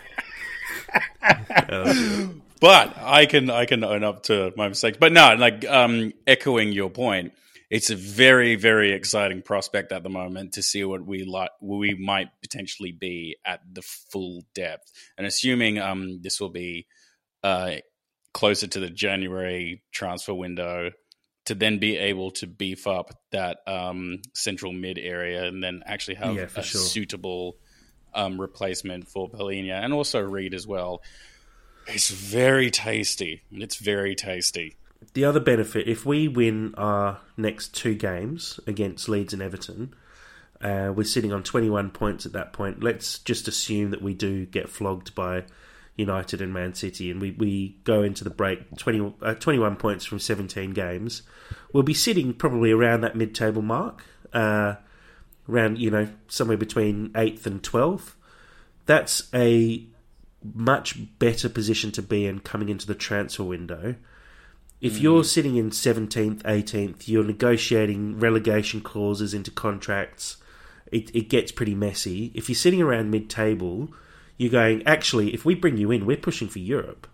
but 2.59 2.97
I 2.97 3.25
can 3.25 3.49
I 3.49 3.65
can 3.65 3.83
own 3.83 4.03
up 4.03 4.23
to 4.23 4.53
my 4.55 4.67
mistakes. 4.69 4.97
But 4.99 5.11
no, 5.11 5.35
like 5.35 5.65
um, 5.65 6.13
echoing 6.25 6.71
your 6.71 6.89
point, 6.89 7.33
it's 7.69 7.89
a 7.89 7.95
very 7.95 8.55
very 8.55 8.91
exciting 8.91 9.41
prospect 9.41 9.91
at 9.91 10.03
the 10.03 10.09
moment 10.09 10.53
to 10.53 10.61
see 10.61 10.83
what 10.83 11.05
we 11.05 11.23
like 11.23 11.49
we 11.61 11.95
might 11.95 12.29
potentially 12.41 12.91
be 12.91 13.37
at 13.45 13.61
the 13.71 13.81
full 13.81 14.43
depth 14.53 14.91
and 15.17 15.25
assuming 15.25 15.79
um 15.79 16.21
this 16.21 16.39
will 16.39 16.49
be 16.49 16.85
uh 17.43 17.75
closer 18.33 18.67
to 18.67 18.79
the 18.79 18.89
January 18.89 19.81
transfer 19.91 20.33
window 20.33 20.91
to 21.45 21.55
then 21.55 21.77
be 21.77 21.95
able 21.97 22.31
to 22.31 22.47
beef 22.47 22.87
up 22.87 23.11
that 23.31 23.59
um 23.67 24.21
central 24.33 24.73
mid 24.73 24.97
area 24.97 25.45
and 25.45 25.63
then 25.63 25.81
actually 25.85 26.15
have 26.15 26.35
yeah, 26.35 26.47
a 26.55 26.63
sure. 26.63 26.81
suitable 26.81 27.57
um 28.13 28.39
replacement 28.39 29.07
for 29.07 29.29
Palhinha 29.29 29.83
and 29.83 29.93
also 29.93 30.19
Reed 30.19 30.53
as 30.53 30.67
well. 30.67 31.01
It's 31.87 32.09
very 32.09 32.71
tasty. 32.71 33.43
It's 33.51 33.75
very 33.75 34.15
tasty 34.15 34.75
the 35.15 35.25
other 35.25 35.39
benefit, 35.39 35.87
if 35.87 36.05
we 36.05 36.27
win 36.27 36.75
our 36.77 37.19
next 37.37 37.73
two 37.73 37.95
games 37.95 38.59
against 38.67 39.07
Leeds 39.07 39.31
and 39.31 39.41
Everton, 39.41 39.95
uh, 40.61 40.91
we're 40.93 41.05
sitting 41.05 41.31
on 41.31 41.41
21 41.41 41.89
points 41.91 42.25
at 42.25 42.33
that 42.33 42.51
point. 42.51 42.83
Let's 42.83 43.19
just 43.19 43.47
assume 43.47 43.91
that 43.91 44.01
we 44.01 44.13
do 44.13 44.45
get 44.45 44.69
flogged 44.69 45.15
by 45.15 45.45
United 45.95 46.41
and 46.41 46.53
Man 46.53 46.73
City, 46.73 47.09
and 47.09 47.21
we, 47.21 47.31
we 47.31 47.77
go 47.85 48.03
into 48.03 48.25
the 48.25 48.29
break 48.29 48.75
20, 48.77 49.13
uh, 49.21 49.35
21 49.35 49.77
points 49.77 50.03
from 50.03 50.19
17 50.19 50.71
games. 50.71 51.21
We'll 51.71 51.83
be 51.83 51.93
sitting 51.93 52.33
probably 52.33 52.71
around 52.71 52.99
that 53.01 53.15
mid 53.15 53.33
table 53.33 53.61
mark, 53.61 54.03
uh, 54.33 54.75
around, 55.47 55.79
you 55.79 55.91
know, 55.91 56.09
somewhere 56.27 56.57
between 56.57 57.11
8th 57.11 57.45
and 57.45 57.63
12th. 57.63 58.15
That's 58.85 59.29
a 59.33 59.85
much 60.43 61.17
better 61.19 61.47
position 61.47 61.93
to 61.93 62.01
be 62.01 62.25
in 62.25 62.41
coming 62.41 62.67
into 62.67 62.85
the 62.85 62.95
transfer 62.95 63.43
window 63.43 63.95
if 64.85 64.93
mm. 64.93 65.01
you're 65.01 65.23
sitting 65.23 65.55
in 65.55 65.71
17th, 65.71 66.43
18th, 66.43 67.07
you're 67.07 67.23
negotiating 67.23 68.19
relegation 68.19 68.81
clauses 68.81 69.33
into 69.33 69.49
contracts, 69.49 70.37
it, 70.91 71.13
it 71.15 71.27
gets 71.27 71.51
pretty 71.51 71.73
messy. 71.73 72.31
If 72.35 72.49
you're 72.49 72.55
sitting 72.55 72.83
around 72.83 73.09
mid 73.09 73.27
table, 73.27 73.89
you're 74.37 74.51
going, 74.51 74.85
actually, 74.85 75.33
if 75.33 75.43
we 75.43 75.55
bring 75.55 75.77
you 75.77 75.89
in, 75.89 76.05
we're 76.05 76.17
pushing 76.17 76.47
for 76.47 76.59
Europe. 76.59 77.07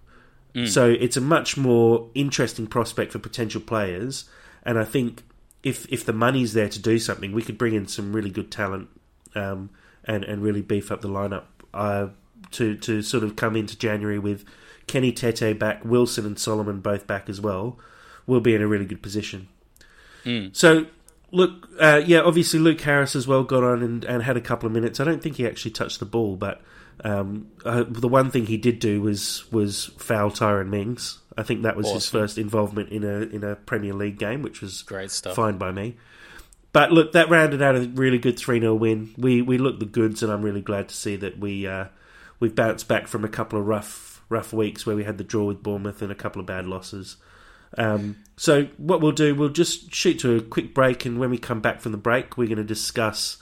Mm. 0.54 0.68
So 0.68 0.90
it's 0.90 1.16
a 1.16 1.22
much 1.22 1.56
more 1.56 2.10
interesting 2.14 2.68
prospect 2.68 3.14
for 3.14 3.20
potential 3.20 3.62
players. 3.62 4.26
And 4.64 4.78
I 4.78 4.84
think 4.84 5.24
if 5.64 5.88
if 5.90 6.06
the 6.06 6.12
money's 6.12 6.52
there 6.52 6.68
to 6.68 6.80
do 6.80 7.00
something, 7.00 7.32
we 7.32 7.42
could 7.42 7.58
bring 7.58 7.74
in 7.74 7.88
some 7.88 8.12
really 8.12 8.32
good 8.32 8.52
talent 8.52 8.90
um, 9.34 9.70
and 10.04 10.26
and 10.26 10.44
really 10.44 10.62
beef 10.62 10.92
up 10.92 11.00
the 11.00 11.08
lineup 11.08 11.46
uh, 11.74 12.08
to 12.52 12.76
to 12.76 13.02
sort 13.02 13.24
of 13.24 13.38
come 13.38 13.56
into 13.56 13.78
January 13.78 14.20
with 14.20 14.44
Kenny 14.92 15.12
Tete 15.12 15.58
back, 15.58 15.86
Wilson 15.86 16.26
and 16.26 16.38
Solomon 16.38 16.82
both 16.82 17.08
back 17.08 17.30
as 17.30 17.40
well, 17.40 17.80
we'll 18.28 18.42
be 18.42 18.54
in 18.54 18.62
a 18.62 18.68
really 18.68 18.86
good 18.86 19.02
position. 19.02 19.48
Mm. 20.26 20.56
So, 20.56 20.88
look, 21.32 21.70
uh, 21.80 22.02
yeah, 22.06 22.20
obviously 22.20 22.60
Luke 22.60 22.82
Harris 22.82 23.16
as 23.16 23.28
well 23.28 23.44
got 23.44 23.64
on 23.64 23.82
and, 23.82 24.04
and, 24.04 24.24
had 24.24 24.38
a 24.38 24.42
couple 24.42 24.68
of 24.68 24.74
minutes. 24.74 25.00
I 25.00 25.06
don't 25.06 25.24
think 25.24 25.38
he 25.38 25.48
actually 25.48 25.72
touched 25.72 26.00
the 26.00 26.06
ball, 26.06 26.36
but 26.36 26.62
um, 27.04 27.48
uh, 27.66 27.86
the 27.88 28.08
one 28.08 28.30
thing 28.30 28.46
he 28.46 28.58
did 28.58 28.80
do 28.80 29.02
was 29.02 29.50
was 29.52 29.86
foul 29.98 30.30
Tyrone 30.30 30.70
Mings. 30.70 31.20
I 31.38 31.44
think 31.44 31.64
that 31.64 31.76
was 31.76 31.88
awesome. 31.88 31.96
his 31.96 32.10
first 32.10 32.38
involvement 32.38 32.90
in 32.90 33.04
a 33.04 33.22
in 33.22 33.44
a 33.44 33.56
Premier 33.56 33.94
League 33.94 34.20
game, 34.20 34.42
which 34.42 34.62
was 34.62 34.82
great 34.84 35.12
stuff. 35.12 35.36
Fine 35.36 35.58
by 35.58 35.72
me. 35.72 35.96
but 36.74 36.92
look, 36.92 37.14
that 37.14 37.30
rounded 37.30 37.62
out 37.62 37.76
a 37.76 37.88
really 37.88 38.18
good 38.18 38.38
3 38.38 38.60
0 38.60 38.76
win. 38.76 39.14
We 39.18 39.42
we 39.42 39.58
looked 39.58 39.80
the 39.80 39.86
goods, 39.86 40.22
and 40.22 40.32
I'm 40.32 40.42
really 40.42 40.62
glad 40.62 40.90
to 40.90 40.96
see 40.96 41.16
that 41.16 41.40
we, 41.40 41.66
uh, 41.66 41.86
we've 42.40 42.56
bounced 42.56 42.88
back 42.88 43.08
from 43.08 43.24
a 43.24 43.30
couple 43.30 43.60
of 43.60 43.66
rough, 43.66 44.11
rough 44.32 44.54
weeks 44.54 44.86
where 44.86 44.96
we 44.96 45.04
had 45.04 45.18
the 45.18 45.24
draw 45.24 45.46
with 45.46 45.62
Bournemouth 45.62 46.02
and 46.02 46.12
a 46.12 46.16
couple 46.16 46.40
of 46.40 46.46
bad 46.46 46.66
losses. 46.66 47.18
Um, 47.78 48.18
so, 48.36 48.66
what 48.78 49.02
we'll 49.02 49.12
do, 49.12 49.36
we'll 49.36 49.50
just 49.50 49.94
shoot 49.94 50.20
to 50.20 50.36
a 50.36 50.42
quick 50.42 50.74
break, 50.74 51.06
and 51.06 51.20
when 51.20 51.30
we 51.30 51.38
come 51.38 51.62
back 51.62 51.80
from 51.80 51.92
the 51.92 51.98
break, 51.98 52.38
we're 52.38 52.48
going 52.48 52.58
to 52.58 52.64
discuss 52.64 53.38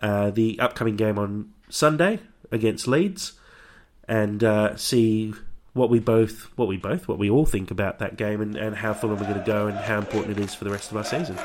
uh, 0.00 0.30
the 0.30 0.58
upcoming 0.60 0.96
game 0.96 1.18
on 1.18 1.52
Sunday 1.68 2.20
against 2.50 2.86
Leeds 2.86 3.32
and 4.08 4.44
uh, 4.44 4.76
see 4.76 5.34
what 5.72 5.90
we 5.90 5.98
both, 5.98 6.50
what 6.56 6.68
we 6.68 6.76
both, 6.76 7.08
what 7.08 7.18
we 7.18 7.28
all 7.28 7.46
think 7.46 7.70
about 7.70 7.98
that 7.98 8.16
game 8.16 8.40
and, 8.40 8.56
and 8.56 8.76
how 8.76 8.92
are 8.92 9.00
going 9.00 9.34
to 9.34 9.44
go 9.44 9.66
and 9.66 9.76
how 9.76 9.98
important 9.98 10.38
it 10.38 10.42
is 10.42 10.54
for 10.54 10.64
the 10.64 10.70
rest 10.70 10.90
of 10.90 10.96
our 10.96 11.04
season. 11.04 11.36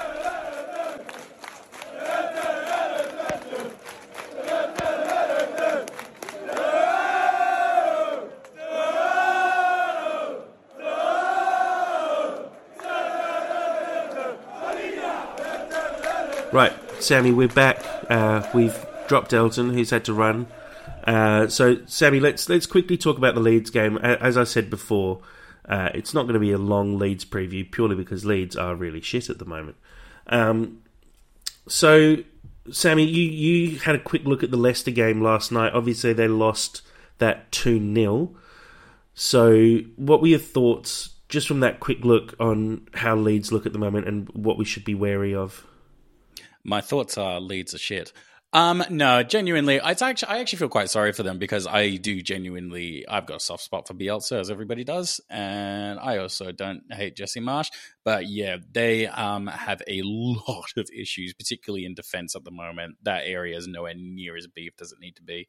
Right, 16.52 16.74
Sammy, 17.00 17.32
we're 17.32 17.48
back. 17.48 17.80
Uh, 18.10 18.42
we've 18.56 18.76
dropped 19.08 19.34
Elton, 19.34 19.72
who's 19.72 19.92
had 19.92 20.04
to 20.06 20.14
run. 20.16 20.48
Uh, 21.04 21.48
so, 21.48 21.78
Sammy, 21.86 22.20
let's 22.20 22.50
let's 22.50 22.66
quickly 22.66 22.98
talk 22.98 23.20
about 23.20 23.36
the 23.36 23.40
Leeds 23.40 23.70
game. 23.70 23.98
As 23.98 24.36
I 24.36 24.46
said 24.46 24.68
before, 24.72 25.22
uh, 25.66 25.90
it's 25.94 26.16
not 26.16 26.24
going 26.24 26.34
to 26.34 26.40
be 26.40 26.52
a 26.52 26.58
long 26.58 26.98
Leeds 26.98 27.24
preview 27.24 27.70
purely 27.70 27.96
because 27.96 28.26
Leeds 28.26 28.56
are 28.56 28.74
really 28.74 29.00
shit 29.00 29.30
at 29.30 29.38
the 29.38 29.46
moment. 29.46 29.78
Um, 30.26 30.82
so, 31.68 32.18
Sammy, 32.72 33.04
you, 33.04 33.24
you 33.30 33.80
had 33.80 33.94
a 33.94 34.00
quick 34.00 34.26
look 34.26 34.42
at 34.42 34.50
the 34.50 34.58
Leicester 34.58 34.92
game 34.92 35.22
last 35.22 35.52
night. 35.52 35.74
Obviously, 35.74 36.14
they 36.14 36.28
lost 36.28 36.82
that 37.20 37.52
2 37.52 37.94
0. 37.94 38.36
So, 39.14 39.78
what 39.98 40.20
were 40.22 40.28
your 40.28 40.40
thoughts 40.40 41.12
just 41.28 41.48
from 41.48 41.60
that 41.60 41.80
quick 41.80 42.04
look 42.04 42.34
on 42.40 42.88
how 42.96 43.16
Leeds 43.16 43.52
look 43.52 43.68
at 43.68 43.74
the 43.74 43.80
moment 43.80 44.08
and 44.08 44.28
what 44.30 44.58
we 44.58 44.66
should 44.66 44.84
be 44.84 44.96
wary 44.96 45.36
of? 45.36 45.64
My 46.64 46.82
thoughts 46.82 47.18
are 47.18 47.40
Leeds 47.40 47.74
are 47.74 47.80
shit. 47.80 48.14
Um, 48.52 48.84
no, 48.90 49.22
genuinely, 49.22 49.80
I 49.80 49.92
actually 49.92 50.28
I 50.28 50.40
actually 50.40 50.58
feel 50.58 50.70
quite 50.70 50.90
sorry 50.90 51.12
for 51.12 51.22
them 51.22 51.38
because 51.38 51.68
I 51.68 51.98
do 51.98 52.20
genuinely 52.24 53.08
I've 53.08 53.28
got 53.28 53.38
a 53.38 53.40
soft 53.40 53.62
spot 53.62 53.88
for 53.88 53.94
Bielsa 53.94 54.40
as 54.40 54.50
everybody 54.50 54.84
does, 54.84 55.22
and 55.30 56.00
I 56.00 56.18
also 56.18 56.52
don't 56.52 56.82
hate 56.92 57.16
Jesse 57.16 57.42
Marsch, 57.42 57.70
but 58.04 58.28
yeah, 58.28 58.58
they 58.72 59.06
um 59.06 59.46
have 59.46 59.84
a 59.88 60.02
lot 60.04 60.74
of 60.78 60.90
issues, 60.92 61.34
particularly 61.36 61.86
in 61.86 61.94
defense 61.94 62.36
at 62.36 62.44
the 62.44 62.50
moment. 62.50 62.96
That 63.04 63.24
area 63.26 63.56
is 63.56 63.68
nowhere 63.68 63.94
near 63.96 64.36
as 64.36 64.48
beef 64.48 64.74
as 64.82 64.92
it 64.92 65.00
need 65.00 65.18
to 65.18 65.24
be. 65.24 65.48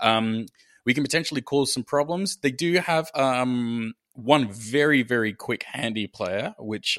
Um, 0.00 0.46
we 0.84 0.92
can 0.92 1.04
potentially 1.04 1.42
cause 1.42 1.72
some 1.72 1.84
problems. 1.84 2.38
They 2.38 2.50
do 2.50 2.74
have 2.80 3.12
um 3.14 3.94
one 4.14 4.50
very 4.50 5.04
very 5.04 5.34
quick 5.34 5.62
handy 5.62 6.08
player, 6.08 6.56
which 6.58 6.98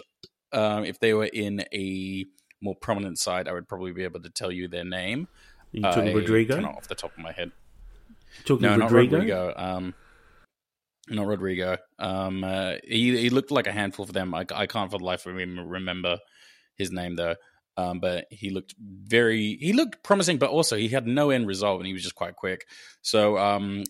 um, 0.54 0.86
if 0.86 0.98
they 1.00 1.14
were 1.14 1.26
in 1.26 1.66
a 1.74 2.26
more 2.62 2.76
prominent 2.76 3.20
side, 3.20 3.48
I 3.48 3.54
would 3.54 3.68
probably 3.68 3.92
be 3.92 4.04
able 4.04 4.22
to 4.22 4.30
tell 4.30 4.52
you 4.52 4.68
their 4.68 4.86
name. 4.86 5.28
You 5.72 5.82
talking 5.82 6.10
uh, 6.10 6.18
Rodrigo? 6.18 6.60
Not 6.60 6.76
off 6.76 6.88
the 6.88 6.96
top 6.96 7.12
of 7.12 7.20
my 7.20 7.32
head. 7.32 7.52
Talking 8.46 8.64
no, 8.64 8.78
Rodrigo? 8.78 8.88
not 8.88 8.92
Rodrigo. 8.92 9.54
Um, 9.56 9.94
not 11.10 11.28
Rodrigo. 11.28 11.78
Um, 12.00 12.44
uh, 12.44 12.74
he 12.84 13.18
he 13.18 13.30
looked 13.30 13.52
like 13.52 13.68
a 13.68 13.72
handful 13.72 14.06
for 14.06 14.14
them. 14.14 14.34
I, 14.34 14.46
I 14.54 14.68
can't 14.68 14.92
for 14.92 14.98
the 14.98 15.04
life 15.04 15.26
of 15.26 15.36
me 15.36 15.44
remember 15.44 16.20
his 16.76 16.92
name 16.92 17.16
though. 17.16 17.36
Um, 17.78 18.00
but 18.00 18.26
he 18.30 18.50
looked 18.50 18.76
very 18.80 19.58
he 19.60 19.74
looked 19.74 20.04
promising, 20.04 20.38
but 20.38 20.50
also 20.50 20.76
he 20.76 20.90
had 20.90 21.08
no 21.08 21.30
end 21.30 21.48
result 21.48 21.80
and 21.80 21.88
he 21.88 21.94
was 21.94 22.04
just 22.04 22.16
quite 22.16 22.36
quick. 22.36 22.66
So 23.02 23.38
um, 23.38 23.84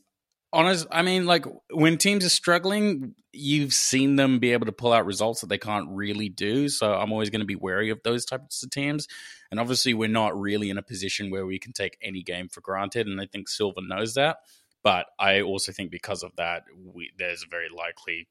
honest 0.54 0.86
i 0.92 1.02
mean 1.02 1.26
like 1.26 1.46
when 1.72 1.98
teams 1.98 2.26
are 2.26 2.30
struggling 2.30 3.16
you've 3.34 3.74
seen 3.74 4.16
them 4.16 4.40
be 4.40 4.52
able 4.52 4.66
to 4.66 4.72
pull 4.72 4.92
out 4.92 5.06
results 5.06 5.42
that 5.42 5.48
they 5.48 5.58
can't 5.58 5.88
really 5.90 6.30
do. 6.30 6.68
So 6.70 6.94
i'm 6.94 7.12
always 7.12 7.30
going 7.30 7.42
to 7.42 7.46
be 7.46 7.56
wary 7.56 7.90
of 7.90 8.02
those 8.04 8.26
types 8.26 8.64
of 8.64 8.70
teams. 8.70 9.08
And 9.50 9.60
obviously 9.60 9.94
we're 9.94 10.10
not 10.10 10.40
really 10.40 10.70
in 10.70 10.78
a 10.78 10.84
position 10.84 11.30
where 11.30 11.46
we 11.46 11.60
can 11.60 11.74
take 11.74 11.98
any 12.02 12.24
game 12.24 12.50
for 12.50 12.62
granted 12.62 13.08
and 13.08 13.20
i 13.22 13.26
think 13.26 13.50
silva 13.50 13.82
knows 13.82 14.16
that. 14.16 14.38
But 14.84 15.08
i 15.20 15.42
also 15.42 15.72
think 15.72 15.92
because 15.92 16.24
of 16.24 16.36
that 16.38 16.64
we, 16.78 17.12
there's 17.18 17.44
a 17.44 17.50
very 17.50 17.70
likely 17.70 18.28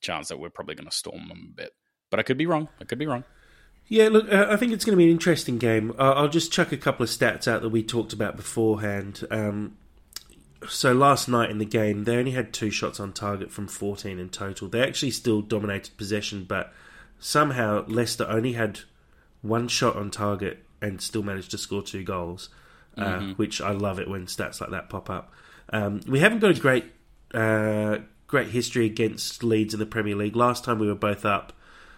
chance 0.00 0.28
that 0.28 0.38
we're 0.38 0.50
probably 0.50 0.74
going 0.74 0.88
to 0.88 0.94
storm 0.94 1.28
them 1.28 1.52
a 1.52 1.54
bit. 1.62 1.72
But 2.10 2.20
i 2.20 2.22
could 2.22 2.38
be 2.38 2.46
wrong. 2.46 2.68
I 2.80 2.84
could 2.84 2.98
be 2.98 3.06
wrong. 3.06 3.24
Yeah, 3.86 4.08
look, 4.08 4.32
uh, 4.32 4.46
I 4.48 4.56
think 4.56 4.72
it's 4.72 4.82
going 4.84 4.94
to 4.94 4.96
be 4.96 5.04
an 5.04 5.10
interesting 5.10 5.58
game. 5.58 5.92
I'll 5.98 6.28
just 6.28 6.50
chuck 6.50 6.72
a 6.72 6.78
couple 6.78 7.04
of 7.04 7.10
stats 7.10 7.46
out 7.46 7.60
that 7.60 7.68
we 7.68 7.82
talked 7.82 8.14
about 8.14 8.34
beforehand. 8.34 9.26
Um, 9.30 9.76
so 10.68 10.92
last 10.92 11.28
night 11.28 11.50
in 11.50 11.58
the 11.58 11.64
game, 11.64 12.04
they 12.04 12.16
only 12.16 12.32
had 12.32 12.52
two 12.52 12.70
shots 12.70 13.00
on 13.00 13.12
target 13.12 13.50
from 13.50 13.66
14 13.66 14.18
in 14.18 14.28
total. 14.28 14.68
They 14.68 14.82
actually 14.82 15.10
still 15.10 15.40
dominated 15.42 15.96
possession, 15.96 16.44
but 16.44 16.72
somehow 17.18 17.84
Leicester 17.86 18.26
only 18.28 18.52
had 18.52 18.80
one 19.42 19.68
shot 19.68 19.96
on 19.96 20.10
target 20.10 20.64
and 20.80 21.00
still 21.00 21.22
managed 21.22 21.50
to 21.52 21.58
score 21.58 21.82
two 21.82 22.02
goals, 22.02 22.48
uh, 22.96 23.04
mm-hmm. 23.04 23.30
uh, 23.30 23.34
which 23.34 23.60
I 23.60 23.72
love 23.72 23.98
it 23.98 24.08
when 24.08 24.26
stats 24.26 24.60
like 24.60 24.70
that 24.70 24.88
pop 24.88 25.10
up. 25.10 25.32
Um, 25.70 26.00
we 26.06 26.20
haven't 26.20 26.40
got 26.40 26.56
a 26.56 26.60
great 26.60 26.84
uh, 27.32 27.98
great 28.26 28.48
history 28.48 28.86
against 28.86 29.42
Leeds 29.42 29.74
in 29.74 29.80
the 29.80 29.86
Premier 29.86 30.14
League. 30.14 30.36
Last 30.36 30.64
time 30.64 30.78
we 30.78 30.86
were 30.86 30.94
both 30.94 31.24
up, 31.24 31.52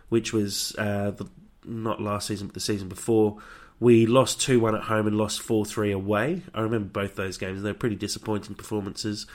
which 0.08 0.32
was 0.32 0.74
uh, 0.78 1.10
the, 1.10 1.28
not 1.64 2.00
last 2.00 2.28
season 2.28 2.46
but 2.46 2.54
the 2.54 2.60
season 2.60 2.88
before 2.88 3.38
we 3.78 4.06
lost 4.06 4.40
2 4.40 4.60
1 4.60 4.74
at 4.74 4.82
home 4.84 5.06
and 5.06 5.16
lost 5.16 5.40
4 5.40 5.64
3 5.64 5.92
away. 5.92 6.42
I 6.54 6.60
remember 6.60 6.88
both 6.88 7.16
those 7.16 7.36
games. 7.36 7.62
They 7.62 7.70
were 7.70 7.74
pretty 7.74 7.96
disappointing 7.96 8.54
performances. 8.54 9.26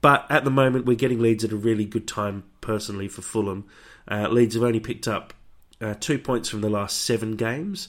But 0.00 0.26
at 0.30 0.44
the 0.44 0.50
moment, 0.50 0.86
we're 0.86 0.96
getting 0.96 1.20
Leeds 1.20 1.44
at 1.44 1.52
a 1.52 1.56
really 1.56 1.84
good 1.84 2.08
time, 2.08 2.44
personally, 2.60 3.08
for 3.08 3.20
Fulham. 3.20 3.66
Uh, 4.10 4.28
Leeds 4.28 4.54
have 4.54 4.64
only 4.64 4.80
picked 4.80 5.06
up 5.06 5.34
uh, 5.80 5.94
two 6.00 6.18
points 6.18 6.48
from 6.48 6.62
the 6.62 6.70
last 6.70 7.02
seven 7.02 7.36
games. 7.36 7.88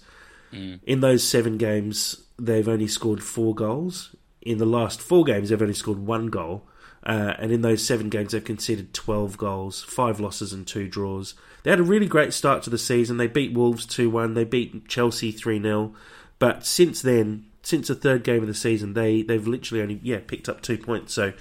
Mm. 0.52 0.80
In 0.84 1.00
those 1.00 1.26
seven 1.26 1.58
games, 1.58 2.24
they've 2.38 2.68
only 2.68 2.88
scored 2.88 3.24
four 3.24 3.56
goals. 3.56 4.14
In 4.42 4.58
the 4.58 4.66
last 4.66 5.02
four 5.02 5.24
games, 5.24 5.50
they've 5.50 5.62
only 5.62 5.74
scored 5.74 6.00
one 6.00 6.28
goal. 6.28 6.68
Uh, 7.04 7.34
and 7.40 7.52
in 7.52 7.62
those 7.62 7.86
seven 7.86 8.10
games, 8.10 8.32
they've 8.32 8.44
conceded 8.44 8.94
12 8.94 9.38
goals, 9.38 9.82
five 9.84 10.20
losses, 10.20 10.54
and 10.54 10.68
two 10.68 10.88
draws. 10.88 11.34
They 11.64 11.72
had 11.72 11.80
a 11.80 11.84
really 11.84 12.08
great 12.08 12.34
start 12.34 12.64
to 12.64 12.70
the 12.70 12.78
season. 12.78 13.18
They 13.18 13.28
beat 13.28 13.54
Wolves 13.54 13.86
2 13.86 14.10
1, 14.10 14.34
they 14.34 14.44
beat 14.44 14.88
Chelsea 14.88 15.32
3 15.32 15.62
0. 15.62 15.94
But 16.40 16.66
since 16.66 17.02
then, 17.02 17.46
since 17.64 17.88
the 17.88 17.96
third 17.96 18.24
game 18.24 18.42
of 18.42 18.48
the 18.48 18.54
season, 18.54 18.94
they, 18.94 19.22
they've 19.22 19.48
literally 19.48 19.82
only 19.82 20.00
yeah 20.04 20.20
picked 20.26 20.50
up 20.50 20.62
two 20.62 20.78
points. 20.78 21.14
So 21.14 21.34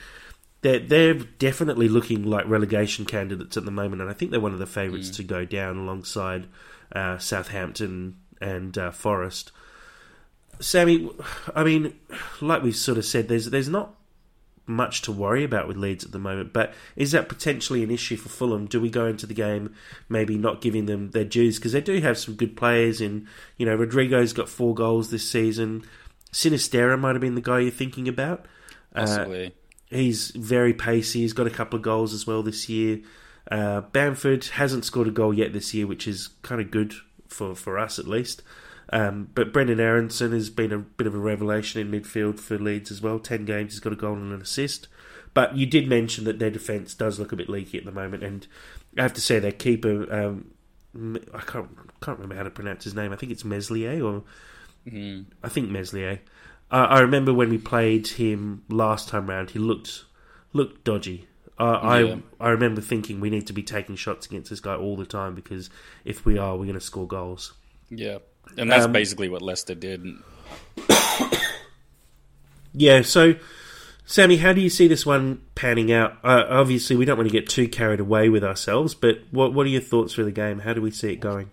they're, 0.62 0.78
they're 0.78 1.14
definitely 1.14 1.88
looking 1.88 2.24
like 2.24 2.46
relegation 2.46 3.04
candidates 3.04 3.56
at 3.56 3.64
the 3.64 3.70
moment. 3.70 4.02
And 4.02 4.11
I 4.11 4.14
think 4.14 4.30
they're 4.30 4.40
one 4.40 4.52
of 4.52 4.58
the 4.58 4.66
favourites 4.66 5.11
mm. 5.11 5.16
to 5.16 5.22
go 5.24 5.44
down 5.44 5.78
alongside 5.78 6.46
uh, 6.92 7.18
Southampton 7.18 8.16
and 8.40 8.76
uh, 8.76 8.90
Forest. 8.90 9.52
Sammy, 10.61 11.11
I 11.54 11.64
mean, 11.64 11.98
like 12.40 12.62
we 12.62 12.72
sort 12.72 12.98
of 12.98 13.04
said, 13.04 13.28
there's 13.28 13.48
there's 13.48 13.68
not 13.68 13.94
much 14.70 15.02
to 15.02 15.12
worry 15.12 15.44
about 15.44 15.68
with 15.68 15.76
Leeds 15.76 16.04
at 16.04 16.12
the 16.12 16.18
moment. 16.18 16.52
But 16.52 16.72
is 16.96 17.12
that 17.12 17.28
potentially 17.28 17.82
an 17.82 17.90
issue 17.90 18.16
for 18.16 18.28
Fulham? 18.28 18.66
Do 18.66 18.80
we 18.80 18.88
go 18.88 19.06
into 19.06 19.26
the 19.26 19.34
game 19.34 19.74
maybe 20.08 20.38
not 20.38 20.60
giving 20.60 20.86
them 20.86 21.10
their 21.10 21.24
dues 21.24 21.58
because 21.58 21.72
they 21.72 21.80
do 21.80 22.00
have 22.00 22.18
some 22.18 22.34
good 22.34 22.56
players? 22.56 23.00
In 23.00 23.28
you 23.56 23.66
know, 23.66 23.74
Rodrigo's 23.74 24.32
got 24.32 24.48
four 24.48 24.74
goals 24.74 25.10
this 25.10 25.28
season. 25.28 25.84
Sinisterra 26.32 26.98
might 26.98 27.14
have 27.14 27.20
been 27.20 27.34
the 27.34 27.40
guy 27.40 27.60
you're 27.60 27.70
thinking 27.70 28.08
about. 28.08 28.46
Uh, 28.94 29.00
Possibly. 29.00 29.46
Uh, 29.46 29.50
he's 29.90 30.30
very 30.30 30.72
pacey. 30.72 31.20
He's 31.20 31.32
got 31.32 31.46
a 31.46 31.50
couple 31.50 31.76
of 31.76 31.82
goals 31.82 32.14
as 32.14 32.26
well 32.26 32.42
this 32.42 32.68
year. 32.68 33.00
Uh, 33.50 33.80
Bamford 33.80 34.44
hasn't 34.44 34.84
scored 34.84 35.08
a 35.08 35.10
goal 35.10 35.34
yet 35.34 35.52
this 35.52 35.74
year, 35.74 35.86
which 35.86 36.06
is 36.06 36.28
kind 36.42 36.60
of 36.60 36.70
good 36.70 36.94
for, 37.26 37.54
for 37.54 37.78
us 37.78 37.98
at 37.98 38.06
least. 38.06 38.42
Um, 38.93 39.30
but 39.34 39.53
Brendan 39.53 39.78
Aaronson 39.78 40.32
has 40.32 40.51
been 40.51 40.72
a 40.72 40.78
bit 40.78 41.07
of 41.07 41.14
a 41.14 41.18
revelation 41.18 41.80
in 41.80 41.91
midfield 41.91 42.41
for 42.41 42.59
Leeds 42.59 42.91
as 42.91 43.01
well. 43.01 43.18
Ten 43.18 43.45
games, 43.45 43.72
he's 43.72 43.80
got 43.80 43.93
a 43.93 43.97
goal 43.97 44.14
and 44.14 44.32
an 44.32 44.43
assist. 44.43 44.88
But 45.32 45.57
you 45.57 45.64
did 45.64 45.88
mention 45.88 46.24
that 46.24 46.41
their 46.41 46.51
defence 46.51 46.95
does 46.95 47.18
look 47.20 47.30
a 47.30 47.36
bit 47.36 47.49
leaky 47.49 47.78
at 47.78 47.84
the 47.84 47.93
moment, 47.93 48.24
and 48.24 48.47
I 48.99 49.03
have 49.03 49.12
to 49.14 49.20
say 49.20 49.38
their 49.38 49.53
keeper, 49.53 50.12
um, 50.12 50.53
I 51.32 51.41
can't 51.41 51.68
can't 52.01 52.18
remember 52.18 52.34
how 52.34 52.43
to 52.43 52.51
pronounce 52.51 52.84
his 52.84 52.95
name. 52.95 53.12
I 53.12 53.16
think 53.16 53.30
it's 53.30 53.45
Meslier, 53.45 54.03
or 54.03 54.24
mm. 54.86 55.24
I 55.43 55.49
think 55.49 55.70
Meslier. 55.70 56.20
Uh, 56.70 56.86
I 56.88 57.01
remember 57.01 57.32
when 57.32 57.51
we 57.51 57.59
played 57.59 58.07
him 58.09 58.64
last 58.68 59.09
time 59.09 59.28
round, 59.28 59.51
he 59.51 59.59
looked 59.59 60.05
looked 60.53 60.84
dodgy. 60.84 61.28
Uh, 61.59 61.78
yeah. 61.82 62.16
I 62.41 62.47
I 62.47 62.51
remember 62.51 62.80
thinking 62.80 63.20
we 63.20 63.30
need 63.30 63.47
to 63.47 63.53
be 63.53 63.62
taking 63.62 63.95
shots 63.95 64.26
against 64.26 64.51
this 64.51 64.61
guy 64.61 64.74
all 64.74 64.97
the 64.97 65.07
time 65.07 65.34
because 65.34 65.70
if 66.05 66.24
we 66.24 66.38
are, 66.38 66.57
we're 66.57 66.64
going 66.64 66.74
to 66.74 66.80
score 66.80 67.07
goals. 67.07 67.53
Yeah, 67.88 68.18
and 68.57 68.70
that's 68.70 68.86
um, 68.86 68.92
basically 68.92 69.28
what 69.28 69.42
Leicester 69.42 69.74
did. 69.74 70.07
yeah, 72.72 73.03
so 73.03 73.34
Sammy, 74.11 74.38
how 74.38 74.53
do 74.53 74.61
you 74.61 74.70
see 74.70 74.88
this 74.88 75.07
one 75.07 75.40
panning 75.55 75.92
out? 75.92 76.18
Uh, 76.24 76.44
obviously, 76.48 76.96
we 76.96 77.05
don't 77.05 77.16
want 77.16 77.28
to 77.28 77.32
get 77.32 77.48
too 77.48 77.68
carried 77.68 78.01
away 78.01 78.28
with 78.28 78.42
ourselves, 78.42 78.92
but 78.94 79.20
what 79.30 79.55
what 79.55 79.66
are 79.66 79.70
your 79.70 79.80
thoughts 79.80 80.14
for 80.14 80.24
the 80.24 80.32
game? 80.32 80.59
How 80.59 80.72
do 80.72 80.82
we 80.82 80.90
see 80.90 81.12
it 81.12 81.20
going? 81.20 81.51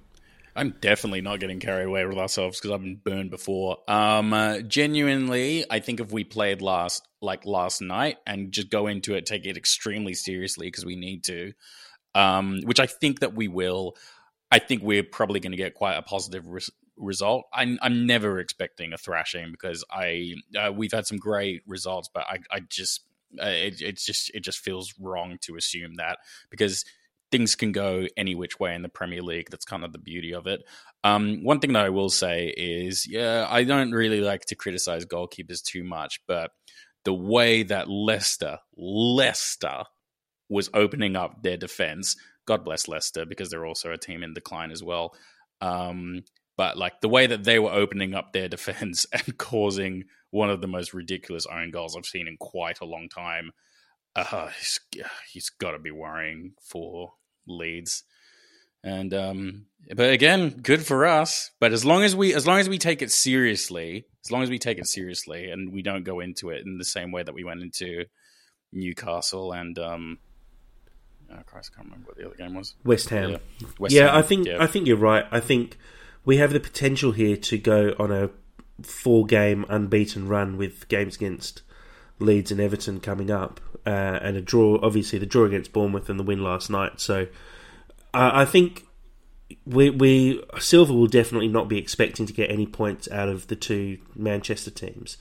I'm 0.56 0.74
definitely 0.82 1.22
not 1.22 1.40
getting 1.40 1.60
carried 1.60 1.86
away 1.86 2.04
with 2.08 2.18
ourselves 2.18 2.60
because 2.60 2.72
I've 2.72 2.82
been 2.82 2.96
burned 2.96 3.30
before. 3.30 3.78
Um, 3.88 4.34
uh, 4.34 4.62
genuinely, 4.62 5.66
I 5.70 5.80
think 5.80 6.00
if 6.00 6.12
we 6.12 6.24
played 6.24 6.64
last 6.64 7.08
like 7.22 7.46
last 7.46 7.80
night 7.80 8.18
and 8.26 8.52
just 8.52 8.72
go 8.72 8.88
into 8.88 9.14
it, 9.14 9.28
take 9.28 9.46
it 9.46 9.56
extremely 9.56 10.16
seriously 10.16 10.66
because 10.66 10.84
we 10.84 10.96
need 10.96 11.26
to, 11.26 11.54
um, 12.16 12.62
which 12.64 12.80
I 12.80 12.88
think 12.88 13.20
that 13.20 13.36
we 13.36 13.48
will. 13.48 13.96
I 14.52 14.58
think 14.58 14.82
we're 14.82 15.04
probably 15.04 15.40
going 15.40 15.52
to 15.52 15.58
get 15.58 15.76
quite 15.76 15.94
a 15.94 16.02
positive 16.02 16.48
res- 16.48 16.72
result. 16.98 17.46
I'm, 17.54 17.80
I'm 17.82 18.06
never 18.06 18.40
expecting 18.40 18.94
a 18.94 18.98
thrashing 18.98 19.52
because 19.52 19.84
I 19.92 20.34
uh, 20.58 20.72
we've 20.74 20.92
had 20.92 21.08
some 21.08 21.18
great 21.18 21.62
results, 21.68 22.10
but 22.14 22.26
I, 22.28 22.40
I 22.52 22.60
just 22.62 23.02
uh, 23.42 23.48
it, 23.48 23.82
it's 23.82 24.06
just 24.06 24.32
it 24.34 24.42
just 24.42 24.60
feels 24.60 24.94
wrong 25.00 25.38
to 25.42 25.56
assume 25.56 25.96
that 25.96 26.20
because 26.50 26.86
things 27.32 27.56
can 27.56 27.72
go 27.72 28.08
any 28.16 28.36
which 28.36 28.60
way 28.60 28.74
in 28.74 28.82
the 28.82 28.90
Premier 28.90 29.22
League. 29.22 29.50
That's 29.50 29.66
kind 29.66 29.84
of 29.84 29.92
the 29.92 29.98
beauty 29.98 30.34
of 30.34 30.48
it. 30.48 30.64
Um, 31.04 31.44
one 31.44 31.60
thing 31.60 31.74
that 31.74 31.86
I 31.86 31.90
will 31.90 32.10
say 32.10 32.54
is, 32.56 33.06
yeah, 33.08 33.48
I 33.50 33.64
don't 33.64 33.92
really 33.92 34.22
like 34.22 34.46
to 34.46 34.56
criticize 34.56 35.06
goalkeepers 35.06 35.62
too 35.62 35.84
much, 35.84 36.22
but 36.28 36.52
the 37.04 37.14
way 37.14 37.64
that 37.64 37.90
Leicester, 37.90 38.60
Leicester 38.76 39.84
was 40.50 40.70
opening 40.74 41.16
up 41.16 41.44
their 41.44 41.58
defense, 41.58 42.16
God 42.46 42.64
bless 42.64 42.88
Leicester 42.88 43.26
because 43.26 43.50
they're 43.50 43.66
also 43.66 43.92
a 43.92 43.98
team 43.98 44.24
in 44.24 44.34
decline 44.34 44.72
as 44.72 44.84
well. 44.84 45.14
Um, 45.62 46.24
but 46.58 46.78
like 46.78 47.00
the 47.02 47.10
way 47.10 47.28
that 47.28 47.44
they 47.44 47.60
were 47.60 47.72
opening 47.72 48.14
up 48.14 48.34
their 48.34 48.50
defense 48.50 49.06
and 49.14 49.38
causing 49.38 50.06
one 50.32 50.50
of 50.50 50.60
the 50.60 50.68
most 50.68 50.94
ridiculous 50.94 51.46
own 51.46 51.72
goals 51.72 51.96
I've 51.96 52.06
seen 52.06 52.28
in 52.28 52.36
quite 52.38 52.82
a 52.82 52.86
long 52.86 53.08
time 53.08 53.52
uh, 54.18 54.48
he's, 54.58 54.80
he's 55.32 55.50
got 55.50 55.72
to 55.72 55.80
be 55.80 55.92
worrying 55.92 56.54
for 56.62 57.14
Leeds. 57.48 58.04
And 58.84 59.14
um, 59.14 59.66
but 59.96 60.12
again, 60.12 60.50
good 60.50 60.86
for 60.86 61.06
us. 61.06 61.52
But 61.60 61.74
as 61.74 61.84
long 61.84 62.04
as 62.04 62.16
we 62.16 62.34
as 62.34 62.46
long 62.46 62.60
as 62.60 62.70
we 62.70 62.78
take 62.78 63.02
it 63.02 63.12
seriously, 63.12 64.06
as 64.24 64.32
long 64.32 64.44
as 64.44 64.50
we 64.50 64.60
take 64.60 64.78
it 64.78 64.88
seriously, 64.88 65.50
and 65.50 65.74
we 65.74 65.82
don't 65.82 66.04
go 66.04 66.20
into 66.20 66.52
it 66.52 66.64
in 66.66 66.78
the 66.78 66.86
same 66.86 67.12
way 67.12 67.24
that 67.24 67.34
we 67.34 67.44
went 67.44 67.62
into 67.62 68.06
Newcastle 68.72 69.52
and 69.52 69.78
um, 69.80 70.20
oh 71.32 71.42
Christ, 71.46 71.72
I 71.74 71.78
can't 71.78 71.88
remember 71.88 72.08
what 72.08 72.18
the 72.18 72.28
other 72.28 72.36
game 72.36 72.54
was. 72.54 72.76
West 72.86 73.10
Ham. 73.10 73.32
Yeah, 73.32 73.68
West 73.80 73.94
yeah 73.94 74.08
Ham. 74.08 74.16
I 74.16 74.22
think 74.22 74.48
yeah. 74.48 74.58
I 74.64 74.68
think 74.68 74.88
you're 74.88 74.96
right. 74.96 75.26
I 75.32 75.40
think 75.40 75.78
we 76.28 76.38
have 76.38 76.52
the 76.52 76.60
potential 76.60 77.14
here 77.14 77.38
to 77.38 77.58
go 77.58 77.96
on 77.98 78.12
a 78.12 78.30
four 78.84 79.26
game 79.26 79.66
unbeaten 79.70 80.28
run 80.28 80.58
with 80.58 80.86
games 80.90 81.16
against 81.16 81.62
Leeds 82.20 82.52
and 82.52 82.60
Everton 82.60 83.00
coming 83.00 83.32
up, 83.32 83.62
uh, 83.86 84.20
and 84.22 84.36
a 84.36 84.42
draw. 84.42 84.78
Obviously, 84.84 85.18
the 85.20 85.26
draw 85.26 85.46
against 85.46 85.72
Bournemouth 85.72 86.10
and 86.10 86.20
the 86.20 86.24
win 86.24 86.44
last 86.44 86.70
night. 86.70 87.00
So, 87.00 87.28
uh, 88.14 88.32
I 88.34 88.44
think 88.44 88.86
we, 89.66 89.90
we 89.90 90.44
Silva 90.60 90.94
will 90.94 91.08
definitely 91.08 91.48
not 91.48 91.70
be 91.70 91.78
expecting 91.78 92.26
to 92.26 92.34
get 92.34 92.52
any 92.52 92.68
points 92.68 93.10
out 93.10 93.30
of 93.30 93.48
the 93.48 93.56
two 93.56 93.98
Manchester 94.14 94.70
teams. 94.70 95.16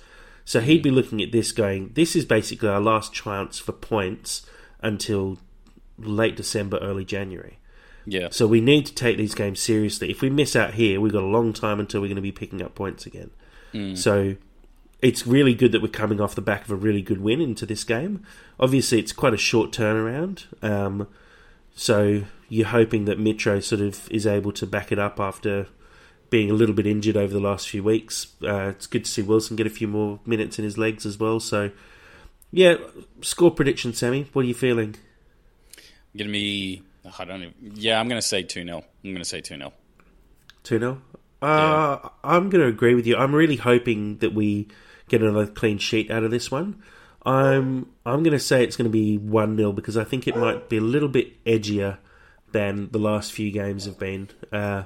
So 0.45 0.59
he'd 0.61 0.83
be 0.83 0.91
looking 0.91 1.23
at 1.23 1.31
this, 1.31 1.53
going, 1.53 1.93
"This 1.95 2.17
is 2.17 2.25
basically 2.25 2.69
our 2.69 2.81
last 2.81 3.13
chance 3.13 3.61
for 3.61 3.71
points 3.71 4.45
until 4.81 5.39
late 5.99 6.35
December, 6.35 6.79
early 6.79 7.05
January." 7.05 7.59
Yeah. 8.07 8.29
So 8.31 8.47
we 8.47 8.61
need 8.61 8.87
to 8.87 8.95
take 8.95 9.17
these 9.17 9.35
games 9.35 9.61
seriously. 9.61 10.11
If 10.11 10.23
we 10.23 10.31
miss 10.31 10.55
out 10.55 10.75
here, 10.75 11.01
we've 11.01 11.13
got 11.13 11.23
a 11.23 11.27
long 11.27 11.53
time 11.53 11.81
until 11.81 12.01
we're 12.01 12.07
going 12.07 12.17
to 12.17 12.23
be 12.23 12.33
picking 12.33 12.63
up 12.63 12.75
points 12.75 13.05
again. 13.05 13.31
Mm. 13.75 13.99
So 13.99 14.37
it's 15.03 15.27
really 15.27 15.55
good 15.55 15.73
that 15.73 15.83
we're 15.83 15.89
coming 15.89 16.21
off 16.21 16.35
the 16.35 16.41
back 16.41 16.65
of 16.65 16.71
a 16.71 16.77
really 16.77 17.03
good 17.03 17.21
win 17.21 17.41
into 17.41 17.67
this 17.67 17.85
game. 17.85 18.25
Obviously, 18.59 18.99
it's 18.99 19.13
quite 19.13 19.35
a 19.35 19.39
short 19.39 19.73
turnaround. 19.73 20.45
Um, 20.63 21.09
so 21.75 22.23
you're 22.49 22.69
hoping 22.69 23.05
that 23.07 23.19
Mitro 23.19 23.63
sort 23.63 23.81
of 23.81 24.11
is 24.11 24.27
able 24.27 24.53
to 24.53 24.67
back 24.67 24.93
it 24.93 24.99
up 24.99 25.21
after 25.21 25.67
being 26.31 26.51
a 26.51 26.55
little 26.55 26.75
bit 26.75 26.87
injured 26.87 27.17
over 27.17 27.33
the 27.33 27.41
last 27.41 27.69
few 27.69 27.83
weeks. 27.83 28.29
Uh, 28.43 28.69
it's 28.71 28.87
good 28.87 29.05
to 29.05 29.11
see 29.11 29.23
Wilson 29.23 29.57
get 29.57 29.67
a 29.67 29.71
few 29.71 29.89
more 29.89 30.21
minutes 30.25 30.59
in 30.59 30.65
his 30.65 30.79
legs 30.79 31.05
as 31.05 31.19
well. 31.19 31.41
So, 31.41 31.71
yeah, 32.51 32.77
score 33.21 33.51
prediction, 33.51 33.93
Sammy. 33.93 34.29
What 34.33 34.45
are 34.45 34.49
you 34.49 34.55
feeling? 34.55 34.97
Going 36.17 36.29
to 36.29 36.33
be, 36.33 36.83
I 37.19 37.25
don't 37.25 37.43
even, 37.43 37.55
yeah, 37.75 38.01
I'm 38.01 38.09
going 38.09 38.21
to 38.21 38.27
say 38.27 38.43
2 38.43 38.65
0. 38.65 38.77
I'm 38.79 38.85
going 39.11 39.17
to 39.17 39.25
say 39.25 39.41
2 39.41 39.57
0. 39.57 39.73
2 40.65 40.79
0? 40.79 41.03
Uh, 41.43 41.47
yeah. 42.03 42.09
I'm 42.25 42.51
going 42.51 42.63
to 42.63 42.69
agree 42.69 42.95
with 42.95 43.07
you. 43.07 43.17
I'm 43.17 43.35
really 43.35 43.57
hoping 43.57 44.19
that 44.19 44.35
we 44.35 44.69
get 45.09 45.23
another 45.23 45.47
clean 45.47 45.79
sheet 45.79 46.11
out 46.11 46.25
of 46.25 46.31
this 46.31 46.51
one. 46.51 46.83
I'm 47.25 47.91
I'm 48.05 48.23
going 48.23 48.33
to 48.33 48.39
say 48.39 48.63
it's 48.63 48.77
going 48.77 48.91
to 48.91 48.93
be 48.93 49.19
one 49.19 49.57
0 49.57 49.73
because 49.73 49.97
I 49.97 50.05
think 50.05 50.29
it 50.29 50.37
might 50.37 50.69
be 50.69 50.77
a 50.77 50.83
little 50.83 51.09
bit 51.09 51.43
edgier 51.45 51.99
than 52.53 52.89
the 52.93 52.99
last 52.99 53.33
few 53.33 53.51
games 53.51 53.85
have 53.85 53.99
been. 53.99 54.29
Uh, 54.53 54.85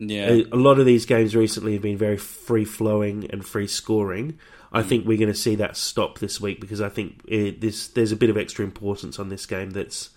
yeah, 0.00 0.28
a, 0.28 0.42
a, 0.52 0.56
lot 0.56 0.78
of 0.80 0.86
these 0.86 1.06
games 1.06 1.36
recently 1.36 1.74
have 1.74 1.82
been 1.82 1.98
very 1.98 2.16
free 2.16 2.64
flowing 2.64 3.30
and 3.30 3.44
free 3.44 3.66
scoring. 3.66 4.38
I 4.72 4.82
mm. 4.82 4.86
think 4.86 5.06
we're 5.06 5.18
going 5.18 5.32
to 5.32 5.38
see 5.38 5.54
that 5.56 5.76
stop 5.76 6.18
this 6.18 6.40
week 6.40 6.60
because 6.60 6.80
I 6.80 6.88
think 6.88 7.20
it, 7.28 7.60
this 7.60 7.88
there's 7.88 8.12
a 8.12 8.16
bit 8.16 8.30
of 8.30 8.36
extra 8.36 8.64
importance 8.64 9.18
on 9.18 9.28
this 9.28 9.46
game 9.46 9.70
that's 9.70 10.10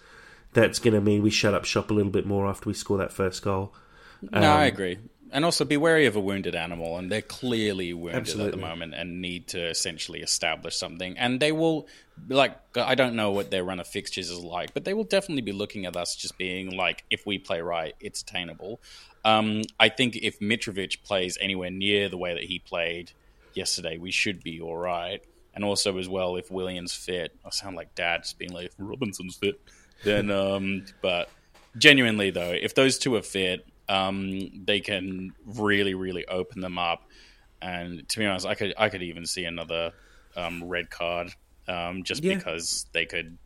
that's 0.53 0.79
going 0.79 0.93
to 0.93 1.01
mean 1.01 1.23
we 1.23 1.29
shut 1.29 1.53
up 1.53 1.65
shop 1.65 1.91
a 1.91 1.93
little 1.93 2.11
bit 2.11 2.25
more 2.25 2.47
after 2.47 2.69
we 2.69 2.73
score 2.73 2.97
that 2.97 3.11
first 3.11 3.41
goal. 3.41 3.73
Um, 4.31 4.41
no, 4.41 4.51
I 4.51 4.67
um, 4.67 4.73
agree 4.73 4.97
and 5.33 5.43
also 5.43 5.65
be 5.65 5.75
wary 5.75 6.05
of 6.05 6.15
a 6.15 6.19
wounded 6.19 6.53
animal, 6.53 6.95
and 6.97 7.11
they're 7.11 7.23
clearly 7.23 7.91
wounded 7.91 8.21
Absolutely. 8.21 8.53
at 8.53 8.55
the 8.55 8.61
moment 8.61 8.93
and 8.93 9.19
need 9.19 9.47
to 9.47 9.67
essentially 9.67 10.21
establish 10.21 10.75
something. 10.75 11.17
And 11.17 11.39
they 11.39 11.51
will, 11.51 11.87
like, 12.29 12.55
I 12.77 12.93
don't 12.93 13.15
know 13.15 13.31
what 13.31 13.49
their 13.49 13.63
run 13.63 13.79
of 13.79 13.87
fixtures 13.87 14.29
is 14.29 14.39
like, 14.39 14.75
but 14.75 14.85
they 14.85 14.93
will 14.93 15.03
definitely 15.03 15.41
be 15.41 15.51
looking 15.51 15.87
at 15.87 15.97
us 15.97 16.15
just 16.15 16.37
being 16.37 16.77
like, 16.77 17.03
if 17.09 17.25
we 17.25 17.39
play 17.39 17.61
right, 17.61 17.95
it's 17.99 18.21
attainable. 18.21 18.79
Um, 19.25 19.63
I 19.79 19.89
think 19.89 20.17
if 20.17 20.39
Mitrovic 20.39 21.01
plays 21.01 21.35
anywhere 21.41 21.71
near 21.71 22.09
the 22.09 22.17
way 22.17 22.35
that 22.35 22.43
he 22.43 22.59
played 22.59 23.13
yesterday, 23.55 23.97
we 23.97 24.11
should 24.11 24.43
be 24.43 24.61
all 24.61 24.77
right. 24.77 25.23
And 25.55 25.63
also, 25.63 25.97
as 25.97 26.07
well, 26.07 26.35
if 26.35 26.51
Willian's 26.51 26.93
fit, 26.93 27.35
I 27.43 27.49
sound 27.49 27.75
like 27.75 27.95
dad 27.95 28.21
just 28.23 28.37
being 28.37 28.53
like, 28.53 28.67
if 28.67 28.73
Robinson's 28.77 29.35
fit. 29.35 29.59
Then, 30.03 30.31
um, 30.31 30.85
but 31.01 31.29
genuinely 31.77 32.29
though, 32.29 32.51
if 32.51 32.75
those 32.75 32.97
two 32.97 33.15
are 33.15 33.21
fit, 33.21 33.65
um, 33.89 34.65
they 34.65 34.79
can 34.79 35.33
really, 35.45 35.93
really 35.93 36.25
open 36.27 36.61
them 36.61 36.77
up. 36.77 37.03
And 37.61 38.07
to 38.09 38.19
be 38.19 38.25
honest, 38.25 38.45
I 38.45 38.55
could 38.55 38.73
I 38.77 38.89
could 38.89 39.03
even 39.03 39.25
see 39.25 39.45
another 39.45 39.93
um, 40.35 40.63
red 40.63 40.89
card 40.89 41.33
um, 41.67 42.03
just 42.03 42.23
yeah. 42.23 42.35
because 42.35 42.85
they 42.93 43.05
could 43.05 43.37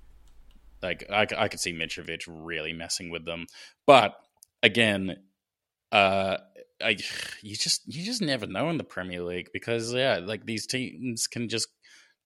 like 0.82 1.06
I, 1.10 1.28
I 1.38 1.48
could 1.48 1.60
see 1.60 1.74
Mitrovic 1.74 2.24
really 2.28 2.74
messing 2.74 3.10
with 3.10 3.26
them. 3.26 3.46
But 3.86 4.16
again, 4.64 5.18
uh, 5.92 6.38
I, 6.82 6.98
you 7.42 7.56
just 7.56 7.82
you 7.88 8.04
just 8.04 8.22
never 8.22 8.48
know 8.48 8.70
in 8.70 8.78
the 8.78 8.84
Premier 8.84 9.22
League 9.22 9.50
because 9.54 9.94
yeah, 9.94 10.20
like 10.24 10.46
these 10.46 10.66
teams 10.68 11.28
can 11.28 11.50
just 11.50 11.68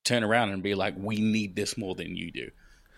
turn 0.03 0.23
around 0.23 0.49
and 0.49 0.63
be 0.63 0.75
like, 0.75 0.95
we 0.97 1.17
need 1.17 1.55
this 1.55 1.77
more 1.77 1.95
than 1.95 2.15
you 2.15 2.31
do. 2.31 2.49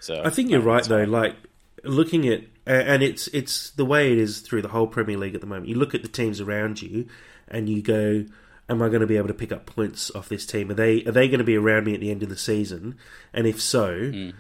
So 0.04 0.22
I 0.24 0.30
think 0.30 0.50
you're 0.50 0.60
right 0.60 0.84
though. 0.84 1.04
Like 1.04 1.36
looking 1.84 2.28
at 2.28 2.42
and 2.66 3.02
it's 3.02 3.28
it's 3.28 3.72
the 3.72 3.86
way 3.86 4.12
it 4.12 4.18
is 4.18 4.40
through 4.40 4.62
the 4.62 4.68
whole 4.68 4.88
Premier 4.88 5.18
League 5.18 5.34
at 5.34 5.40
the 5.40 5.48
moment. 5.48 5.70
You 5.70 5.76
look 5.76 5.96
at 5.96 6.02
the 6.02 6.10
teams 6.10 6.42
around 6.42 6.82
you, 6.82 7.08
and 7.48 7.70
you 7.70 7.82
go, 7.82 8.26
"Am 8.68 8.82
I 8.82 8.90
going 8.90 9.00
to 9.00 9.08
be 9.08 9.16
able 9.16 9.30
to 9.30 9.34
pick 9.34 9.54
up 9.54 9.66
points 9.66 10.12
off 10.12 10.28
this 10.28 10.46
team? 10.46 10.70
Are 10.72 10.74
they 10.74 11.06
are 11.06 11.12
they 11.12 11.30
going 11.30 11.40
to 11.40 11.46
be 11.46 11.56
around 11.56 11.86
me 11.86 11.94
at 11.94 12.02
the 12.02 12.12
end 12.12 12.22
of 12.22 12.28
the 12.28 12.38
season? 12.38 12.98
And 13.34 13.48
if 13.48 13.62
so, 13.62 13.94
mm. 13.94 14.34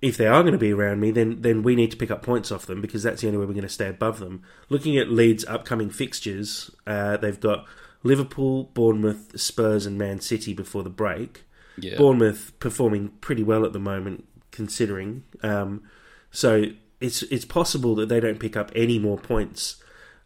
if 0.00 0.16
they 0.16 0.28
are 0.28 0.42
going 0.42 0.52
to 0.52 0.58
be 0.58 0.72
around 0.72 1.00
me, 1.00 1.10
then 1.10 1.42
then 1.42 1.64
we 1.64 1.74
need 1.74 1.90
to 1.90 1.96
pick 1.96 2.12
up 2.12 2.22
points 2.22 2.52
off 2.52 2.66
them 2.66 2.80
because 2.80 3.02
that's 3.02 3.20
the 3.20 3.26
only 3.26 3.38
way 3.38 3.46
we're 3.46 3.54
going 3.54 3.62
to 3.62 3.68
stay 3.68 3.88
above 3.88 4.20
them. 4.20 4.42
Looking 4.68 4.96
at 4.96 5.10
Leeds' 5.10 5.44
upcoming 5.46 5.90
fixtures, 5.90 6.70
uh, 6.86 7.16
they've 7.16 7.40
got 7.40 7.66
Liverpool, 8.04 8.70
Bournemouth, 8.74 9.40
Spurs, 9.40 9.86
and 9.86 9.98
Man 9.98 10.20
City 10.20 10.54
before 10.54 10.84
the 10.84 10.90
break. 10.90 11.44
Yeah. 11.80 11.96
Bournemouth 11.96 12.58
performing 12.58 13.08
pretty 13.20 13.44
well 13.44 13.64
at 13.64 13.72
the 13.72 13.78
moment, 13.78 14.26
considering. 14.58 15.22
Um, 15.44 15.84
so 16.32 16.64
it's 17.00 17.22
it's 17.22 17.44
possible 17.44 17.94
that 17.94 18.08
they 18.08 18.18
don't 18.18 18.40
pick 18.40 18.56
up 18.56 18.72
any 18.74 18.98
more 18.98 19.16
points 19.16 19.80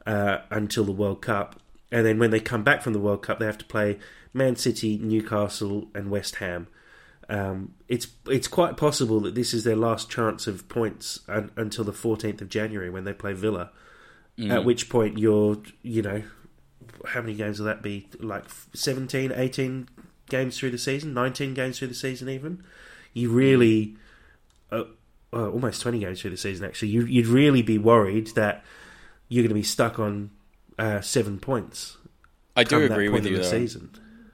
uh, 0.07 0.39
until 0.51 0.85
the 0.85 0.93
World 0.93 1.21
Cup, 1.21 1.61
and 1.91 2.07
then 2.07 2.19
when 2.19 2.31
they 2.31 2.41
come 2.41 2.65
back 2.65 2.81
from 2.81 2.95
the 2.95 2.99
World 2.99 3.23
Cup, 3.23 3.39
they 3.39 3.45
have 3.45 3.59
to 3.59 3.67
play 3.67 3.99
Man 4.33 4.57
City, 4.57 4.99
Newcastle, 4.99 5.89
and 5.95 6.11
West 6.11 6.37
Ham. 6.37 6.67
Um, 7.29 7.75
it's 7.89 8.07
it's 8.27 8.49
quite 8.49 8.79
possible 8.79 9.21
that 9.21 9.35
this 9.35 9.53
is 9.53 9.65
their 9.65 9.77
last 9.77 10.11
chance 10.11 10.47
of 10.47 10.67
points 10.71 11.21
un- 11.29 11.53
until 11.57 11.85
the 11.85 11.93
14th 11.93 12.41
of 12.41 12.49
January 12.49 12.89
when 12.89 13.05
they 13.05 13.13
play 13.13 13.35
Villa. 13.35 13.71
Mm. 14.39 14.51
At 14.51 14.65
which 14.65 14.89
point 14.89 15.19
you're, 15.19 15.59
you 15.83 16.01
know, 16.01 16.23
how 17.09 17.21
many 17.21 17.35
games 17.35 17.59
will 17.61 17.67
that 17.67 17.83
be? 17.83 18.09
Like 18.19 18.45
17, 18.73 19.31
18 19.31 19.89
games 20.31 20.59
through 20.59 20.71
the 20.71 20.79
season, 20.79 21.13
19 21.13 21.53
games 21.53 21.79
through 21.79 21.89
the 21.89 21.95
season, 21.95 22.31
even. 22.31 22.65
You 23.13 23.31
really 23.31 23.99
uh, 25.33 25.49
almost 25.49 25.81
20 25.83 25.99
games 25.99 26.21
through 26.21 26.31
the 26.31 26.37
season, 26.37 26.67
actually, 26.67 26.89
you, 26.89 27.01
would 27.01 27.27
really 27.27 27.63
be 27.63 27.79
worried 27.79 28.29
that 28.29 28.65
you're 29.29 29.43
going 29.43 29.49
to 29.49 29.55
be 29.55 29.63
stuck 29.63 29.99
on 29.99 30.31
uh, 30.79 31.01
seven 31.01 31.39
points. 31.39 31.97
I 32.55 32.65
do 32.65 32.83
agree 32.83 33.09
with 33.09 33.27
you. 33.27 33.39
The 33.39 33.45
season. 33.45 33.91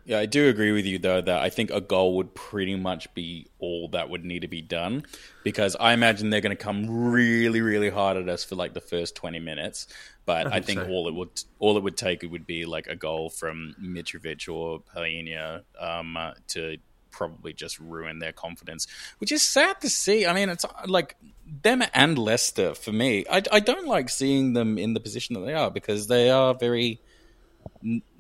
Yeah, 0.09 0.21
I 0.21 0.27
do 0.27 0.49
agree 0.49 0.73
with 0.73 0.87
you 0.87 0.99
though 0.99 1.21
that 1.21 1.43
I 1.43 1.51
think 1.51 1.71
a 1.71 1.83
goal 1.83 2.17
would 2.17 2.35
pretty 2.35 2.77
much 2.77 3.13
be 3.13 3.47
all 3.59 3.89
that 3.89 4.09
would 4.09 4.25
need 4.25 4.41
to 4.41 4.49
be 4.49 4.63
done 4.63 5.05
because 5.45 5.77
I 5.79 5.93
imagine 5.93 6.31
they're 6.31 6.41
going 6.41 6.57
to 6.57 6.63
come 6.63 7.11
really, 7.11 7.61
really 7.61 7.91
hard 7.91 8.17
at 8.17 8.27
us 8.27 8.43
for 8.43 8.55
like 8.55 8.73
the 8.73 8.81
first 8.81 9.15
twenty 9.15 9.39
minutes. 9.39 9.87
But 10.25 10.47
I 10.47 10.51
think, 10.51 10.55
I 10.55 10.61
think 10.61 10.81
so. 10.81 10.89
all 10.89 11.09
it 11.09 11.15
would 11.15 11.45
all 11.59 11.77
it 11.77 11.83
would 11.83 11.99
take 11.99 12.25
it 12.25 12.29
would 12.29 12.47
be 12.47 12.65
like 12.65 12.87
a 12.87 12.97
goal 12.97 13.29
from 13.29 13.77
Mitrovic 13.79 14.49
or 14.51 14.81
Palhinha 14.81 15.65
um, 15.79 16.17
uh, 16.17 16.33
to 16.49 16.79
probably 17.19 17.53
just 17.53 17.79
ruin 17.81 18.21
their 18.21 18.33
confidence, 18.33 18.87
which 19.19 19.33
is 19.33 19.43
sad 19.43 19.81
to 19.81 19.91
see. 19.91 20.25
I 20.25 20.33
mean, 20.33 20.49
it's 20.49 20.65
uh, 20.65 20.69
like 20.87 21.17
them 21.63 21.83
and 21.93 22.17
Leicester 22.17 22.75
for 22.75 22.93
me. 22.93 23.27
I, 23.31 23.43
I 23.51 23.61
don't 23.61 23.89
like 23.89 24.09
seeing 24.09 24.53
them 24.53 24.79
in 24.79 24.95
the 24.95 25.01
position 25.01 25.35
that 25.35 25.41
they 25.41 25.53
are 25.53 25.71
because 25.71 26.07
they 26.07 26.31
are 26.31 26.55
very 26.55 27.01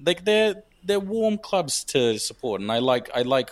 like 0.04 0.24
they're 0.24 0.64
they're 0.84 1.00
warm 1.00 1.38
clubs 1.38 1.84
to 1.84 2.18
support, 2.18 2.60
and 2.60 2.70
I 2.70 2.80
like 2.80 3.08
I 3.14 3.22
like 3.22 3.50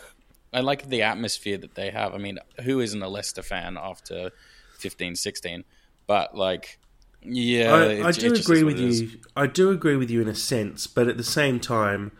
I 0.53 0.61
like 0.61 0.89
the 0.89 1.03
atmosphere 1.03 1.59
that 1.59 1.77
they 1.77 1.91
have. 1.91 2.13
I 2.13 2.19
mean, 2.19 2.39
who 2.65 2.81
isn't 2.81 3.01
a 3.01 3.09
Leicester 3.09 3.43
fan 3.43 3.79
after 3.81 4.33
15, 4.79 5.15
16? 5.15 5.65
But 6.07 6.37
like, 6.37 6.79
yeah, 7.23 7.75
I, 7.75 7.85
it, 7.85 8.05
I 8.05 8.11
do 8.13 8.35
agree 8.35 8.63
with 8.65 8.79
you. 8.79 9.21
I 9.37 9.47
do 9.47 9.71
agree 9.71 9.97
with 9.97 10.11
you 10.11 10.21
in 10.23 10.29
a 10.29 10.35
sense, 10.35 10.87
but 10.87 11.09
at 11.09 11.17
the 11.17 11.25
same 11.25 11.61
time, 11.61 12.13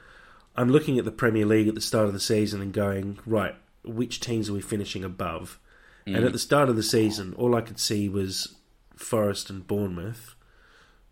I'm 0.57 0.71
looking 0.71 0.99
at 0.99 1.05
the 1.05 1.13
Premier 1.13 1.47
League 1.47 1.69
at 1.69 1.75
the 1.75 1.81
start 1.81 2.07
of 2.07 2.13
the 2.13 2.21
season 2.21 2.61
and 2.61 2.73
going, 2.73 3.19
right, 3.27 3.55
which 3.85 4.21
teams 4.21 4.49
are 4.49 4.55
we 4.55 4.61
finishing 4.61 5.05
above? 5.05 5.59
Mm. 6.07 6.17
And 6.17 6.25
at 6.25 6.33
the 6.33 6.39
start 6.39 6.69
of 6.69 6.77
the 6.77 6.83
season, 6.83 7.35
all 7.35 7.55
I 7.55 7.61
could 7.61 7.79
see 7.79 8.09
was 8.09 8.57
Forest 8.95 9.51
and 9.51 9.67
Bournemouth, 9.67 10.35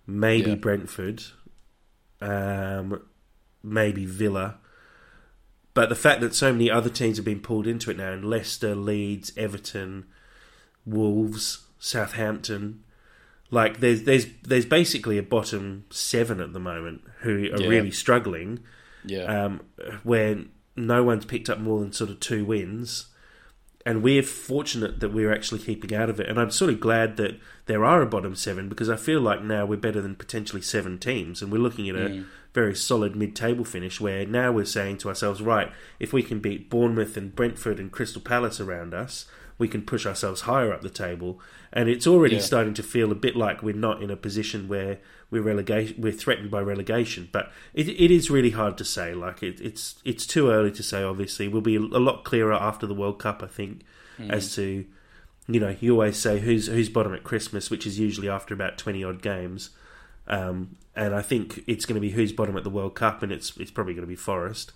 maybe 0.07 0.51
yeah. 0.51 0.57
Brentford, 0.57 1.25
um, 2.21 3.03
maybe 3.63 4.07
Villa. 4.07 4.59
But 5.75 5.89
the 5.89 5.97
fact 5.97 6.21
that 6.21 6.35
so 6.35 6.53
many 6.53 6.71
other 6.71 6.91
teams 6.91 7.17
have 7.17 7.25
been 7.25 7.41
pulled 7.41 7.67
into 7.67 7.91
it 7.91 7.97
now, 7.97 8.13
and 8.13 8.25
Leicester, 8.25 8.75
Leeds, 8.75 9.33
Everton, 9.37 10.07
Wolves, 10.87 11.67
Southampton, 11.79 12.85
like 13.51 13.81
there's 13.81 14.05
there's 14.05 14.27
there's 14.43 14.67
basically 14.67 15.19
a 15.19 15.23
bottom 15.23 15.85
seven 15.91 16.41
at 16.41 16.53
the 16.53 16.61
moment 16.61 17.03
who 17.21 17.53
are 17.53 17.61
yeah. 17.61 17.69
really 17.69 17.91
struggling. 17.91 18.61
Yeah. 19.05 19.45
Um, 19.45 19.61
where 20.03 20.45
no 20.77 21.05
one's 21.05 21.25
picked 21.25 21.49
up 21.49 21.59
more 21.59 21.81
than 21.81 21.93
sort 21.93 22.11
of 22.11 22.21
two 22.21 22.45
wins, 22.45 23.07
and 23.87 24.03
we're 24.03 24.23
fortunate 24.23 25.01
that 25.01 25.13
we're 25.13 25.33
actually 25.33 25.61
keeping 25.61 25.95
out 25.95 26.09
of 26.09 26.19
it. 26.19 26.29
And 26.29 26.41
I'm 26.41 26.51
sort 26.51 26.73
of 26.73 26.81
glad 26.81 27.17
that 27.19 27.39
there 27.67 27.85
are 27.85 28.03
a 28.03 28.07
bottom 28.07 28.35
seven 28.35 28.69
because 28.69 28.89
I 28.89 28.97
feel 28.97 29.21
like 29.21 29.43
now 29.43 29.67
we're 29.67 29.77
better 29.77 30.01
than 30.01 30.17
potentially 30.17 30.63
seven 30.63 30.99
teams, 30.99 31.43
and 31.43 31.53
we're 31.53 31.59
looking 31.59 31.89
at 31.89 31.97
a 31.97 32.09
mm. 32.09 32.27
very 32.53 32.75
solid 32.75 33.15
mid-table 33.15 33.65
finish. 33.65 34.01
Where 34.01 34.27
now 34.27 34.53
we're 34.53 34.65
saying 34.65 34.99
to 34.99 35.09
ourselves, 35.09 35.43
right, 35.43 35.71
if 36.01 36.13
we 36.13 36.23
can 36.23 36.41
beat 36.41 36.71
Bournemouth 36.71 37.17
and 37.17 37.35
Brentford 37.35 37.79
and 37.79 37.93
Crystal 37.93 38.23
Palace 38.23 38.59
around 38.59 38.95
us, 38.95 39.27
we 39.59 39.69
can 39.69 39.83
push 39.83 40.07
ourselves 40.07 40.43
higher 40.43 40.73
up 40.73 40.81
the 40.81 40.91
table. 40.91 41.41
And 41.73 41.89
it's 41.89 42.07
already 42.07 42.37
yeah. 42.37 42.43
starting 42.43 42.75
to 42.75 42.83
feel 42.83 43.13
a 43.13 43.17
bit 43.17 43.37
like 43.37 43.63
we're 43.63 43.75
not 43.75 44.03
in 44.03 44.11
a 44.11 44.17
position 44.17 44.67
where 44.67 44.99
we're 45.35 45.43
relegation, 45.43 46.01
we're 46.01 46.13
threatened 46.13 46.51
by 46.51 46.61
relegation. 46.61 47.29
But 47.33 47.51
it, 47.75 47.89
it 47.89 48.11
is 48.11 48.31
really 48.31 48.51
hard 48.51 48.79
to 48.79 48.85
say. 48.85 49.13
Like 49.13 49.43
it, 49.43 49.61
it's 49.61 49.97
it's 50.05 50.27
too 50.27 50.51
early 50.51 50.71
to 50.73 50.83
say. 50.83 51.03
Obviously, 51.03 51.49
we'll 51.49 51.61
be 51.61 51.77
a 51.77 51.81
lot 51.81 52.25
clearer 52.25 52.55
after 52.55 52.87
the 52.87 52.95
World 52.95 53.19
Cup. 53.19 53.43
I 53.43 53.49
think 53.49 53.83
mm. 54.19 54.31
as 54.31 54.55
to 54.55 54.87
you 55.47 55.61
know 55.61 55.77
you 55.81 55.93
always 55.93 56.17
say 56.17 56.39
who's 56.39 56.69
who's 56.69 56.89
bottom 56.89 57.13
at 57.13 57.25
Christmas, 57.25 57.69
which 57.69 57.87
is 57.87 57.99
usually 57.99 58.29
after 58.29 58.55
about 58.55 58.79
twenty 58.79 59.03
odd 59.05 59.21
games. 59.21 59.71
Um, 60.27 60.77
and 60.97 61.15
I 61.15 61.21
think 61.21 61.65
it's 61.67 61.85
going 61.85 61.97
to 61.97 62.01
be 62.01 62.11
who's 62.11 62.33
bottom 62.33 62.57
at 62.57 62.65
the 62.65 62.71
World 62.71 62.95
Cup, 62.95 63.23
and 63.23 63.33
it's 63.33 63.57
it's 63.59 63.71
probably 63.71 63.95
going 63.95 64.07
to 64.07 64.09
be 64.09 64.17
Forest. 64.17 64.73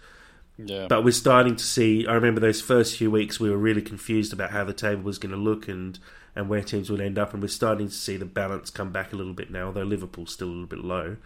Yeah. 0.58 0.86
But 0.88 1.04
we're 1.04 1.12
starting 1.12 1.54
to 1.54 1.64
see. 1.64 2.06
I 2.06 2.14
remember 2.14 2.40
those 2.40 2.60
first 2.60 2.96
few 2.96 3.10
weeks 3.10 3.38
we 3.38 3.48
were 3.48 3.56
really 3.56 3.82
confused 3.82 4.32
about 4.32 4.50
how 4.50 4.64
the 4.64 4.72
table 4.72 5.02
was 5.02 5.18
going 5.18 5.30
to 5.30 5.38
look 5.38 5.68
and 5.68 5.98
and 6.38 6.48
where 6.48 6.62
teams 6.62 6.88
will 6.88 7.02
end 7.02 7.18
up, 7.18 7.34
and 7.34 7.42
we're 7.42 7.48
starting 7.48 7.88
to 7.88 7.94
see 7.94 8.16
the 8.16 8.24
balance 8.24 8.70
come 8.70 8.92
back 8.92 9.12
a 9.12 9.16
little 9.16 9.34
bit 9.34 9.50
now. 9.50 9.66
Although 9.66 9.82
Liverpool's 9.82 10.32
still 10.32 10.46
a 10.46 10.50
little 10.50 10.66
bit 10.66 10.78
low, 10.78 11.16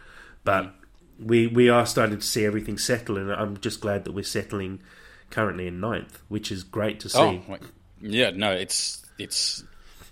but 0.43 0.65
mm. 0.65 0.73
we 1.21 1.47
we 1.47 1.69
are 1.69 1.85
starting 1.85 2.19
to 2.19 2.27
see 2.27 2.47
everything 2.47 2.79
settle, 2.79 3.19
and 3.19 3.31
I'm 3.31 3.59
just 3.59 3.81
glad 3.81 4.05
that 4.05 4.13
we're 4.13 4.25
settling 4.25 4.81
currently 5.31 5.67
in 5.67 5.81
ninth, 5.81 6.23
which 6.29 6.51
is 6.51 6.65
great 6.65 6.99
to 7.01 7.11
see. 7.11 7.19
Oh, 7.19 7.59
yeah, 8.01 8.31
no, 8.31 8.53
it's 8.53 9.05
it's. 9.19 9.63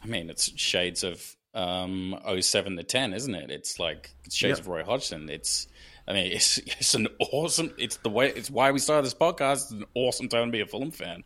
I 0.05 0.07
mean, 0.07 0.29
it's 0.31 0.53
shades 0.59 1.03
of 1.03 1.37
um 1.53 2.17
07 2.41 2.77
to 2.77 2.85
10 2.85 3.13
isn't 3.13 3.35
it 3.35 3.51
it's 3.51 3.81
like 3.81 4.15
it's 4.23 4.37
shades 4.37 4.59
yep. 4.59 4.61
of 4.61 4.69
roy 4.69 4.85
hodgson 4.85 5.29
it's 5.29 5.67
I 6.11 6.13
mean, 6.13 6.33
it's 6.33 6.59
it's 6.59 6.95
an 6.95 7.09
awesome. 7.33 7.73
It's 7.79 7.97
the 7.99 8.11
way. 8.11 8.29
It's 8.29 8.51
why 8.51 8.73
we 8.73 8.79
started 8.79 9.07
this 9.07 9.15
podcast. 9.15 9.53
It's 9.53 9.71
an 9.71 9.85
awesome 9.95 10.29
time 10.29 10.47
to 10.47 10.53
be 10.53 10.61
a 10.61 10.67
Fulham 10.67 10.91
fan. 10.91 11.23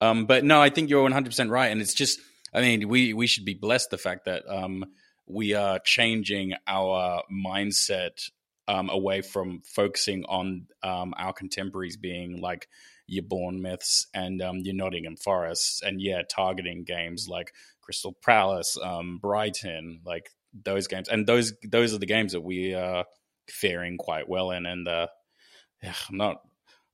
Um, 0.00 0.26
but 0.26 0.44
no, 0.44 0.62
I 0.62 0.70
think 0.70 0.90
you're 0.90 1.02
100 1.02 1.26
percent 1.26 1.50
right, 1.50 1.70
and 1.70 1.80
it's 1.80 1.94
just. 1.94 2.20
I 2.52 2.60
mean, 2.60 2.88
we 2.88 3.12
we 3.14 3.26
should 3.26 3.44
be 3.44 3.54
blessed 3.54 3.90
the 3.90 3.98
fact 3.98 4.24
that 4.24 4.44
um, 4.48 4.84
we 5.26 5.54
are 5.54 5.78
changing 5.78 6.54
our 6.66 7.22
mindset 7.32 8.30
um, 8.66 8.90
away 8.90 9.22
from 9.22 9.62
focusing 9.64 10.24
on 10.24 10.66
um, 10.82 11.14
our 11.16 11.32
contemporaries 11.32 11.96
being 11.96 12.40
like 12.40 12.68
your 13.06 13.24
Bournemouths 13.24 14.06
and 14.12 14.42
um, 14.42 14.58
your 14.58 14.74
Nottingham 14.74 15.16
Forests, 15.16 15.82
and 15.82 16.00
yeah, 16.00 16.22
targeting 16.28 16.84
games 16.84 17.26
like 17.28 17.52
Crystal 17.80 18.16
Palace, 18.24 18.76
um, 18.82 19.18
Brighton, 19.18 20.00
like 20.04 20.30
those 20.64 20.86
games, 20.86 21.08
and 21.08 21.26
those 21.26 21.52
those 21.66 21.94
are 21.94 21.98
the 21.98 22.06
games 22.06 22.32
that 22.32 22.42
we 22.42 22.74
are 22.74 23.04
faring 23.48 23.96
quite 23.96 24.28
well 24.28 24.50
in, 24.50 24.66
and 24.66 24.86
uh, 24.86 25.06
I'm 25.82 26.16
not 26.16 26.42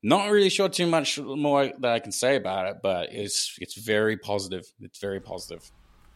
not 0.05 0.31
really 0.31 0.51
sure 0.51 0.69
too 0.69 0.87
much 0.87 1.19
more 1.19 1.73
that 1.81 1.93
I 1.93 1.99
can 1.99 2.13
say 2.13 2.37
about 2.37 2.69
it, 2.69 2.77
but 2.83 3.09
it's 3.13 3.57
it's 3.61 3.75
very 3.75 4.17
positive. 4.17 4.65
It's 4.81 4.99
very 5.01 5.21
positive. 5.21 5.71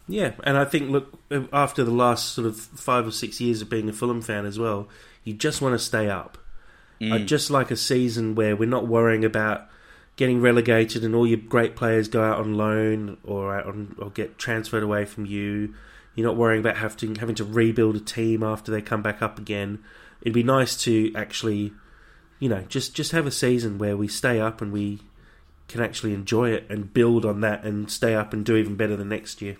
Yeah, 0.06 0.32
and 0.44 0.56
I 0.56 0.64
think 0.64 0.90
look 0.90 1.18
after 1.52 1.84
the 1.84 1.90
last 1.90 2.32
sort 2.32 2.46
of 2.46 2.58
five 2.58 3.06
or 3.06 3.10
six 3.10 3.40
years 3.40 3.60
of 3.60 3.68
being 3.68 3.88
a 3.88 3.92
Fulham 3.92 4.22
fan 4.22 4.46
as 4.46 4.58
well, 4.58 4.88
you 5.24 5.34
just 5.34 5.60
want 5.60 5.74
to 5.74 5.78
stay 5.78 6.08
up. 6.08 6.38
Mm. 7.00 7.12
I 7.12 7.18
just 7.24 7.50
like 7.50 7.70
a 7.70 7.76
season 7.76 8.34
where 8.34 8.56
we're 8.56 8.68
not 8.68 8.86
worrying 8.86 9.24
about 9.24 9.68
getting 10.16 10.40
relegated 10.40 11.04
and 11.04 11.14
all 11.14 11.26
your 11.26 11.38
great 11.38 11.76
players 11.76 12.08
go 12.08 12.22
out 12.22 12.38
on 12.38 12.54
loan 12.54 13.18
or 13.22 13.54
on, 13.54 13.94
or 13.98 14.10
get 14.10 14.38
transferred 14.38 14.82
away 14.82 15.04
from 15.04 15.26
you. 15.26 15.74
You're 16.14 16.26
not 16.26 16.36
worrying 16.36 16.60
about 16.60 16.78
having 16.78 17.16
having 17.16 17.36
to 17.36 17.44
rebuild 17.44 17.96
a 17.96 18.00
team 18.00 18.42
after 18.42 18.72
they 18.72 18.82
come 18.82 19.02
back 19.02 19.22
up 19.22 19.38
again 19.38 19.78
it'd 20.20 20.34
be 20.34 20.42
nice 20.42 20.76
to 20.84 21.12
actually, 21.14 21.72
you 22.38 22.48
know, 22.48 22.62
just 22.68 22.94
just 22.94 23.12
have 23.12 23.26
a 23.26 23.30
season 23.30 23.78
where 23.78 23.96
we 23.96 24.08
stay 24.08 24.40
up 24.40 24.60
and 24.60 24.72
we 24.72 25.00
can 25.68 25.82
actually 25.82 26.14
enjoy 26.14 26.50
it 26.50 26.66
and 26.70 26.92
build 26.92 27.24
on 27.24 27.40
that 27.42 27.64
and 27.64 27.90
stay 27.90 28.14
up 28.14 28.32
and 28.32 28.44
do 28.44 28.56
even 28.56 28.76
better 28.76 28.96
the 28.96 29.04
next 29.04 29.42
year. 29.42 29.56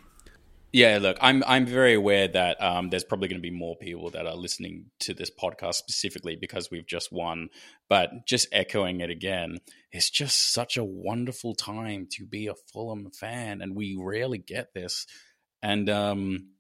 Yeah, 0.73 0.99
look, 1.01 1.17
I'm 1.21 1.43
I'm 1.47 1.65
very 1.65 1.95
aware 1.95 2.29
that 2.29 2.63
um, 2.63 2.91
there's 2.91 3.05
probably 3.05 3.29
going 3.29 3.41
to 3.41 3.49
be 3.49 3.51
more 3.51 3.77
people 3.77 4.11
that 4.11 4.27
are 4.27 4.35
listening 4.35 4.87
to 5.01 5.15
this 5.15 5.31
podcast 5.31 5.75
specifically 5.75 6.37
because 6.37 6.71
we've 6.71 6.87
just 6.87 7.11
won. 7.11 7.49
But 7.89 8.27
just 8.27 8.49
echoing 8.53 9.01
it 9.01 9.09
again, 9.09 9.59
it's 9.93 10.11
just 10.11 10.53
such 10.53 10.77
a 10.77 10.85
wonderful 10.85 11.55
time 11.55 12.07
to 12.13 12.27
be 12.27 12.49
a 12.49 12.55
Fulham 12.71 13.11
fan, 13.11 13.63
and 13.63 13.75
we 13.75 13.97
rarely 13.99 14.39
get 14.39 14.75
this. 14.75 15.07
And 15.63 15.89
um, 15.89 16.51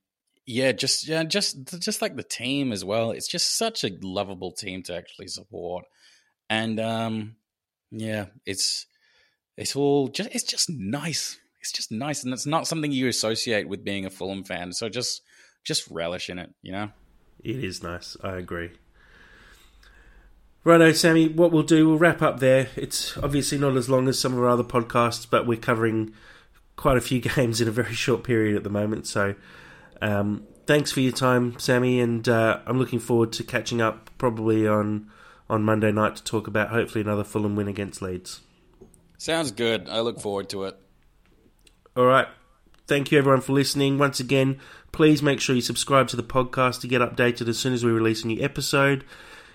yeah, 0.48 0.72
just 0.72 1.06
yeah, 1.06 1.24
just 1.24 1.78
just 1.78 2.00
like 2.00 2.16
the 2.16 2.22
team 2.22 2.72
as 2.72 2.82
well. 2.82 3.10
It's 3.10 3.28
just 3.28 3.58
such 3.58 3.84
a 3.84 3.90
lovable 4.02 4.50
team 4.50 4.82
to 4.84 4.96
actually 4.96 5.28
support, 5.28 5.84
and 6.48 6.80
um, 6.80 7.36
yeah, 7.90 8.26
it's 8.46 8.86
it's 9.58 9.76
all 9.76 10.08
just 10.08 10.30
it's 10.32 10.44
just 10.44 10.70
nice. 10.70 11.36
It's 11.60 11.70
just 11.70 11.92
nice, 11.92 12.24
and 12.24 12.32
it's 12.32 12.46
not 12.46 12.66
something 12.66 12.90
you 12.90 13.08
associate 13.08 13.68
with 13.68 13.84
being 13.84 14.06
a 14.06 14.10
Fulham 14.10 14.42
fan. 14.42 14.72
So 14.72 14.88
just 14.88 15.20
just 15.64 15.86
relish 15.90 16.30
in 16.30 16.38
it, 16.38 16.48
you 16.62 16.72
know. 16.72 16.88
It 17.44 17.62
is 17.62 17.82
nice. 17.82 18.16
I 18.24 18.38
agree. 18.38 18.70
Righto, 20.64 20.92
Sammy. 20.92 21.28
What 21.28 21.52
we'll 21.52 21.62
do, 21.62 21.86
we'll 21.86 21.98
wrap 21.98 22.22
up 22.22 22.40
there. 22.40 22.68
It's 22.74 23.18
obviously 23.18 23.58
not 23.58 23.76
as 23.76 23.90
long 23.90 24.08
as 24.08 24.18
some 24.18 24.32
of 24.32 24.38
our 24.38 24.48
other 24.48 24.64
podcasts, 24.64 25.26
but 25.28 25.46
we're 25.46 25.58
covering 25.58 26.14
quite 26.76 26.96
a 26.96 27.02
few 27.02 27.20
games 27.36 27.60
in 27.60 27.68
a 27.68 27.72
very 27.72 27.92
short 27.92 28.24
period 28.24 28.56
at 28.56 28.64
the 28.64 28.70
moment. 28.70 29.06
So 29.06 29.34
um, 30.00 30.46
thanks 30.66 30.92
for 30.92 31.00
your 31.00 31.12
time, 31.12 31.58
Sammy, 31.58 32.00
and 32.00 32.28
uh, 32.28 32.60
I'm 32.66 32.78
looking 32.78 32.98
forward 32.98 33.32
to 33.34 33.44
catching 33.44 33.80
up 33.80 34.10
probably 34.18 34.66
on 34.66 35.10
on 35.50 35.62
Monday 35.62 35.90
night 35.90 36.16
to 36.16 36.24
talk 36.24 36.46
about 36.46 36.68
hopefully 36.68 37.00
another 37.00 37.24
Fulham 37.24 37.56
win 37.56 37.68
against 37.68 38.02
Leeds. 38.02 38.40
Sounds 39.16 39.50
good. 39.50 39.88
I 39.88 40.00
look 40.00 40.20
forward 40.20 40.50
to 40.50 40.64
it. 40.64 40.76
All 41.96 42.04
right. 42.04 42.28
Thank 42.86 43.10
you 43.10 43.18
everyone 43.18 43.40
for 43.40 43.52
listening. 43.52 43.98
Once 43.98 44.20
again, 44.20 44.60
please 44.92 45.22
make 45.22 45.40
sure 45.40 45.56
you 45.56 45.62
subscribe 45.62 46.08
to 46.08 46.16
the 46.16 46.22
podcast 46.22 46.80
to 46.82 46.88
get 46.88 47.00
updated 47.00 47.48
as 47.48 47.58
soon 47.58 47.72
as 47.72 47.84
we 47.84 47.90
release 47.90 48.24
a 48.24 48.26
new 48.26 48.42
episode. 48.42 49.04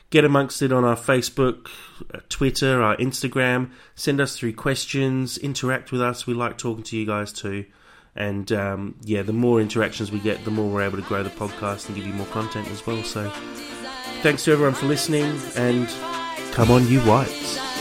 Get 0.09 0.25
amongst 0.25 0.61
it 0.61 0.71
on 0.71 0.83
our 0.83 0.95
Facebook, 0.95 1.69
uh, 2.13 2.19
Twitter, 2.29 2.83
our 2.83 2.95
Instagram. 2.97 3.71
Send 3.95 4.21
us 4.21 4.37
through 4.37 4.53
questions. 4.53 5.37
Interact 5.37 5.91
with 5.91 6.01
us. 6.01 6.27
We 6.27 6.33
like 6.33 6.57
talking 6.57 6.83
to 6.83 6.97
you 6.97 7.05
guys 7.05 7.31
too. 7.31 7.65
And 8.16 8.51
um, 8.51 8.95
yeah, 9.01 9.24
the 9.24 9.34
more 9.34 9.59
interactions 9.59 10.11
we 10.11 10.20
get, 10.20 10.45
the 10.45 10.51
more 10.51 10.70
we're 10.70 10.84
able 10.84 10.97
to 10.97 11.03
grow 11.03 11.24
the 11.24 11.32
podcast 11.32 11.88
and 11.88 11.95
give 11.95 12.05
you 12.05 12.14
more 12.14 12.28
content 12.28 12.68
as 12.70 12.86
well. 12.86 13.01
So 13.03 13.30
thanks 14.22 14.43
to 14.45 14.51
everyone 14.51 14.76
for 14.76 14.86
listening, 14.86 15.39
and 15.55 15.88
come 16.53 16.70
on, 16.70 16.88
you 16.88 16.99
whites. 17.01 17.72